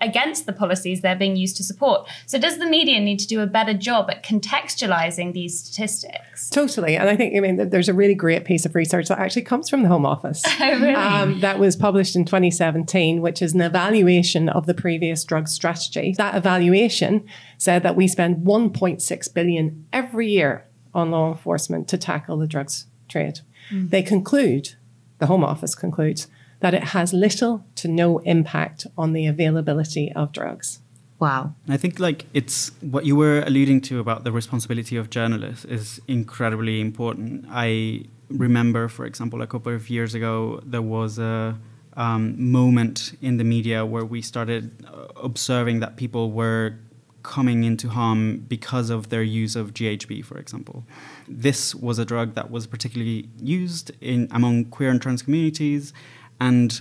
against 0.00 0.46
the 0.46 0.52
policies 0.52 1.00
they're 1.00 1.14
being 1.14 1.36
used 1.36 1.56
to 1.56 1.62
support. 1.62 2.08
So, 2.26 2.40
does 2.40 2.58
the 2.58 2.66
media 2.66 2.98
need 2.98 3.20
to 3.20 3.28
do 3.28 3.40
a 3.40 3.46
better 3.46 3.72
job 3.72 4.10
at 4.10 4.24
contextualizing 4.24 5.32
these 5.32 5.60
statistics? 5.60 6.50
Totally. 6.50 6.96
And 6.96 7.08
I 7.08 7.14
think, 7.14 7.36
I 7.36 7.40
mean, 7.40 7.70
there's 7.70 7.88
a 7.88 7.94
really 7.94 8.16
great 8.16 8.44
piece 8.44 8.66
of 8.66 8.74
research 8.74 9.06
that 9.06 9.20
actually 9.20 9.42
comes 9.42 9.70
from 9.70 9.82
the 9.82 9.88
Home 9.88 10.04
Office 10.04 10.42
oh, 10.60 10.80
really? 10.80 10.94
um, 10.94 11.38
that 11.38 11.60
was 11.60 11.76
published 11.76 12.16
in 12.16 12.24
2017, 12.24 13.20
which 13.20 13.40
is 13.40 13.54
an 13.54 13.60
evaluation 13.60 14.48
of 14.48 14.66
the 14.66 14.74
previous 14.74 15.22
drug 15.24 15.46
strategy. 15.46 16.16
That 16.18 16.34
evaluation 16.34 17.24
said 17.58 17.84
that 17.84 17.94
we 17.94 18.08
spend 18.08 18.44
1.6 18.44 19.34
billion 19.34 19.86
every 19.92 20.28
year 20.28 20.66
on 20.94 21.10
law 21.10 21.32
enforcement 21.32 21.88
to 21.88 21.98
tackle 21.98 22.36
the 22.36 22.46
drugs 22.46 22.86
trade. 23.08 23.40
Mm. 23.70 23.90
They 23.90 24.02
conclude, 24.02 24.74
the 25.18 25.26
Home 25.26 25.44
Office 25.44 25.74
concludes, 25.74 26.28
that 26.60 26.74
it 26.74 26.84
has 26.84 27.12
little 27.12 27.64
to 27.76 27.88
no 27.88 28.18
impact 28.18 28.86
on 28.96 29.12
the 29.12 29.26
availability 29.26 30.12
of 30.12 30.32
drugs. 30.32 30.80
Wow. 31.18 31.54
I 31.68 31.76
think 31.76 32.00
like 32.00 32.26
it's 32.34 32.72
what 32.80 33.04
you 33.04 33.14
were 33.14 33.42
alluding 33.42 33.80
to 33.82 34.00
about 34.00 34.24
the 34.24 34.32
responsibility 34.32 34.96
of 34.96 35.08
journalists 35.08 35.64
is 35.64 36.00
incredibly 36.08 36.80
important. 36.80 37.46
I 37.48 38.06
remember, 38.28 38.88
for 38.88 39.04
example, 39.06 39.40
a 39.42 39.46
couple 39.46 39.72
of 39.72 39.88
years 39.88 40.14
ago, 40.14 40.60
there 40.64 40.82
was 40.82 41.18
a 41.18 41.56
um, 41.96 42.50
moment 42.50 43.16
in 43.20 43.36
the 43.36 43.44
media 43.44 43.86
where 43.86 44.04
we 44.04 44.22
started 44.22 44.84
uh, 44.84 45.06
observing 45.22 45.80
that 45.80 45.96
people 45.96 46.32
were 46.32 46.74
coming 47.22 47.64
into 47.64 47.88
harm 47.88 48.38
because 48.48 48.90
of 48.90 49.08
their 49.08 49.22
use 49.22 49.56
of 49.56 49.74
GHB, 49.74 50.24
for 50.24 50.38
example. 50.38 50.84
This 51.28 51.74
was 51.74 51.98
a 51.98 52.04
drug 52.04 52.34
that 52.34 52.50
was 52.50 52.66
particularly 52.66 53.28
used 53.40 53.92
in 54.00 54.28
among 54.30 54.66
queer 54.66 54.90
and 54.90 55.00
trans 55.00 55.22
communities, 55.22 55.92
and 56.40 56.80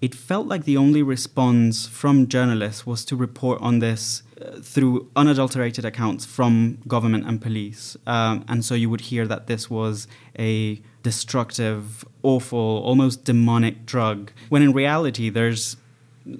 it 0.00 0.14
felt 0.14 0.46
like 0.46 0.64
the 0.64 0.76
only 0.76 1.02
response 1.02 1.86
from 1.86 2.26
journalists 2.26 2.86
was 2.86 3.04
to 3.04 3.16
report 3.16 3.60
on 3.60 3.80
this 3.80 4.22
uh, 4.40 4.58
through 4.60 5.10
unadulterated 5.14 5.84
accounts 5.84 6.24
from 6.24 6.78
government 6.88 7.26
and 7.26 7.42
police. 7.42 7.96
Um, 8.06 8.44
and 8.48 8.64
so 8.64 8.74
you 8.74 8.88
would 8.88 9.02
hear 9.02 9.26
that 9.26 9.46
this 9.46 9.68
was 9.68 10.08
a 10.38 10.80
destructive, 11.02 12.04
awful, 12.22 12.82
almost 12.84 13.24
demonic 13.24 13.84
drug, 13.84 14.32
when 14.48 14.62
in 14.62 14.72
reality, 14.72 15.28
there's 15.28 15.76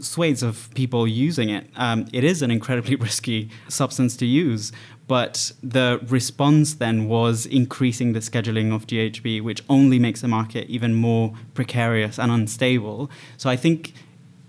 swathes 0.00 0.42
of 0.42 0.68
people 0.74 1.06
using 1.06 1.48
it. 1.48 1.66
Um, 1.76 2.06
it 2.12 2.24
is 2.24 2.42
an 2.42 2.50
incredibly 2.50 2.96
risky 3.06 3.50
substance 3.68 4.16
to 4.18 4.26
use, 4.26 4.72
but 5.06 5.52
the 5.62 6.00
response 6.06 6.74
then 6.74 7.08
was 7.08 7.46
increasing 7.46 8.12
the 8.12 8.20
scheduling 8.20 8.74
of 8.74 8.86
GHB, 8.86 9.42
which 9.42 9.62
only 9.68 9.98
makes 9.98 10.20
the 10.20 10.28
market 10.28 10.68
even 10.68 10.94
more 10.94 11.34
precarious 11.54 12.18
and 12.18 12.30
unstable. 12.30 13.10
So 13.36 13.50
I 13.50 13.56
think 13.56 13.94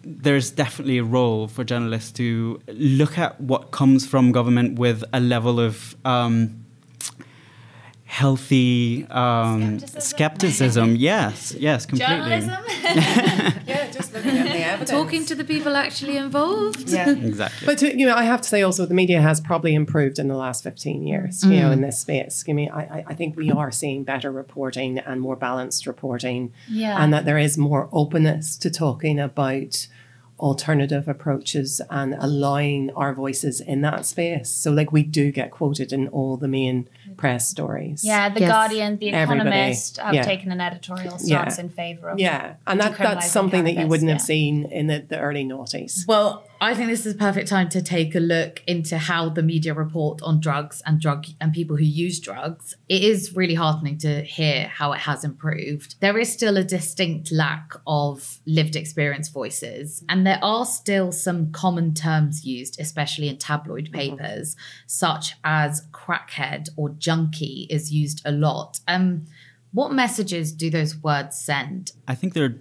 there's 0.04 0.52
definitely 0.52 0.98
a 0.98 1.04
role 1.04 1.48
for 1.48 1.64
journalists 1.64 2.12
to 2.14 2.62
look 2.68 3.18
at 3.18 3.40
what 3.40 3.72
comes 3.72 4.06
from 4.06 4.32
government 4.32 4.78
with 4.80 5.04
a 5.14 5.20
level 5.20 5.60
of 5.60 5.96
um, 6.06 6.66
healthy 8.12 9.06
um, 9.10 9.80
skepticism. 9.80 10.02
skepticism. 10.02 10.96
yes, 10.98 11.56
yes, 11.58 11.86
completely. 11.86 12.16
Journalism. 12.16 12.56
yeah, 13.66 13.90
just 13.90 14.14
looking 14.14 14.38
at 14.38 14.52
the 14.52 14.61
evidence. 14.72 14.90
Talking 14.90 15.26
to 15.26 15.36
the 15.36 15.44
people 15.44 15.76
actually 15.76 16.18
involved. 16.18 16.90
Yeah, 16.90 17.10
exactly. 17.32 17.66
But 17.66 17.78
to, 17.80 17.98
you 17.98 18.06
know, 18.06 18.16
I 18.16 18.24
have 18.24 18.42
to 18.42 18.50
say 18.50 18.62
also 18.62 18.86
the 18.86 18.94
media 18.94 19.22
has 19.22 19.40
probably 19.40 19.74
improved 19.74 20.20
in 20.20 20.28
the 20.28 20.36
last 20.36 20.64
fifteen 20.64 21.06
years. 21.06 21.42
Mm. 21.42 21.54
You 21.54 21.60
know, 21.62 21.72
in 21.72 21.82
this 21.82 22.00
space. 22.00 22.44
I 22.48 22.54
mean, 22.54 22.70
I, 22.72 23.04
I 23.08 23.14
think 23.14 23.36
we 23.36 23.52
are 23.52 23.72
seeing 23.72 24.04
better 24.04 24.32
reporting 24.32 25.00
and 25.00 25.22
more 25.22 25.36
balanced 25.36 25.86
reporting. 25.86 26.54
Yeah, 26.68 27.02
and 27.02 27.14
that 27.14 27.26
there 27.26 27.38
is 27.38 27.58
more 27.58 27.90
openness 27.92 28.58
to 28.58 28.70
talking 28.70 29.20
about 29.20 29.88
alternative 30.42 31.08
approaches 31.08 31.80
and 31.90 32.16
allowing 32.20 32.90
our 32.92 33.14
voices 33.14 33.62
in 33.62 33.82
that 33.82 34.06
space. 34.06 34.50
So, 34.50 34.72
like, 34.72 34.92
we 34.92 35.04
do 35.04 35.32
get 35.32 35.52
quoted 35.52 35.94
in 35.94 36.08
all 36.10 36.36
the 36.36 36.48
main 36.48 36.90
press 37.16 37.50
stories. 37.50 38.04
Yeah, 38.04 38.30
the 38.30 38.42
yes. 38.42 38.50
Guardian, 38.50 38.98
the 38.98 39.10
Economist 39.10 40.00
Everybody. 40.00 40.18
have 40.18 40.26
yeah. 40.28 40.36
taken 40.36 40.52
an 40.52 40.60
editorial 40.60 41.18
stance 41.20 41.58
yeah. 41.58 41.64
in 41.64 41.70
favour 41.70 42.10
of. 42.10 42.20
Yeah, 42.20 42.56
and 42.66 42.80
that, 42.82 42.98
that's 42.98 43.32
something 43.32 43.64
that 43.66 43.76
you 43.76 43.88
wouldn't 43.88 44.10
yeah. 44.10 44.16
have 44.16 44.22
seen 44.22 44.66
in 44.66 44.88
the, 44.88 45.00
the 45.08 45.20
early 45.20 45.46
noughties. 45.46 46.08
Well, 46.08 46.46
I 46.64 46.76
think 46.76 46.90
this 46.90 47.08
is 47.08 47.16
a 47.16 47.18
perfect 47.18 47.48
time 47.48 47.70
to 47.70 47.82
take 47.82 48.14
a 48.14 48.20
look 48.20 48.62
into 48.68 49.00
how 49.00 49.30
the 49.30 49.42
media 49.42 49.74
report 49.74 50.22
on 50.22 50.40
drugs 50.40 50.84
and 50.86 51.02
drug 51.02 51.26
and 51.40 51.52
people 51.52 51.76
who 51.76 51.84
use 51.84 52.20
drugs. 52.20 52.76
It 52.88 53.04
is 53.04 53.36
really 53.36 53.56
heartening 53.56 53.98
to 54.00 54.22
hear 54.22 54.68
how 54.68 54.94
it 54.94 55.00
has 55.00 55.24
improved. 55.24 55.96
There 56.02 56.20
is 56.20 56.32
still 56.32 56.58
a 56.58 56.64
distinct 56.64 57.32
lack 57.32 57.72
of 57.88 58.38
lived 58.46 58.76
experience 58.76 59.28
voices, 59.30 60.04
and 60.08 60.26
there 60.26 60.38
are 60.44 60.64
still 60.68 61.12
some 61.12 61.52
common 61.52 61.96
terms 61.96 62.46
used, 62.46 62.80
especially 62.80 63.28
in 63.28 63.38
tabloid 63.38 63.86
mm-hmm. 63.86 64.18
papers, 64.18 64.56
such 64.86 65.38
as 65.44 65.88
crackhead 65.92 66.70
or 66.76 66.90
junkie 66.90 67.66
is 67.72 67.92
used 67.92 68.22
a 68.24 68.32
lot. 68.32 68.82
Um, 68.88 69.26
what 69.74 69.94
messages 69.94 70.52
do 70.52 70.70
those 70.70 70.96
words 70.98 71.38
send? 71.38 71.92
I 72.08 72.16
think 72.16 72.34
they're 72.34 72.56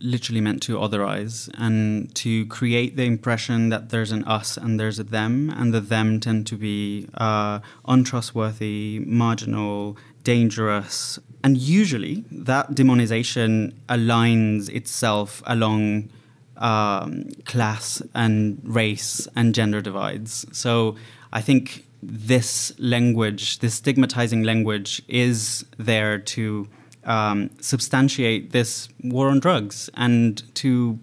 literally 0.00 0.40
meant 0.40 0.62
to 0.62 0.76
otherize 0.76 1.50
and 1.54 2.14
to 2.14 2.46
create 2.46 2.96
the 2.96 3.04
impression 3.04 3.68
that 3.68 3.90
there's 3.90 4.12
an 4.12 4.24
us 4.24 4.56
and 4.56 4.80
there's 4.80 4.98
a 4.98 5.04
them, 5.04 5.50
and 5.50 5.74
the 5.74 5.80
them 5.80 6.20
tend 6.20 6.46
to 6.48 6.56
be 6.56 7.08
uh, 7.14 7.60
untrustworthy, 7.86 9.00
marginal, 9.06 9.96
dangerous. 10.22 11.18
And 11.42 11.58
usually 11.58 12.24
that 12.30 12.72
demonization 12.72 13.74
aligns 13.88 14.70
itself 14.70 15.42
along 15.46 16.08
um, 16.56 17.28
class 17.44 18.00
and 18.14 18.58
race 18.62 19.28
and 19.36 19.54
gender 19.54 19.82
divides. 19.82 20.46
So 20.52 20.96
I 21.32 21.40
think 21.42 21.84
this 22.06 22.72
language, 22.78 23.58
this 23.60 23.74
stigmatizing 23.74 24.42
language, 24.42 25.02
is 25.08 25.64
there 25.78 26.18
to 26.18 26.68
um, 27.04 27.50
substantiate 27.60 28.52
this 28.52 28.88
war 29.02 29.28
on 29.28 29.40
drugs 29.40 29.90
and 29.94 30.42
to 30.56 30.98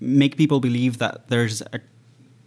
make 0.00 0.36
people 0.36 0.60
believe 0.60 0.98
that 0.98 1.28
there's 1.28 1.62
a 1.72 1.80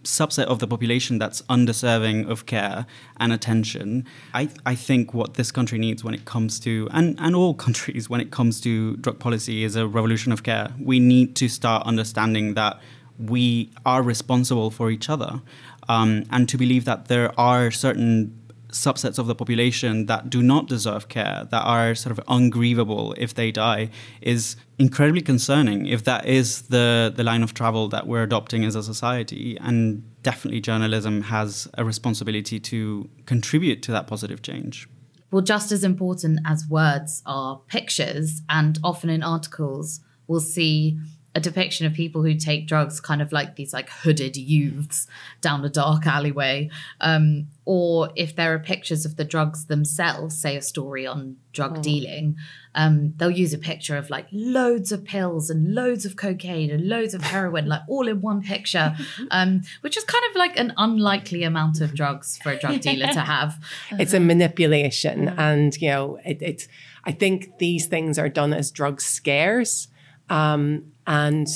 subset 0.04 0.44
of 0.44 0.58
the 0.58 0.66
population 0.66 1.18
that's 1.18 1.42
undeserving 1.48 2.28
of 2.28 2.46
care 2.46 2.86
and 3.18 3.32
attention. 3.32 4.04
I, 4.34 4.48
I 4.66 4.74
think 4.74 5.14
what 5.14 5.34
this 5.34 5.52
country 5.52 5.78
needs 5.78 6.02
when 6.02 6.14
it 6.14 6.24
comes 6.24 6.58
to, 6.60 6.88
and, 6.90 7.16
and 7.20 7.36
all 7.36 7.54
countries 7.66 8.10
when 8.10 8.20
it 8.20 8.30
comes 8.30 8.60
to 8.62 8.96
drug 8.96 9.18
policy, 9.18 9.64
is 9.64 9.76
a 9.76 9.86
revolution 9.86 10.32
of 10.32 10.42
care. 10.42 10.72
We 10.80 10.98
need 10.98 11.36
to 11.36 11.48
start 11.48 11.86
understanding 11.86 12.54
that 12.54 12.80
we 13.18 13.70
are 13.86 14.02
responsible 14.02 14.70
for 14.70 14.90
each 14.90 15.08
other 15.08 15.40
um, 15.88 16.24
and 16.30 16.48
to 16.48 16.56
believe 16.56 16.84
that 16.84 17.08
there 17.08 17.38
are 17.38 17.70
certain 17.70 18.38
subsets 18.72 19.18
of 19.18 19.26
the 19.26 19.34
population 19.34 20.06
that 20.06 20.30
do 20.30 20.42
not 20.42 20.66
deserve 20.66 21.08
care, 21.08 21.46
that 21.50 21.62
are 21.62 21.94
sort 21.94 22.16
of 22.18 22.24
ungrievable 22.28 23.14
if 23.18 23.34
they 23.34 23.52
die, 23.52 23.90
is 24.20 24.56
incredibly 24.78 25.20
concerning 25.20 25.86
if 25.86 26.04
that 26.04 26.26
is 26.26 26.62
the, 26.62 27.12
the 27.14 27.22
line 27.22 27.42
of 27.42 27.54
travel 27.54 27.88
that 27.88 28.06
we're 28.06 28.22
adopting 28.22 28.64
as 28.64 28.74
a 28.74 28.82
society. 28.82 29.56
And 29.60 30.02
definitely 30.22 30.60
journalism 30.60 31.22
has 31.22 31.68
a 31.76 31.84
responsibility 31.84 32.58
to 32.60 33.08
contribute 33.26 33.82
to 33.82 33.92
that 33.92 34.06
positive 34.06 34.42
change. 34.42 34.88
Well, 35.30 35.42
just 35.42 35.72
as 35.72 35.82
important 35.82 36.40
as 36.44 36.66
words 36.68 37.22
are 37.24 37.60
pictures, 37.66 38.42
and 38.50 38.78
often 38.84 39.08
in 39.08 39.22
articles, 39.22 40.00
we'll 40.26 40.40
see 40.40 40.98
a 41.34 41.40
depiction 41.40 41.86
of 41.86 41.94
people 41.94 42.22
who 42.22 42.34
take 42.34 42.66
drugs 42.66 43.00
kind 43.00 43.22
of 43.22 43.32
like 43.32 43.56
these 43.56 43.72
like 43.72 43.88
hooded 43.88 44.36
youths 44.36 45.06
down 45.40 45.64
a 45.64 45.68
dark 45.68 46.06
alleyway 46.06 46.68
um, 47.00 47.46
or 47.64 48.10
if 48.16 48.36
there 48.36 48.54
are 48.54 48.58
pictures 48.58 49.04
of 49.04 49.16
the 49.16 49.24
drugs 49.24 49.66
themselves 49.66 50.36
say 50.36 50.56
a 50.56 50.62
story 50.62 51.06
on 51.06 51.36
drug 51.52 51.78
oh. 51.78 51.82
dealing 51.82 52.36
um, 52.74 53.12
they'll 53.16 53.30
use 53.30 53.52
a 53.52 53.58
picture 53.58 53.96
of 53.96 54.10
like 54.10 54.26
loads 54.32 54.92
of 54.92 55.04
pills 55.04 55.50
and 55.50 55.74
loads 55.74 56.04
of 56.04 56.16
cocaine 56.16 56.70
and 56.70 56.88
loads 56.88 57.14
of 57.14 57.22
heroin 57.22 57.66
like 57.66 57.82
all 57.88 58.08
in 58.08 58.20
one 58.20 58.42
picture 58.42 58.94
um, 59.30 59.62
which 59.80 59.96
is 59.96 60.04
kind 60.04 60.24
of 60.30 60.36
like 60.36 60.58
an 60.58 60.72
unlikely 60.76 61.42
amount 61.42 61.80
of 61.80 61.94
drugs 61.94 62.38
for 62.42 62.52
a 62.52 62.58
drug 62.58 62.80
dealer 62.80 63.06
to 63.06 63.20
have. 63.32 63.62
It's 63.92 64.12
a 64.12 64.20
manipulation 64.20 65.28
and 65.28 65.76
you 65.80 65.88
know 65.88 66.18
it, 66.24 66.38
it's 66.40 66.68
i 67.04 67.12
think 67.12 67.58
these 67.58 67.86
things 67.86 68.18
are 68.18 68.28
done 68.28 68.52
as 68.52 68.70
drug 68.70 69.00
scares 69.00 69.88
um, 70.30 70.91
and 71.06 71.46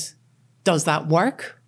does 0.64 0.84
that 0.84 1.08
work? 1.08 1.60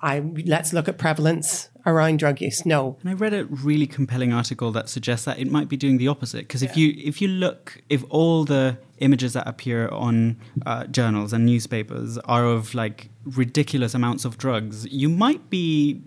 I 0.00 0.20
let's 0.46 0.72
look 0.72 0.88
at 0.88 0.98
prevalence 0.98 1.68
around 1.86 2.18
drug 2.18 2.40
use. 2.40 2.64
No. 2.64 2.96
And 3.00 3.10
I 3.10 3.12
read 3.14 3.34
a 3.34 3.44
really 3.44 3.86
compelling 3.86 4.32
article 4.32 4.70
that 4.72 4.88
suggests 4.88 5.24
that 5.26 5.38
it 5.38 5.50
might 5.50 5.68
be 5.68 5.76
doing 5.76 5.98
the 5.98 6.08
opposite. 6.08 6.48
Because 6.48 6.62
if 6.62 6.76
yeah. 6.76 6.86
you 6.86 7.02
if 7.04 7.20
you 7.20 7.28
look, 7.28 7.82
if 7.88 8.04
all 8.08 8.44
the 8.44 8.78
images 8.98 9.32
that 9.32 9.46
appear 9.46 9.88
on 9.88 10.38
uh, 10.66 10.84
journals 10.86 11.32
and 11.32 11.46
newspapers 11.46 12.18
are 12.18 12.44
of 12.44 12.74
like 12.74 13.10
ridiculous 13.24 13.94
amounts 13.94 14.24
of 14.24 14.38
drugs, 14.38 14.86
you 14.86 15.08
might 15.08 15.50
be 15.50 16.02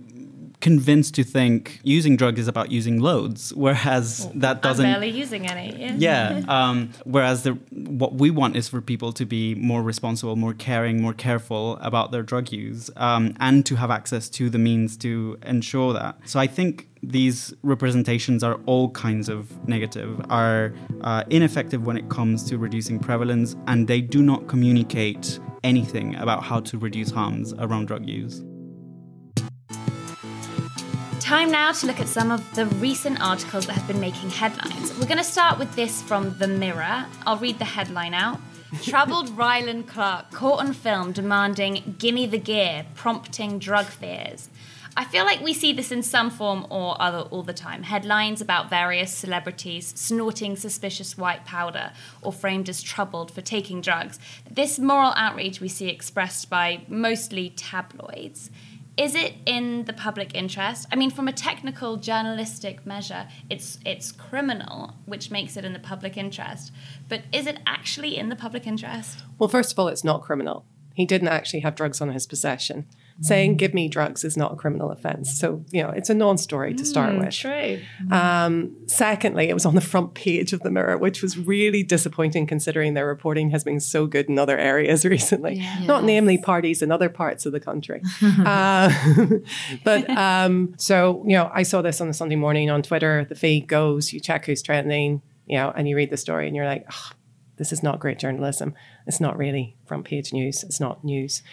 convinced 0.63 1.13
to 1.13 1.25
think 1.25 1.81
using 1.83 2.15
drugs 2.15 2.39
is 2.39 2.47
about 2.47 2.71
using 2.71 3.01
loads, 3.01 3.53
whereas 3.53 4.29
that 4.33 4.61
doesn't. 4.61 4.85
I'm 4.85 4.93
barely 4.93 5.09
using 5.09 5.45
any. 5.45 5.67
Yeah. 5.77 5.93
Yeah. 6.13 6.43
Um, 6.47 6.91
whereas 7.05 7.43
the 7.43 7.51
what 7.71 8.13
we 8.15 8.29
want 8.31 8.55
is 8.55 8.67
for 8.69 8.79
people 8.81 9.11
to 9.13 9.25
be 9.25 9.55
more 9.55 9.83
responsible, 9.83 10.35
more 10.35 10.53
caring, 10.53 11.01
more 11.01 11.13
careful 11.13 11.77
about 11.81 12.11
their 12.11 12.23
drug 12.23 12.51
use, 12.51 12.89
um, 12.95 13.35
and 13.39 13.65
to 13.65 13.75
have 13.75 13.91
access 13.91 14.29
to 14.29 14.49
the 14.49 14.57
means 14.57 14.95
to 14.97 15.37
ensure 15.45 15.91
that. 15.93 16.17
So 16.25 16.39
I 16.39 16.47
think 16.47 16.87
these 17.01 17.53
representations 17.63 18.43
are 18.43 18.55
all 18.65 18.89
kinds 18.91 19.27
of 19.27 19.67
negative, 19.67 20.21
are 20.29 20.73
uh, 21.01 21.23
ineffective 21.29 21.85
when 21.85 21.97
it 21.97 22.07
comes 22.09 22.43
to 22.49 22.57
reducing 22.57 22.99
prevalence, 22.99 23.55
and 23.67 23.87
they 23.87 23.99
do 23.99 24.21
not 24.21 24.47
communicate 24.47 25.39
anything 25.63 26.15
about 26.15 26.43
how 26.43 26.59
to 26.61 26.77
reduce 26.77 27.11
harms 27.11 27.53
around 27.53 27.87
drug 27.87 28.07
use. 28.07 28.43
Time 31.33 31.49
now 31.49 31.71
to 31.71 31.87
look 31.87 31.99
at 31.99 32.07
some 32.07 32.29
of 32.29 32.53
the 32.53 32.67
recent 32.67 33.19
articles 33.19 33.65
that 33.65 33.73
have 33.73 33.87
been 33.87 33.99
making 33.99 34.29
headlines. 34.29 34.95
We're 34.99 35.07
going 35.07 35.17
to 35.17 35.23
start 35.23 35.57
with 35.57 35.75
this 35.75 35.99
from 35.99 36.37
The 36.37 36.47
Mirror. 36.47 37.07
I'll 37.25 37.39
read 37.39 37.57
the 37.57 37.65
headline 37.65 38.13
out. 38.13 38.39
Troubled 38.83 39.29
Rylan 39.29 39.87
Clark 39.87 40.29
caught 40.29 40.59
on 40.59 40.73
film 40.73 41.11
demanding 41.11 41.95
gimme 41.97 42.27
the 42.27 42.37
gear, 42.37 42.85
prompting 42.93 43.57
drug 43.57 43.87
fears. 43.87 44.47
I 44.95 45.05
feel 45.05 45.25
like 45.25 45.41
we 45.41 45.55
see 45.55 45.73
this 45.73 45.91
in 45.91 46.03
some 46.03 46.29
form 46.29 46.67
or 46.69 47.01
other 47.01 47.21
all 47.21 47.41
the 47.41 47.51
time. 47.51 47.81
Headlines 47.81 48.39
about 48.39 48.69
various 48.69 49.11
celebrities 49.11 49.91
snorting 49.95 50.55
suspicious 50.55 51.17
white 51.17 51.45
powder 51.45 51.93
or 52.21 52.31
framed 52.31 52.69
as 52.69 52.83
troubled 52.83 53.31
for 53.31 53.41
taking 53.41 53.81
drugs. 53.81 54.19
This 54.47 54.77
moral 54.77 55.13
outrage 55.15 55.59
we 55.59 55.67
see 55.67 55.89
expressed 55.89 56.51
by 56.51 56.85
mostly 56.87 57.49
tabloids 57.49 58.51
is 58.97 59.15
it 59.15 59.33
in 59.45 59.85
the 59.85 59.93
public 59.93 60.35
interest? 60.35 60.87
I 60.91 60.95
mean, 60.95 61.09
from 61.09 61.27
a 61.27 61.33
technical 61.33 61.97
journalistic 61.97 62.85
measure, 62.85 63.27
it's 63.49 63.79
it's 63.85 64.11
criminal, 64.11 64.93
which 65.05 65.31
makes 65.31 65.57
it 65.57 65.65
in 65.65 65.73
the 65.73 65.79
public 65.79 66.15
interest. 66.17 66.71
But 67.09 67.23
is 67.31 67.47
it 67.47 67.59
actually 67.65 68.17
in 68.17 68.29
the 68.29 68.35
public 68.35 68.67
interest? 68.67 69.23
Well, 69.39 69.49
first 69.49 69.71
of 69.71 69.79
all, 69.79 69.87
it's 69.87 70.03
not 70.03 70.21
criminal. 70.21 70.65
He 70.93 71.05
didn't 71.05 71.27
actually 71.29 71.61
have 71.61 71.75
drugs 71.75 72.01
on 72.01 72.09
his 72.11 72.25
possession 72.27 72.85
saying 73.21 73.55
give 73.57 73.73
me 73.75 73.87
drugs 73.87 74.23
is 74.23 74.35
not 74.35 74.53
a 74.53 74.55
criminal 74.55 74.91
offense. 74.91 75.37
So, 75.39 75.63
you 75.71 75.83
know, 75.83 75.89
it's 75.89 76.09
a 76.09 76.13
non 76.15 76.37
story 76.37 76.73
to 76.73 76.83
start 76.83 77.13
Mm, 77.13 77.19
with. 77.19 77.33
True. 77.35 77.79
Um, 78.11 78.75
secondly, 78.87 79.49
it 79.49 79.53
was 79.53 79.65
on 79.65 79.75
the 79.75 79.81
front 79.81 80.15
page 80.15 80.51
of 80.51 80.61
the 80.61 80.71
Mirror, 80.71 80.97
which 80.97 81.21
was 81.21 81.37
really 81.37 81.83
disappointing 81.83 82.47
considering 82.47 82.95
their 82.95 83.05
reporting 83.05 83.51
has 83.51 83.63
been 83.63 83.79
so 83.79 84.07
good 84.07 84.29
in 84.29 84.39
other 84.39 84.57
areas 84.57 85.05
recently, 85.17 85.63
not 85.85 86.03
namely 86.03 86.37
parties 86.39 86.81
in 86.81 86.91
other 86.91 87.09
parts 87.09 87.45
of 87.45 87.51
the 87.51 87.59
country. 87.59 88.01
uh, 88.23 88.91
but 89.83 90.09
um, 90.09 90.73
so, 90.77 91.23
you 91.27 91.35
know, 91.35 91.51
I 91.53 91.63
saw 91.63 91.81
this 91.81 92.01
on 92.01 92.07
the 92.07 92.13
Sunday 92.13 92.35
morning 92.35 92.69
on 92.71 92.81
Twitter. 92.81 93.25
The 93.29 93.35
feed 93.35 93.67
goes, 93.67 94.11
you 94.11 94.19
check 94.19 94.45
who's 94.47 94.61
trending, 94.63 95.21
you 95.45 95.57
know, 95.57 95.71
and 95.75 95.87
you 95.87 95.95
read 95.95 96.09
the 96.09 96.17
story 96.17 96.47
and 96.47 96.55
you're 96.55 96.65
like, 96.65 96.85
"Ugh, 96.87 97.15
this 97.57 97.71
is 97.71 97.83
not 97.83 97.99
great 97.99 98.17
journalism. 98.17 98.73
It's 99.07 99.19
not 99.19 99.37
really 99.37 99.75
front 99.85 100.05
page 100.05 100.33
news. 100.33 100.63
It's 100.63 100.79
not 100.79 101.03
news. 101.03 101.43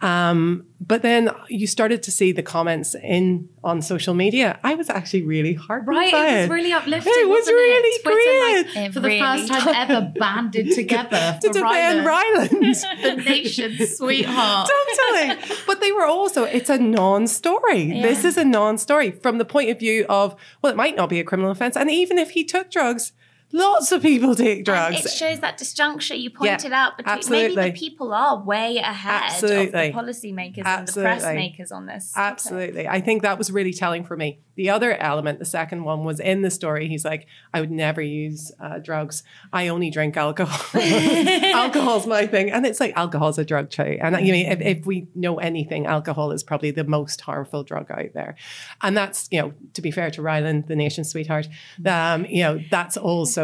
Um, 0.00 0.66
but 0.80 1.02
then 1.02 1.30
you 1.48 1.66
started 1.66 2.04
to 2.04 2.12
see 2.12 2.30
the 2.30 2.42
comments 2.42 2.94
in 2.94 3.48
on 3.64 3.82
social 3.82 4.14
media. 4.14 4.60
I 4.62 4.74
was 4.74 4.88
actually 4.88 5.22
really 5.22 5.54
heartened 5.54 5.88
Right, 5.88 6.12
by 6.12 6.26
it 6.28 6.40
was 6.42 6.50
really 6.50 6.72
uplifting. 6.72 7.12
It 7.16 7.28
was 7.28 7.40
wasn't 7.40 7.56
really 7.56 7.88
it? 7.88 8.02
Twitter, 8.04 8.72
great. 8.74 8.84
like, 8.84 8.92
for 8.92 9.00
the 9.00 9.18
first 9.18 9.48
time 9.48 9.74
ever, 9.74 10.12
banded 10.16 10.70
together 10.74 11.38
to 11.42 11.48
for 11.48 11.52
defend 11.52 12.06
Rylan. 12.06 12.48
Rylan, 12.48 13.02
the 13.02 13.22
nation's 13.24 13.96
sweetheart. 13.98 14.70
totally. 14.70 15.56
But 15.66 15.80
they 15.80 15.90
were 15.90 16.06
also, 16.06 16.44
it's 16.44 16.70
a 16.70 16.78
non-story. 16.78 18.00
This 18.00 18.24
is 18.24 18.36
a 18.36 18.44
non-story 18.44 19.10
from 19.10 19.38
the 19.38 19.44
point 19.44 19.70
of 19.70 19.80
view 19.80 20.06
of, 20.08 20.36
well, 20.62 20.72
it 20.72 20.76
might 20.76 20.94
not 20.94 21.08
be 21.08 21.18
a 21.18 21.24
criminal 21.24 21.50
offense. 21.50 21.76
And 21.76 21.90
even 21.90 22.18
if 22.18 22.30
he 22.30 22.44
took 22.44 22.70
drugs, 22.70 23.12
lots 23.52 23.92
of 23.92 24.02
people 24.02 24.34
take 24.34 24.64
drugs. 24.64 24.96
And 24.96 25.06
it 25.06 25.10
shows 25.10 25.40
that 25.40 25.58
disjuncture 25.58 26.18
you 26.18 26.30
Yeah, 26.40 26.56
pointed 26.56 26.72
out 26.72 26.96
between 26.96 27.16
absolutely. 27.16 27.56
maybe 27.56 27.70
the 27.70 27.78
people 27.78 28.12
are 28.12 28.42
way 28.42 28.78
ahead 28.78 29.22
Absolutely. 29.26 29.64
of 29.64 29.72
the 29.72 29.98
policymakers 30.00 30.66
and 30.66 30.88
the 30.88 30.92
press 31.00 31.24
makers 31.24 31.72
on 31.72 31.86
this. 31.86 32.12
Absolutely. 32.16 32.88
I 32.88 33.00
think 33.00 33.22
that 33.22 33.38
was 33.38 33.50
really 33.50 33.72
telling 33.72 34.04
for 34.04 34.16
me. 34.16 34.40
The 34.56 34.70
other 34.70 34.96
element, 34.96 35.38
the 35.38 35.44
second 35.44 35.84
one, 35.84 36.02
was 36.02 36.18
in 36.18 36.42
the 36.42 36.50
story. 36.50 36.88
He's 36.88 37.04
like, 37.04 37.28
I 37.54 37.60
would 37.60 37.70
never 37.70 38.02
use 38.02 38.50
uh, 38.58 38.78
drugs. 38.80 39.22
I 39.52 39.68
only 39.68 39.88
drink 39.88 40.16
alcohol. 40.16 40.80
Alcohol's 40.82 42.08
my 42.08 42.26
thing. 42.26 42.50
And 42.50 42.66
it's 42.66 42.80
like, 42.80 42.96
alcohol's 42.96 43.38
a 43.38 43.44
drug 43.44 43.70
too. 43.70 43.98
And 44.00 44.26
you 44.26 44.32
mean, 44.32 44.46
if, 44.50 44.60
if 44.60 44.84
we 44.84 45.06
know 45.14 45.38
anything, 45.38 45.86
alcohol 45.86 46.32
is 46.32 46.42
probably 46.42 46.72
the 46.72 46.82
most 46.82 47.20
harmful 47.20 47.62
drug 47.62 47.88
out 47.92 48.12
there. 48.14 48.34
And 48.82 48.96
that's, 48.96 49.28
you 49.30 49.40
know, 49.40 49.52
to 49.74 49.80
be 49.80 49.92
fair 49.92 50.10
to 50.10 50.22
Rylan, 50.22 50.66
the 50.66 50.74
nation's 50.74 51.08
sweetheart, 51.08 51.46
um, 51.86 52.24
you 52.26 52.42
know, 52.42 52.60
that's 52.68 52.96
also 52.96 53.37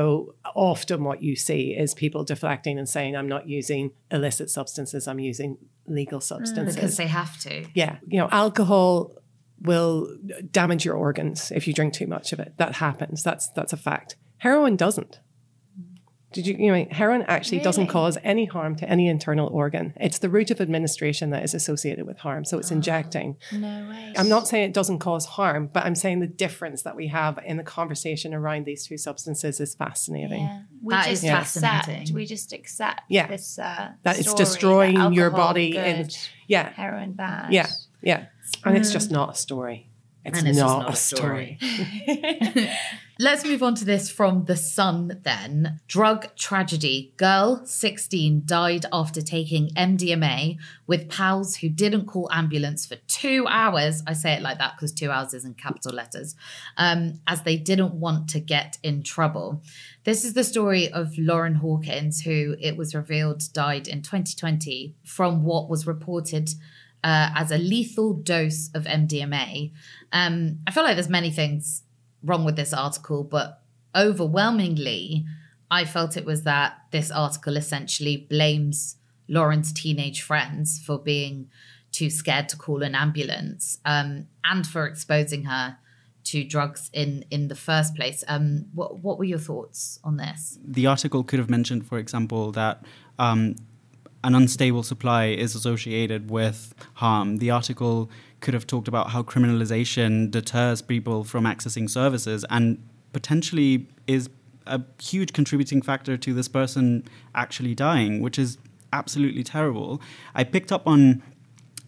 often 0.54 1.04
what 1.04 1.22
you 1.22 1.36
see 1.36 1.76
is 1.76 1.94
people 1.94 2.24
deflecting 2.24 2.78
and 2.78 2.88
saying, 2.88 3.16
I'm 3.16 3.28
not 3.28 3.48
using 3.48 3.92
illicit 4.10 4.50
substances, 4.50 5.06
I'm 5.06 5.20
using 5.20 5.58
legal 5.86 6.20
mm. 6.20 6.22
substances. 6.22 6.74
Because 6.74 6.96
they 6.96 7.06
have 7.06 7.38
to. 7.40 7.66
Yeah, 7.74 7.98
you 8.06 8.18
know, 8.18 8.28
alcohol 8.30 9.16
will 9.60 10.16
damage 10.50 10.84
your 10.84 10.94
organs 10.96 11.50
if 11.50 11.66
you 11.66 11.74
drink 11.74 11.94
too 11.94 12.06
much 12.06 12.32
of 12.32 12.40
it. 12.40 12.54
That 12.58 12.76
happens. 12.76 13.22
That's 13.22 13.48
that's 13.50 13.72
a 13.72 13.76
fact. 13.76 14.16
Heroin 14.38 14.76
doesn't. 14.76 15.20
Did 16.34 16.46
you, 16.46 16.54
you 16.58 16.70
know, 16.72 16.86
heroin 16.90 17.22
actually 17.28 17.60
doesn't 17.60 17.86
cause 17.86 18.18
any 18.22 18.44
harm 18.44 18.76
to 18.76 18.88
any 18.88 19.08
internal 19.08 19.48
organ. 19.48 19.94
It's 19.96 20.18
the 20.18 20.28
route 20.28 20.50
of 20.50 20.60
administration 20.60 21.30
that 21.30 21.42
is 21.44 21.54
associated 21.54 22.06
with 22.06 22.18
harm. 22.18 22.44
So 22.44 22.58
it's 22.58 22.70
injecting. 22.70 23.36
No 23.52 23.88
way. 23.88 24.12
I'm 24.16 24.28
not 24.28 24.46
saying 24.48 24.68
it 24.68 24.74
doesn't 24.74 24.98
cause 24.98 25.24
harm, 25.26 25.70
but 25.72 25.84
I'm 25.86 25.94
saying 25.94 26.20
the 26.20 26.26
difference 26.26 26.82
that 26.82 26.96
we 26.96 27.06
have 27.08 27.38
in 27.46 27.56
the 27.56 27.62
conversation 27.62 28.34
around 28.34 28.66
these 28.66 28.86
two 28.86 28.98
substances 28.98 29.60
is 29.60 29.74
fascinating. 29.74 30.42
Yeah. 30.42 30.62
We 30.82 30.90
That 30.94 31.06
just 31.08 31.24
is 31.24 31.30
accept, 31.30 31.64
fascinating. 31.64 32.14
We 32.14 32.26
just 32.26 32.52
accept 32.52 33.02
Yeah. 33.08 33.26
this 33.28 33.58
uh, 33.58 33.92
That 34.02 34.18
it's 34.18 34.34
destroying 34.34 34.96
that 34.96 35.12
your 35.14 35.30
body 35.30 35.70
good, 35.70 35.78
and 35.80 36.18
yeah, 36.48 36.70
heroin 36.72 37.12
bad. 37.12 37.52
yeah, 37.52 37.68
yeah. 38.02 38.26
And 38.64 38.76
it's 38.76 38.90
Mm. 38.90 38.92
just 38.94 39.10
not 39.10 39.30
a 39.30 39.34
story. 39.34 39.88
It's, 40.24 40.38
And 40.38 40.48
it's 40.48 40.58
not, 40.58 40.80
not 40.80 40.88
a 40.88 40.92
a 40.92 40.96
story. 40.96 41.58
Let's 43.20 43.44
move 43.44 43.62
on 43.62 43.76
to 43.76 43.84
this 43.84 44.10
from 44.10 44.46
The 44.46 44.56
Sun 44.56 45.20
then. 45.22 45.80
Drug 45.86 46.34
tragedy. 46.34 47.12
Girl, 47.16 47.64
16, 47.64 48.42
died 48.44 48.86
after 48.92 49.20
taking 49.22 49.68
MDMA 49.76 50.56
with 50.88 51.08
pals 51.08 51.56
who 51.56 51.68
didn't 51.68 52.06
call 52.06 52.28
ambulance 52.32 52.86
for 52.86 52.96
two 53.06 53.46
hours. 53.48 54.02
I 54.04 54.14
say 54.14 54.32
it 54.32 54.42
like 54.42 54.58
that 54.58 54.74
because 54.76 54.90
two 54.90 55.12
hours 55.12 55.32
is 55.32 55.44
in 55.44 55.54
capital 55.54 55.92
letters, 55.92 56.34
um, 56.76 57.20
as 57.28 57.42
they 57.42 57.56
didn't 57.56 57.94
want 57.94 58.28
to 58.30 58.40
get 58.40 58.78
in 58.82 59.04
trouble. 59.04 59.62
This 60.02 60.24
is 60.24 60.32
the 60.32 60.42
story 60.42 60.90
of 60.90 61.16
Lauren 61.16 61.54
Hawkins, 61.56 62.22
who 62.22 62.56
it 62.58 62.76
was 62.76 62.96
revealed 62.96 63.44
died 63.52 63.86
in 63.86 64.02
2020 64.02 64.96
from 65.04 65.44
what 65.44 65.68
was 65.68 65.86
reported 65.86 66.50
uh, 67.04 67.28
as 67.36 67.52
a 67.52 67.58
lethal 67.58 68.14
dose 68.14 68.70
of 68.74 68.84
MDMA. 68.84 69.70
Um, 70.12 70.58
I 70.66 70.70
feel 70.70 70.82
like 70.82 70.96
there's 70.96 71.10
many 71.10 71.30
things 71.30 71.82
wrong 72.22 72.44
with 72.44 72.56
this 72.56 72.72
article, 72.72 73.22
but 73.22 73.62
overwhelmingly, 73.94 75.26
I 75.70 75.84
felt 75.84 76.16
it 76.16 76.24
was 76.24 76.42
that 76.44 76.78
this 76.90 77.10
article 77.10 77.56
essentially 77.56 78.16
blames 78.16 78.96
Lauren's 79.28 79.72
teenage 79.72 80.22
friends 80.22 80.80
for 80.84 80.98
being 80.98 81.50
too 81.92 82.10
scared 82.10 82.48
to 82.48 82.56
call 82.56 82.82
an 82.82 82.94
ambulance 82.94 83.78
um, 83.84 84.26
and 84.42 84.66
for 84.66 84.86
exposing 84.86 85.44
her 85.44 85.76
to 86.24 86.42
drugs 86.42 86.88
in 86.94 87.24
in 87.30 87.48
the 87.48 87.54
first 87.54 87.94
place. 87.94 88.24
Um, 88.28 88.66
what 88.74 89.00
what 89.00 89.18
were 89.18 89.24
your 89.24 89.38
thoughts 89.38 90.00
on 90.02 90.16
this? 90.16 90.58
the 90.64 90.86
article 90.86 91.22
could 91.22 91.38
have 91.38 91.50
mentioned, 91.50 91.86
for 91.86 91.98
example, 91.98 92.50
that 92.52 92.82
um, 93.18 93.56
an 94.24 94.34
unstable 94.34 94.82
supply 94.82 95.26
is 95.26 95.54
associated 95.54 96.30
with 96.30 96.74
harm. 96.94 97.36
The 97.36 97.50
article 97.50 98.10
could 98.40 98.54
have 98.54 98.66
talked 98.66 98.88
about 98.88 99.10
how 99.10 99.22
criminalization 99.22 100.30
deters 100.30 100.82
people 100.82 101.24
from 101.24 101.44
accessing 101.44 101.88
services 101.88 102.44
and 102.50 102.82
potentially 103.12 103.86
is 104.06 104.28
a 104.66 104.80
huge 105.00 105.34
contributing 105.34 105.82
factor 105.82 106.16
to 106.16 106.32
this 106.32 106.48
person 106.48 107.04
actually 107.34 107.74
dying, 107.74 108.22
which 108.22 108.38
is 108.38 108.56
absolutely 108.94 109.44
terrible. 109.44 110.00
I 110.34 110.44
picked 110.44 110.72
up 110.72 110.86
on 110.86 111.22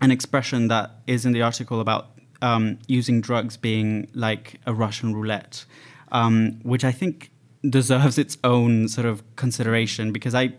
an 0.03 0.11
expression 0.11 0.69
that 0.69 0.91
is 1.07 1.25
in 1.25 1.33
the 1.33 1.41
article 1.41 1.81
about 1.81 2.11
um, 2.43 2.79
using 2.87 3.23
drugs 3.23 3.57
being 3.57 4.09
like 4.13 4.61
a 4.67 4.75
Russian 4.75 5.15
roulette, 5.15 5.65
um, 6.13 6.61
which 6.63 6.85
I 6.85 6.93
think 6.93 7.31
deserves 7.69 8.19
its 8.19 8.37
own 8.45 8.89
sort 8.89 9.07
of 9.07 9.23
consideration 9.37 10.13
because 10.13 10.35
I. 10.35 10.53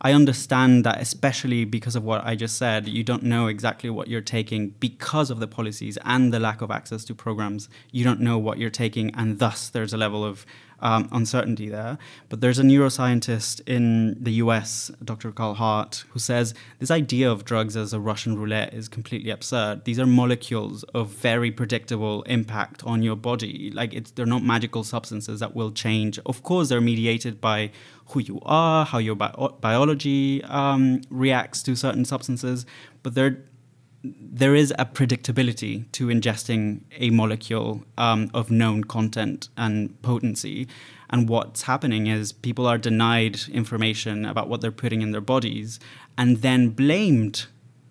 I 0.00 0.12
understand 0.12 0.84
that, 0.84 1.00
especially 1.00 1.64
because 1.64 1.96
of 1.96 2.04
what 2.04 2.24
I 2.24 2.36
just 2.36 2.56
said, 2.56 2.86
you 2.86 3.02
don't 3.02 3.24
know 3.24 3.48
exactly 3.48 3.90
what 3.90 4.06
you're 4.06 4.20
taking 4.20 4.68
because 4.78 5.28
of 5.28 5.40
the 5.40 5.48
policies 5.48 5.98
and 6.04 6.32
the 6.32 6.38
lack 6.38 6.60
of 6.60 6.70
access 6.70 7.04
to 7.06 7.14
programs. 7.14 7.68
You 7.90 8.04
don't 8.04 8.20
know 8.20 8.38
what 8.38 8.58
you're 8.58 8.70
taking, 8.70 9.12
and 9.16 9.40
thus 9.40 9.68
there's 9.68 9.92
a 9.92 9.96
level 9.96 10.24
of 10.24 10.46
um, 10.80 11.08
uncertainty 11.12 11.68
there. 11.68 11.98
But 12.28 12.40
there's 12.40 12.58
a 12.58 12.62
neuroscientist 12.62 13.60
in 13.66 14.22
the 14.22 14.32
US, 14.32 14.90
Dr. 15.02 15.32
Carl 15.32 15.54
Hart, 15.54 16.04
who 16.10 16.18
says 16.18 16.54
this 16.78 16.90
idea 16.90 17.30
of 17.30 17.44
drugs 17.44 17.76
as 17.76 17.92
a 17.92 18.00
Russian 18.00 18.38
roulette 18.38 18.74
is 18.74 18.88
completely 18.88 19.30
absurd. 19.30 19.84
These 19.84 19.98
are 19.98 20.06
molecules 20.06 20.82
of 20.94 21.08
very 21.08 21.50
predictable 21.50 22.22
impact 22.22 22.84
on 22.84 23.02
your 23.02 23.16
body. 23.16 23.70
Like 23.72 23.94
it's 23.94 24.10
they're 24.12 24.26
not 24.26 24.42
magical 24.42 24.84
substances 24.84 25.40
that 25.40 25.54
will 25.54 25.72
change. 25.72 26.18
Of 26.26 26.42
course, 26.42 26.68
they're 26.68 26.80
mediated 26.80 27.40
by 27.40 27.70
who 28.08 28.20
you 28.20 28.40
are, 28.42 28.86
how 28.86 28.98
your 28.98 29.14
bi- 29.14 29.34
biology 29.60 30.42
um, 30.44 31.02
reacts 31.10 31.62
to 31.64 31.76
certain 31.76 32.04
substances, 32.04 32.64
but 33.02 33.14
they're 33.14 33.42
there 34.04 34.54
is 34.54 34.72
a 34.78 34.84
predictability 34.84 35.90
to 35.92 36.06
ingesting 36.06 36.82
a 36.96 37.10
molecule 37.10 37.84
um, 37.96 38.30
of 38.32 38.50
known 38.50 38.84
content 38.84 39.48
and 39.56 40.00
potency. 40.02 40.68
And 41.10 41.28
what's 41.28 41.62
happening 41.62 42.06
is 42.06 42.32
people 42.32 42.66
are 42.66 42.78
denied 42.78 43.40
information 43.50 44.24
about 44.24 44.48
what 44.48 44.60
they're 44.60 44.70
putting 44.70 45.02
in 45.02 45.10
their 45.10 45.20
bodies 45.20 45.80
and 46.16 46.38
then 46.38 46.70
blamed 46.70 47.46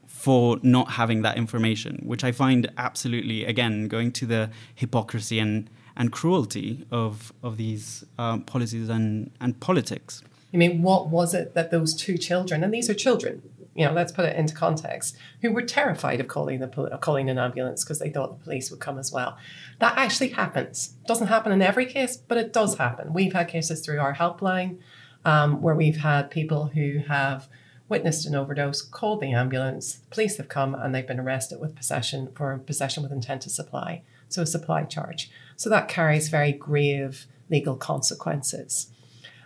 for 0.05 0.59
not 0.61 0.91
having 0.91 1.21
that 1.21 1.37
information, 1.37 2.01
which 2.03 2.23
I 2.23 2.31
find 2.31 2.71
absolutely, 2.77 3.45
again, 3.45 3.87
going 3.87 4.11
to 4.13 4.25
the 4.25 4.49
hypocrisy 4.75 5.39
and, 5.39 5.69
and 5.95 6.11
cruelty 6.11 6.85
of, 6.91 7.33
of 7.43 7.57
these 7.57 8.03
uh, 8.17 8.37
policies 8.39 8.89
and, 8.89 9.31
and 9.39 9.59
politics. 9.59 10.23
I 10.53 10.57
mean, 10.57 10.81
what 10.81 11.07
was 11.07 11.33
it 11.33 11.53
that 11.53 11.71
those 11.71 11.93
two 11.93 12.17
children, 12.17 12.63
and 12.63 12.73
these 12.73 12.89
are 12.89 12.93
children, 12.93 13.41
you 13.77 13.85
know, 13.85 13.93
let's 13.93 14.11
put 14.11 14.25
it 14.25 14.35
into 14.35 14.55
context, 14.55 15.15
who 15.41 15.51
were 15.51 15.61
terrified 15.61 16.19
of 16.19 16.27
calling 16.27 16.59
the 16.59 16.97
calling 16.99 17.29
an 17.29 17.37
ambulance 17.37 17.83
because 17.83 17.99
they 17.99 18.09
thought 18.09 18.39
the 18.39 18.43
police 18.43 18.71
would 18.71 18.79
come 18.79 18.97
as 18.97 19.11
well. 19.11 19.37
That 19.79 19.97
actually 19.97 20.29
happens. 20.29 20.95
Doesn't 21.05 21.27
happen 21.27 21.51
in 21.51 21.61
every 21.61 21.85
case, 21.85 22.17
but 22.17 22.39
it 22.39 22.51
does 22.51 22.77
happen. 22.77 23.13
We've 23.13 23.33
had 23.33 23.47
cases 23.47 23.85
through 23.85 23.99
our 23.99 24.15
helpline 24.15 24.79
um, 25.23 25.61
where 25.61 25.75
we've 25.75 25.97
had 25.97 26.31
people 26.31 26.65
who 26.73 26.99
have 27.07 27.47
witnessed 27.87 28.25
an 28.25 28.35
overdose, 28.35 28.81
called 28.81 29.21
the 29.21 29.31
ambulance, 29.31 29.99
police 30.09 30.37
have 30.37 30.49
come 30.49 30.75
and 30.75 30.93
they've 30.93 31.07
been 31.07 31.19
arrested 31.19 31.59
with 31.59 31.75
possession 31.75 32.29
for 32.35 32.57
possession 32.57 33.03
with 33.03 33.11
intent 33.11 33.43
to 33.43 33.49
supply, 33.49 34.01
so 34.27 34.41
a 34.41 34.45
supply 34.45 34.83
charge. 34.83 35.29
So 35.55 35.69
that 35.69 35.87
carries 35.87 36.29
very 36.29 36.51
grave 36.51 37.27
legal 37.49 37.75
consequences. 37.75 38.91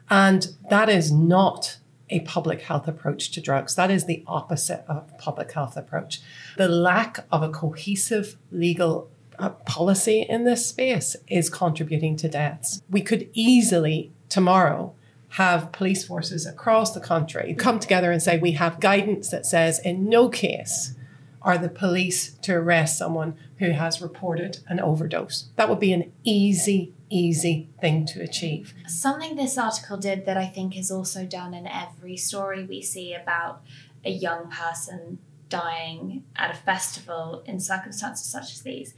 And 0.09 0.55
that 0.69 0.89
is 0.89 1.11
not 1.11 1.77
a 2.11 2.19
public 2.21 2.61
health 2.61 2.87
approach 2.87 3.31
to 3.31 3.41
drugs. 3.41 3.75
That 3.75 3.89
is 3.89 4.05
the 4.05 4.23
opposite 4.27 4.83
of 4.87 5.17
public 5.17 5.51
health 5.53 5.75
approach. 5.77 6.21
The 6.57 6.67
lack 6.67 7.25
of 7.31 7.41
a 7.41 7.49
cohesive 7.49 8.37
legal 8.51 9.09
uh, 9.39 9.49
policy 9.49 10.25
in 10.29 10.43
this 10.43 10.67
space 10.67 11.15
is 11.27 11.49
contributing 11.49 12.15
to 12.17 12.29
deaths. 12.29 12.83
We 12.89 13.01
could 13.01 13.29
easily 13.33 14.11
tomorrow 14.29 14.93
have 15.35 15.71
police 15.71 16.05
forces 16.05 16.45
across 16.45 16.93
the 16.93 16.99
country 16.99 17.53
come 17.53 17.79
together 17.79 18.11
and 18.11 18.21
say 18.21 18.37
we 18.37 18.51
have 18.51 18.81
guidance 18.81 19.29
that 19.29 19.45
says 19.45 19.79
in 19.79 20.09
no 20.09 20.27
case 20.27 20.93
are 21.41 21.57
the 21.57 21.69
police 21.69 22.33
to 22.33 22.53
arrest 22.53 22.97
someone 22.97 23.35
who 23.57 23.71
has 23.71 24.01
reported 24.01 24.59
an 24.67 24.79
overdose. 24.79 25.49
That 25.55 25.69
would 25.69 25.79
be 25.79 25.93
an 25.93 26.11
easy 26.23 26.93
easy 27.11 27.69
thing 27.79 28.05
to 28.07 28.21
achieve. 28.21 28.73
Something 28.87 29.35
this 29.35 29.57
article 29.57 29.97
did 29.97 30.25
that 30.25 30.37
I 30.37 30.47
think 30.47 30.77
is 30.77 30.89
also 30.89 31.25
done 31.25 31.53
in 31.53 31.67
every 31.67 32.17
story 32.17 32.63
we 32.63 32.81
see 32.81 33.13
about 33.13 33.61
a 34.03 34.11
young 34.11 34.49
person 34.49 35.19
dying 35.51 36.23
at 36.35 36.49
a 36.49 36.57
festival 36.57 37.43
in 37.45 37.59
circumstances 37.59 38.25
such 38.25 38.53
as 38.53 38.61
these 38.61 38.95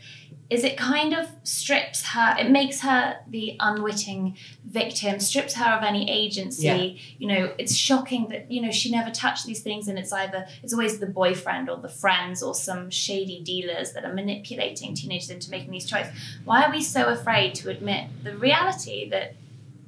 is 0.49 0.63
it 0.63 0.77
kind 0.77 1.13
of 1.13 1.27
strips 1.43 2.03
her 2.05 2.35
it 2.37 2.49
makes 2.51 2.81
her 2.81 3.17
the 3.27 3.57
unwitting 3.59 4.37
victim 4.65 5.19
strips 5.19 5.55
her 5.55 5.71
of 5.71 5.83
any 5.83 6.09
agency 6.09 6.65
yeah. 6.65 7.13
you 7.17 7.27
know 7.27 7.51
it's 7.57 7.75
shocking 7.75 8.27
that 8.29 8.49
you 8.51 8.61
know 8.61 8.69
she 8.69 8.91
never 8.91 9.09
touched 9.09 9.45
these 9.45 9.61
things 9.61 9.87
and 9.87 9.97
it's 9.97 10.13
either 10.13 10.45
it's 10.61 10.71
always 10.71 10.99
the 10.99 11.07
boyfriend 11.07 11.69
or 11.69 11.77
the 11.77 11.89
friends 11.89 12.43
or 12.43 12.53
some 12.53 12.89
shady 12.89 13.41
dealers 13.41 13.93
that 13.93 14.05
are 14.05 14.13
manipulating 14.13 14.93
teenagers 14.93 15.31
into 15.31 15.49
making 15.49 15.71
these 15.71 15.85
choices 15.85 16.13
why 16.45 16.63
are 16.63 16.71
we 16.71 16.81
so 16.81 17.07
afraid 17.07 17.55
to 17.55 17.69
admit 17.69 18.07
the 18.23 18.37
reality 18.37 19.09
that 19.09 19.35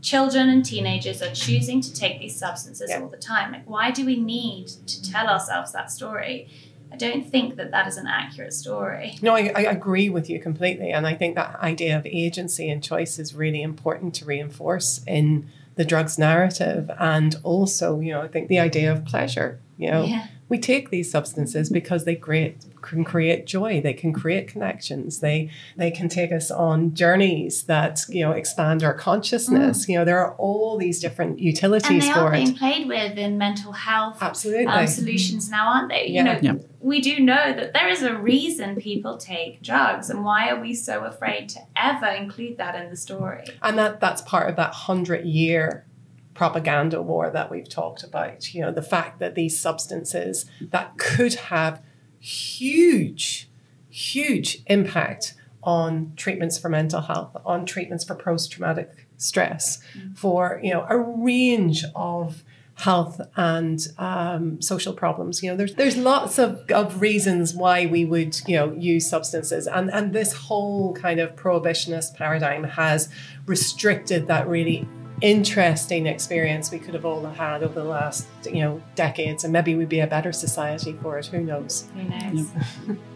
children 0.06 0.50
and 0.50 0.64
teenagers 0.64 1.20
are 1.24 1.34
choosing 1.34 1.82
to 1.82 1.92
take 1.92 2.20
these 2.20 2.38
substances 2.38 2.92
yeah. 2.92 3.02
all 3.02 3.08
the 3.08 3.18
time. 3.18 3.52
Like, 3.52 3.68
why 3.68 3.90
do 3.90 4.06
we 4.06 4.16
need 4.16 4.68
to 4.68 5.12
tell 5.12 5.28
ourselves 5.28 5.74
that 5.74 5.92
story? 5.92 6.48
I 6.92 6.96
don't 6.96 7.28
think 7.28 7.56
that 7.56 7.72
that 7.72 7.88
is 7.88 7.98
an 7.98 8.06
accurate 8.06 8.54
story. 8.54 9.18
No, 9.24 9.36
I, 9.36 9.52
I, 9.56 9.62
agree 9.62 10.10
with 10.10 10.30
you 10.30 10.40
completely. 10.40 10.92
And 10.92 11.08
I 11.08 11.16
think 11.16 11.34
that 11.36 11.60
idea 11.60 11.98
of 11.98 12.06
agency 12.06 12.70
and 12.70 12.84
choice 12.84 13.18
is 13.18 13.34
really 13.34 13.64
important 13.64 14.14
to 14.16 14.26
reinforce 14.26 15.02
in 15.08 15.50
the 15.74 15.84
drugs 15.84 16.20
narrative. 16.20 16.92
And 17.00 17.36
also, 17.42 18.00
you 18.00 18.14
know, 18.14 18.22
I 18.22 18.28
think 18.28 18.48
the 18.48 18.60
idea 18.60 18.94
of 18.94 19.06
pleasure, 19.06 19.60
you 19.78 19.90
know, 19.90 20.04
yeah. 20.04 20.28
we 20.48 20.60
take 20.60 20.92
these 20.92 21.10
substances 21.10 21.72
because 21.72 22.06
they 22.06 22.16
create 22.16 22.64
can 22.86 23.04
create 23.04 23.46
joy. 23.46 23.82
They 23.82 23.94
can 23.94 24.14
create 24.14 24.48
connections. 24.48 25.20
They 25.20 25.50
they 25.76 25.92
can 25.92 26.08
take 26.08 26.32
us 26.32 26.52
on 26.52 26.94
journeys 26.94 27.64
that 27.64 28.02
you 28.10 28.24
know 28.24 28.32
expand 28.32 28.84
our 28.84 28.94
consciousness. 28.94 29.86
Mm. 29.86 29.90
you 29.90 29.98
know 29.98 30.06
there 30.06 30.20
are 30.20 30.36
all 30.36 30.78
these 30.78 31.00
different 31.00 31.40
utilities 31.40 31.90
and 31.90 32.02
they 32.02 32.14
for 32.14 32.20
are 32.20 32.34
it. 32.34 32.46
being 32.46 32.56
played 32.56 32.88
with 32.88 33.18
in 33.18 33.38
mental 33.38 33.72
health 33.72 34.18
absolutely. 34.22 34.68
um, 34.68 34.88
solutions 34.88 35.50
now 35.50 35.74
aren't 35.74 35.90
they? 35.90 36.08
Yeah. 36.08 36.20
you 36.20 36.24
know 36.24 36.40
yeah. 36.42 36.66
we 36.80 37.02
do 37.02 37.20
know 37.20 37.54
that 37.54 37.74
there 37.74 37.90
is 37.90 38.04
a 38.04 38.16
reason 38.16 38.76
people 38.76 39.18
take 39.18 39.62
drugs 39.62 40.10
and 40.10 40.24
why 40.24 40.50
are 40.50 40.60
we 40.60 40.74
so 40.74 41.04
afraid 41.04 41.50
to 41.50 41.60
ever 41.76 42.08
include 42.08 42.58
that 42.58 42.76
in 42.76 42.90
the 42.90 42.98
story? 42.98 43.46
And 43.62 43.78
that 43.78 44.00
that's 44.00 44.22
part 44.22 44.50
of 44.50 44.56
that 44.58 44.70
100 44.70 45.26
year 45.26 45.86
propaganda 46.34 47.02
war 47.02 47.30
that 47.32 47.50
we've 47.50 47.70
talked 47.70 48.04
about. 48.04 48.54
You 48.54 48.62
know 48.62 48.72
the 48.72 48.82
fact 48.82 49.20
that 49.20 49.36
these 49.36 49.60
substances 49.60 50.46
that 50.62 50.98
could 50.98 51.34
have 51.36 51.82
huge, 52.26 53.50
huge 53.90 54.64
impact 54.68 55.36
on 55.64 56.14
treatments 56.16 56.58
for 56.58 56.70
mental 56.70 57.02
health, 57.02 57.36
on 57.46 57.66
treatments 57.66 58.04
for 58.04 58.16
post-traumatic 58.16 59.08
stress, 59.18 59.80
mm-hmm. 59.98 60.14
for 60.14 60.60
you 60.64 60.72
know 60.72 60.86
a 60.90 60.98
range 60.98 61.84
of 61.96 62.44
health 62.76 63.22
and 63.38 63.88
um, 63.98 64.62
social 64.62 64.94
problems. 64.94 65.42
You 65.42 65.52
know, 65.52 65.58
there's 65.58 65.76
there's 65.76 65.98
lots 65.98 66.38
of, 66.38 66.70
of 66.72 67.02
reasons 67.02 67.54
why 67.54 67.86
we 67.86 68.06
would 68.06 68.40
you 68.48 68.56
know 68.56 68.74
use 68.74 69.10
substances, 69.10 69.68
and 69.68 69.92
and 69.92 70.14
this 70.14 70.34
whole 70.34 70.94
kind 70.94 71.20
of 71.20 71.36
prohibitionist 71.36 72.16
paradigm 72.16 72.64
has 72.64 73.10
restricted 73.46 74.28
that 74.28 74.48
really 74.48 74.88
interesting 75.22 76.08
experience 76.08 76.72
we 76.72 76.80
could 76.80 76.94
have 76.94 77.06
all 77.06 77.26
had 77.26 77.64
over 77.64 77.74
the 77.74 77.84
last 77.84 78.28
you 78.46 78.60
know 78.60 78.82
decades 78.96 79.44
and 79.44 79.54
maybe 79.54 79.76
we'd 79.76 79.90
be 79.90 80.00
a 80.00 80.08
better 80.08 80.32
society 80.32 80.94
for 81.02 81.18
it. 81.18 81.26
Who 81.28 81.42
knows? 81.42 81.88
Who 81.94 82.04
knows 82.04 82.52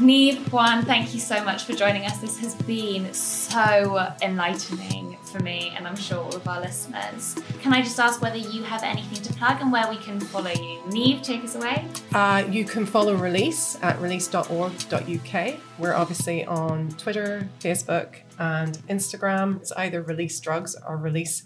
Niamh, 0.00 0.50
Juan, 0.50 0.82
thank 0.86 1.12
you 1.12 1.20
so 1.20 1.44
much 1.44 1.64
for 1.64 1.74
joining 1.74 2.06
us. 2.06 2.16
This 2.18 2.38
has 2.38 2.54
been 2.62 3.12
so 3.12 4.10
enlightening 4.22 5.18
for 5.24 5.40
me, 5.40 5.74
and 5.76 5.86
I'm 5.86 5.94
sure 5.94 6.16
all 6.16 6.34
of 6.34 6.48
our 6.48 6.58
listeners. 6.58 7.36
Can 7.60 7.74
I 7.74 7.82
just 7.82 8.00
ask 8.00 8.22
whether 8.22 8.38
you 8.38 8.62
have 8.62 8.82
anything 8.82 9.22
to 9.22 9.32
plug 9.34 9.60
and 9.60 9.70
where 9.70 9.86
we 9.90 9.98
can 9.98 10.18
follow 10.18 10.52
you? 10.52 10.80
Niamh, 10.88 11.22
take 11.22 11.44
us 11.44 11.54
away. 11.54 11.84
Uh, 12.14 12.44
you 12.50 12.64
can 12.64 12.86
follow 12.86 13.14
Release 13.14 13.78
at 13.82 14.00
release.org.uk. 14.00 15.54
We're 15.78 15.94
obviously 15.94 16.46
on 16.46 16.88
Twitter, 16.92 17.50
Facebook, 17.60 18.16
and 18.38 18.78
Instagram. 18.88 19.60
It's 19.60 19.72
either 19.72 20.00
Release 20.00 20.40
Drugs 20.40 20.76
or 20.88 20.96
Release 20.96 21.42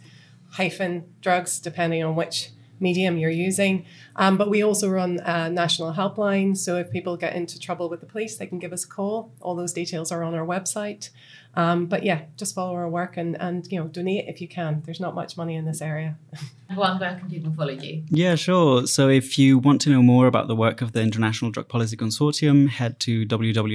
hyphen 0.51 1.13
drugs, 1.21 1.59
depending 1.59 2.05
on 2.05 2.15
which 2.15 2.51
medium 2.81 3.19
you're 3.19 3.31
using. 3.31 3.85
Um, 4.17 4.37
but 4.37 4.51
we 4.51 4.63
also 4.63 4.89
run 4.89 5.21
a 5.25 5.51
national 5.51 5.95
helpline. 5.95 6.57
So 6.57 6.77
if 6.77 6.91
people 6.91 7.17
get 7.17 7.35
into 7.35 7.59
trouble 7.59 7.89
with 7.89 8.01
the 8.01 8.07
police, 8.07 8.37
they 8.37 8.47
can 8.47 8.59
give 8.59 8.73
us 8.73 8.85
a 8.85 8.89
call. 8.89 9.33
All 9.41 9.55
those 9.55 9.73
details 9.73 10.13
are 10.13 10.23
on 10.23 10.35
our 10.35 10.47
website. 10.47 11.11
Um, 11.57 11.87
but 11.87 12.03
yeah, 12.05 12.23
just 12.37 12.55
follow 12.55 12.75
our 12.75 12.89
work 12.89 13.17
and, 13.17 13.41
and 13.41 13.67
you 13.71 13.79
know 13.81 13.87
donate 13.87 14.27
if 14.29 14.41
you 14.41 14.49
can. 14.49 14.83
There's 14.85 15.01
not 15.01 15.15
much 15.15 15.37
money 15.37 15.55
in 15.55 15.65
this 15.65 15.81
area. 15.81 16.17
Juan, 16.75 16.99
where 16.99 17.17
can 17.17 17.29
people 17.31 17.53
follow 17.53 17.73
you? 17.73 18.03
Yeah, 18.09 18.35
sure. 18.35 18.87
So 18.87 19.09
if 19.09 19.39
you 19.39 19.59
want 19.59 19.81
to 19.83 19.91
know 19.91 20.03
more 20.03 20.27
about 20.27 20.49
the 20.49 20.57
work 20.57 20.81
of 20.83 20.93
the 20.93 21.03
International 21.03 21.51
Drug 21.51 21.69
Policy 21.69 21.97
Consortium, 21.97 22.69
head 22.69 22.99
to 23.01 23.27
www.idpc.net. 23.27 23.71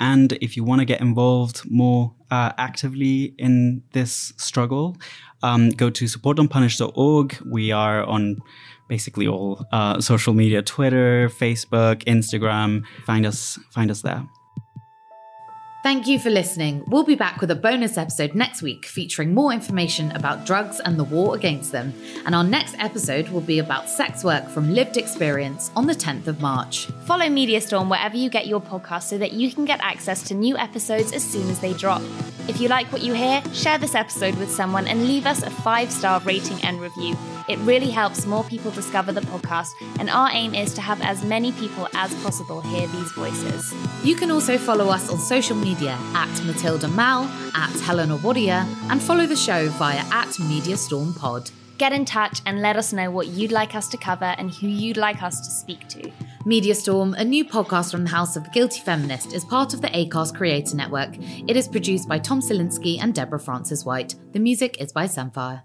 And 0.00 0.32
if 0.40 0.56
you 0.56 0.64
want 0.64 0.80
to 0.80 0.84
get 0.84 1.00
involved 1.00 1.68
more 1.70 2.14
uh, 2.30 2.52
actively 2.56 3.34
in 3.36 3.82
this 3.92 4.32
struggle, 4.36 4.96
um, 5.42 5.70
go 5.70 5.90
to 5.90 6.04
supportdontpunish.org. 6.04 7.38
We 7.44 7.72
are 7.72 8.04
on 8.04 8.38
basically 8.88 9.26
all 9.28 9.66
uh, 9.72 10.00
social 10.00 10.32
media: 10.32 10.62
Twitter, 10.62 11.28
Facebook, 11.28 12.04
Instagram. 12.04 12.84
Find 13.04 13.26
us, 13.26 13.58
find 13.70 13.90
us 13.90 14.02
there. 14.02 14.26
Thank 15.84 16.08
you 16.08 16.18
for 16.18 16.28
listening. 16.28 16.82
We'll 16.88 17.04
be 17.04 17.14
back 17.14 17.40
with 17.40 17.52
a 17.52 17.54
bonus 17.54 17.96
episode 17.96 18.34
next 18.34 18.62
week 18.62 18.84
featuring 18.84 19.32
more 19.32 19.52
information 19.52 20.10
about 20.10 20.44
drugs 20.44 20.80
and 20.80 20.98
the 20.98 21.04
war 21.04 21.36
against 21.36 21.70
them. 21.70 21.94
And 22.26 22.34
our 22.34 22.42
next 22.42 22.74
episode 22.80 23.28
will 23.28 23.40
be 23.40 23.60
about 23.60 23.88
sex 23.88 24.24
work 24.24 24.48
from 24.48 24.74
lived 24.74 24.96
experience 24.96 25.70
on 25.76 25.86
the 25.86 25.94
10th 25.94 26.26
of 26.26 26.40
March. 26.40 26.86
Follow 27.06 27.26
Mediastorm 27.26 27.88
wherever 27.88 28.16
you 28.16 28.28
get 28.28 28.48
your 28.48 28.60
podcast 28.60 29.04
so 29.04 29.18
that 29.18 29.32
you 29.32 29.52
can 29.52 29.64
get 29.64 29.78
access 29.80 30.24
to 30.24 30.34
new 30.34 30.58
episodes 30.58 31.12
as 31.12 31.22
soon 31.22 31.48
as 31.48 31.60
they 31.60 31.72
drop. 31.74 32.02
If 32.48 32.60
you 32.60 32.68
like 32.68 32.90
what 32.92 33.02
you 33.02 33.12
hear, 33.12 33.40
share 33.52 33.78
this 33.78 33.94
episode 33.94 34.34
with 34.36 34.50
someone 34.50 34.88
and 34.88 35.06
leave 35.06 35.26
us 35.26 35.44
a 35.44 35.50
five 35.50 35.92
star 35.92 36.18
rating 36.20 36.60
and 36.64 36.80
review. 36.80 37.16
It 37.48 37.58
really 37.60 37.90
helps 37.90 38.26
more 38.26 38.44
people 38.44 38.70
discover 38.70 39.10
the 39.10 39.22
podcast, 39.22 39.70
and 39.98 40.10
our 40.10 40.28
aim 40.32 40.54
is 40.54 40.74
to 40.74 40.82
have 40.82 41.00
as 41.00 41.24
many 41.24 41.52
people 41.52 41.88
as 41.94 42.14
possible 42.22 42.60
hear 42.60 42.86
these 42.88 43.10
voices. 43.12 43.72
You 44.04 44.16
can 44.16 44.30
also 44.30 44.58
follow 44.58 44.88
us 44.88 45.08
on 45.08 45.18
social 45.18 45.56
media 45.56 45.67
at 45.76 46.28
Mathilda 46.46 46.88
Mall, 46.88 47.24
at 47.54 47.70
Helena 47.80 48.16
Wadia, 48.18 48.66
and 48.90 49.02
follow 49.02 49.26
the 49.26 49.36
show 49.36 49.68
via 49.70 49.98
at 50.10 50.28
Mediastorm 50.28 51.16
Pod. 51.18 51.50
Get 51.76 51.92
in 51.92 52.04
touch 52.04 52.40
and 52.46 52.60
let 52.60 52.76
us 52.76 52.92
know 52.92 53.10
what 53.10 53.28
you'd 53.28 53.52
like 53.52 53.74
us 53.74 53.88
to 53.90 53.96
cover 53.96 54.34
and 54.38 54.50
who 54.50 54.66
you'd 54.66 54.96
like 54.96 55.22
us 55.22 55.40
to 55.40 55.50
speak 55.50 55.86
to. 55.88 56.10
Mediastorm, 56.44 57.14
a 57.18 57.24
new 57.24 57.44
podcast 57.44 57.92
from 57.92 58.04
the 58.04 58.10
House 58.10 58.34
of 58.34 58.44
the 58.44 58.50
Guilty 58.50 58.80
Feminist, 58.80 59.32
is 59.32 59.44
part 59.44 59.74
of 59.74 59.80
the 59.80 59.88
ACAST 59.88 60.34
Creator 60.34 60.76
Network. 60.76 61.16
It 61.46 61.56
is 61.56 61.68
produced 61.68 62.08
by 62.08 62.18
Tom 62.18 62.40
Salinsky 62.40 62.98
and 63.00 63.14
Deborah 63.14 63.38
Frances-White. 63.38 64.14
The 64.32 64.40
music 64.40 64.80
is 64.80 64.92
by 64.92 65.04
Samfire. 65.04 65.62